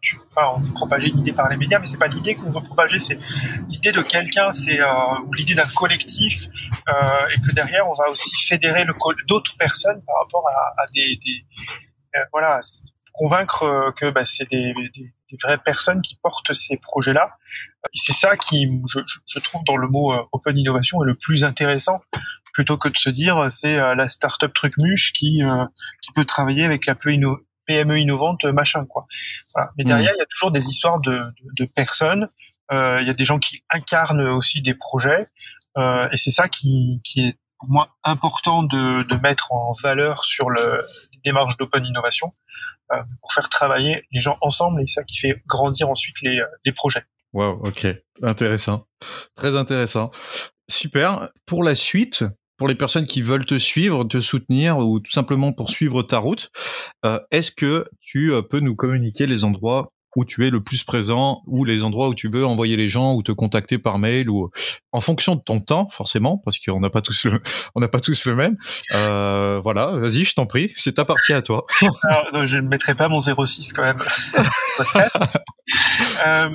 tu, 0.00 0.18
enfin, 0.34 0.60
on 0.62 0.72
propager 0.72 1.08
une 1.08 1.20
idée 1.20 1.32
par 1.32 1.48
les 1.48 1.56
médias, 1.56 1.78
mais 1.78 1.86
c'est 1.86 1.98
pas 1.98 2.08
l'idée 2.08 2.34
qu'on 2.34 2.50
veut 2.50 2.62
propager, 2.62 2.98
c'est 2.98 3.18
l'idée 3.68 3.92
de 3.92 4.02
quelqu'un, 4.02 4.50
c'est 4.50 4.80
euh, 4.80 4.86
ou 5.26 5.32
l'idée 5.32 5.54
d'un 5.54 5.66
collectif, 5.74 6.46
euh, 6.88 6.92
et 7.34 7.40
que 7.40 7.52
derrière 7.54 7.88
on 7.88 7.94
va 7.94 8.10
aussi 8.10 8.36
fédérer 8.46 8.84
d'autres 9.28 9.56
personnes 9.58 10.02
par 10.06 10.16
rapport 10.22 10.46
à, 10.48 10.82
à 10.82 10.86
des, 10.94 11.16
des 11.16 11.44
euh, 12.16 12.24
voilà, 12.32 12.60
convaincre 13.12 13.92
que 13.96 14.10
bah, 14.10 14.24
c'est 14.24 14.48
des, 14.48 14.72
des, 14.94 15.12
des, 15.30 15.36
vraies 15.42 15.58
personnes 15.58 16.02
qui 16.02 16.18
portent 16.22 16.52
ces 16.52 16.76
projets-là. 16.76 17.36
Et 17.94 17.98
c'est 17.98 18.12
ça 18.12 18.36
qui, 18.36 18.68
je, 18.86 19.00
je, 19.26 19.38
trouve, 19.40 19.62
dans 19.64 19.76
le 19.76 19.88
mot 19.88 20.12
open 20.32 20.56
innovation 20.58 21.02
est 21.02 21.06
le 21.06 21.14
plus 21.14 21.44
intéressant 21.44 22.00
plutôt 22.52 22.76
que 22.76 22.88
de 22.88 22.96
se 22.96 23.10
dire 23.10 23.50
c'est 23.50 23.76
la 23.76 24.08
startup 24.08 24.52
truc 24.52 24.74
muche 24.82 25.12
qui 25.12 25.40
qui 26.02 26.12
peut 26.12 26.24
travailler 26.24 26.64
avec 26.64 26.86
la 26.86 26.94
peu 26.94 27.12
inno 27.12 27.38
PME 27.66 27.98
innovante, 27.98 28.44
machin 28.44 28.84
quoi. 28.84 29.06
Voilà. 29.54 29.70
Mais 29.78 29.84
derrière, 29.84 30.10
mm. 30.10 30.16
il 30.16 30.18
y 30.18 30.22
a 30.22 30.26
toujours 30.26 30.50
des 30.50 30.68
histoires 30.68 31.00
de, 31.00 31.12
de, 31.12 31.64
de 31.64 31.64
personnes. 31.64 32.28
Euh, 32.72 32.98
il 33.00 33.06
y 33.06 33.10
a 33.10 33.14
des 33.14 33.24
gens 33.24 33.38
qui 33.38 33.64
incarnent 33.70 34.28
aussi 34.28 34.62
des 34.62 34.74
projets, 34.74 35.26
euh, 35.76 36.08
et 36.12 36.16
c'est 36.16 36.30
ça 36.30 36.48
qui, 36.48 37.00
qui 37.04 37.26
est 37.26 37.38
pour 37.58 37.68
moi 37.68 37.96
important 38.04 38.62
de, 38.62 39.02
de 39.02 39.16
mettre 39.16 39.52
en 39.52 39.72
valeur 39.82 40.24
sur 40.24 40.50
le, 40.50 40.82
les 41.12 41.20
démarches 41.24 41.56
d'open 41.56 41.84
innovation 41.84 42.28
euh, 42.28 42.79
pour 43.20 43.32
faire 43.32 43.48
travailler 43.48 44.02
les 44.10 44.20
gens 44.20 44.36
ensemble 44.40 44.82
et 44.82 44.88
ça 44.88 45.02
qui 45.04 45.18
fait 45.18 45.42
grandir 45.46 45.88
ensuite 45.88 46.16
les, 46.22 46.40
les 46.64 46.72
projets. 46.72 47.04
Wow, 47.32 47.60
ok, 47.64 47.86
intéressant, 48.22 48.86
très 49.36 49.56
intéressant. 49.56 50.10
Super. 50.68 51.30
Pour 51.46 51.62
la 51.62 51.74
suite, 51.74 52.24
pour 52.56 52.68
les 52.68 52.74
personnes 52.74 53.06
qui 53.06 53.22
veulent 53.22 53.46
te 53.46 53.58
suivre, 53.58 54.04
te 54.04 54.20
soutenir 54.20 54.78
ou 54.78 55.00
tout 55.00 55.10
simplement 55.10 55.52
pour 55.52 55.70
suivre 55.70 56.02
ta 56.02 56.18
route, 56.18 56.50
euh, 57.04 57.18
est-ce 57.30 57.52
que 57.52 57.88
tu 58.00 58.32
euh, 58.32 58.42
peux 58.42 58.60
nous 58.60 58.76
communiquer 58.76 59.26
les 59.26 59.44
endroits 59.44 59.92
où 60.16 60.24
tu 60.24 60.46
es 60.46 60.50
le 60.50 60.62
plus 60.62 60.84
présent 60.84 61.42
ou 61.46 61.64
les 61.64 61.84
endroits 61.84 62.08
où 62.08 62.14
tu 62.14 62.28
veux 62.28 62.44
envoyer 62.44 62.76
les 62.76 62.88
gens 62.88 63.14
ou 63.14 63.22
te 63.22 63.32
contacter 63.32 63.78
par 63.78 63.98
mail 63.98 64.28
ou 64.28 64.50
en 64.92 65.00
fonction 65.00 65.36
de 65.36 65.40
ton 65.40 65.60
temps 65.60 65.88
forcément 65.92 66.38
parce 66.38 66.58
qu'on 66.58 66.80
n'a 66.80 66.90
pas 66.90 67.02
tous 67.02 67.24
le, 67.24 67.42
on 67.74 67.80
n'a 67.80 67.88
pas 67.88 68.00
tous 68.00 68.26
le 68.26 68.34
même. 68.34 68.56
Euh, 68.94 69.60
voilà 69.62 69.88
vas-y 69.92 70.24
je 70.24 70.34
t'en 70.34 70.46
prie 70.46 70.72
c'est 70.76 70.94
ta 70.94 71.04
partie 71.04 71.32
à 71.32 71.42
toi. 71.42 71.66
Alors, 72.02 72.46
je 72.46 72.56
ne 72.56 72.68
mettrai 72.68 72.94
pas 72.94 73.08
mon 73.08 73.20
06 73.20 73.72
quand 73.72 73.82
même. 73.82 73.98
Euh, 76.26 76.50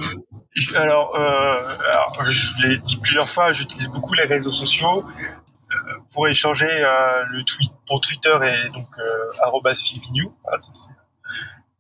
alors, 0.76 1.16
euh, 1.16 1.60
alors, 1.92 2.30
je 2.30 2.68
l'ai 2.68 2.78
dit 2.78 2.98
plusieurs 2.98 3.28
fois 3.28 3.52
j'utilise 3.52 3.88
beaucoup 3.88 4.14
les 4.14 4.26
réseaux 4.26 4.52
sociaux 4.52 5.06
pour 6.14 6.28
échanger 6.28 6.70
euh, 6.70 7.24
le 7.30 7.44
tweet 7.44 7.72
pour 7.88 8.02
Twitter 8.02 8.38
et 8.44 8.70
donc 8.70 8.88
euh. 9.00 9.04
Voilà, 10.44 10.58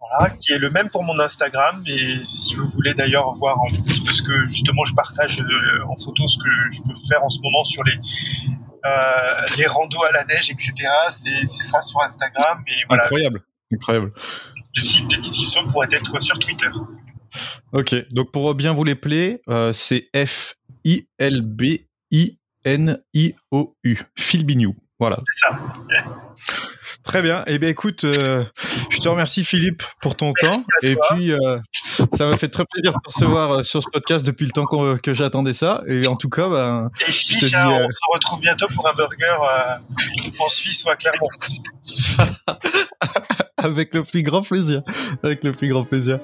voilà, 0.10 0.32
qui 0.32 0.53
est 0.53 0.58
le 0.58 0.70
même 0.70 0.89
pour 0.89 1.03
mon 1.03 1.20
Instagram. 1.20 1.84
Et 1.88 2.20
si 2.24 2.56
vous 2.56 2.68
voulez 2.68 2.93
d'ailleurs 2.93 3.34
voir 3.34 3.58
un 3.62 3.76
petit 3.76 4.03
peu 4.03 4.12
ce 4.12 4.22
que 4.22 4.45
justement 4.45 4.84
je 4.84 4.93
partage 4.93 5.41
euh, 5.41 5.86
en 5.88 5.95
photo, 5.95 6.28
ce 6.28 6.38
que 6.38 6.49
je 6.72 6.82
peux 6.82 6.95
faire 7.08 7.24
en 7.24 7.30
ce 7.30 7.39
moment 7.41 7.64
sur 7.64 7.84
les 7.84 7.93
euh, 8.86 9.45
les 9.58 9.66
randos 9.66 10.03
à 10.03 10.12
la 10.12 10.24
neige, 10.26 10.51
etc. 10.51 10.74
Ce 11.12 11.64
sera 11.64 11.82
sur 11.82 12.01
Instagram. 12.01 12.64
Et 12.68 12.86
voilà. 12.88 13.06
Incroyable, 13.06 13.41
incroyable. 13.74 14.14
Le 14.76 14.82
site 14.82 15.10
de 15.10 15.16
discussion 15.16 15.66
pourrait 15.68 15.88
être 15.91 16.22
sur 16.22 16.38
Twitter. 16.38 16.70
Ok, 17.74 17.95
donc 18.12 18.32
pour 18.32 18.53
bien 18.56 18.74
vous 18.74 18.84
les 18.84 18.95
plaire, 18.95 19.38
euh, 19.49 19.74
c'est 19.74 20.10
F 20.16 20.56
I 20.84 21.08
L 21.18 21.41
B 21.41 21.64
I 22.12 22.38
N-I-O-U. 22.66 23.97
Phil 24.16 24.74
Voilà. 24.99 25.16
C'est 25.16 25.47
ça. 25.47 25.60
Très 27.06 27.22
bien. 27.22 27.43
Eh 27.45 27.60
bien, 27.60 27.70
écoute, 27.70 28.03
euh, 28.03 28.43
je 28.89 28.97
te 28.97 29.08
remercie, 29.08 29.43
Philippe, 29.45 29.84
pour 30.01 30.16
ton 30.16 30.34
temps. 30.34 30.64
Et 30.82 30.95
puis, 30.95 31.32
euh, 31.32 31.60
ça 32.14 32.26
m'a 32.26 32.36
fait 32.36 32.49
très 32.49 32.66
plaisir 32.66 32.93
de 32.93 32.97
te 32.97 33.16
recevoir 33.16 33.51
euh, 33.51 33.64
sur 33.64 33.84
ce 33.84 33.88
podcast 33.93 34.26
depuis 34.26 34.45
le 34.45 34.51
temps 34.51 34.66
que 34.66 35.14
j'attendais 35.14 35.53
ça. 35.53 35.84
Et 35.88 36.08
en 36.08 36.16
tout 36.16 36.30
cas, 36.30 36.49
ben, 36.49 36.89
et 37.08 37.12
je 37.12 37.39
te 37.39 37.45
dis, 37.45 37.56
on 37.56 37.89
se 37.89 37.99
retrouve 38.12 38.39
bientôt 38.39 38.68
pour 38.74 38.88
un 38.88 38.93
burger 38.93 39.38
en 40.39 40.47
Suisse 40.47 40.84
ou 40.84 40.89
à 40.89 40.95
Clermont. 40.95 41.30
Avec 43.58 43.93
le 43.93 44.03
plus 44.03 44.24
grand 44.24 44.41
plaisir. 44.41 44.82
Avec 45.22 45.43
le 45.43 45.53
plus 45.53 45.70
grand 45.70 45.84
plaisir. 45.84 46.20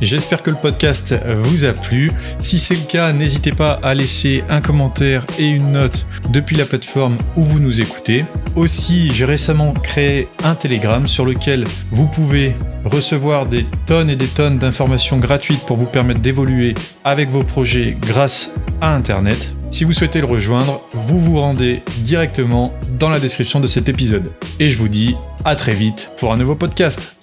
J'espère 0.00 0.42
que 0.42 0.50
le 0.50 0.56
podcast 0.56 1.14
vous 1.42 1.64
a 1.64 1.72
plu. 1.72 2.10
Si 2.38 2.58
c'est 2.58 2.74
le 2.74 2.86
cas, 2.86 3.12
n'hésitez 3.12 3.52
pas 3.52 3.78
à 3.82 3.94
laisser 3.94 4.42
un 4.48 4.60
commentaire 4.60 5.24
et 5.38 5.48
une 5.48 5.72
note 5.72 6.06
depuis 6.30 6.56
la 6.56 6.64
plateforme 6.64 7.16
où 7.36 7.44
vous 7.44 7.60
nous 7.60 7.80
écoutez. 7.80 8.24
Aussi, 8.56 9.12
j'ai 9.12 9.24
récemment 9.24 9.72
créé 9.72 10.28
un 10.42 10.54
Telegram 10.54 11.06
sur 11.06 11.24
lequel 11.24 11.64
vous 11.90 12.06
pouvez 12.06 12.54
recevoir 12.84 13.46
des 13.46 13.66
tonnes 13.86 14.10
et 14.10 14.16
des 14.16 14.26
tonnes 14.26 14.58
d'informations 14.58 15.18
gratuites 15.18 15.66
pour 15.66 15.76
vous 15.76 15.86
permettre 15.86 16.20
d'évoluer 16.20 16.74
avec 17.04 17.30
vos 17.30 17.44
projets 17.44 17.96
grâce 18.00 18.54
à 18.80 18.94
Internet. 18.94 19.54
Si 19.70 19.84
vous 19.84 19.92
souhaitez 19.92 20.20
le 20.20 20.26
rejoindre, 20.26 20.82
vous 20.92 21.20
vous 21.20 21.38
rendez 21.38 21.82
directement 21.98 22.74
dans 22.98 23.10
la 23.10 23.20
description 23.20 23.60
de 23.60 23.66
cet 23.66 23.88
épisode. 23.88 24.32
Et 24.58 24.68
je 24.68 24.78
vous 24.78 24.88
dis 24.88 25.14
à 25.44 25.54
très 25.54 25.74
vite 25.74 26.10
pour 26.16 26.32
un 26.32 26.36
nouveau 26.36 26.56
podcast. 26.56 27.19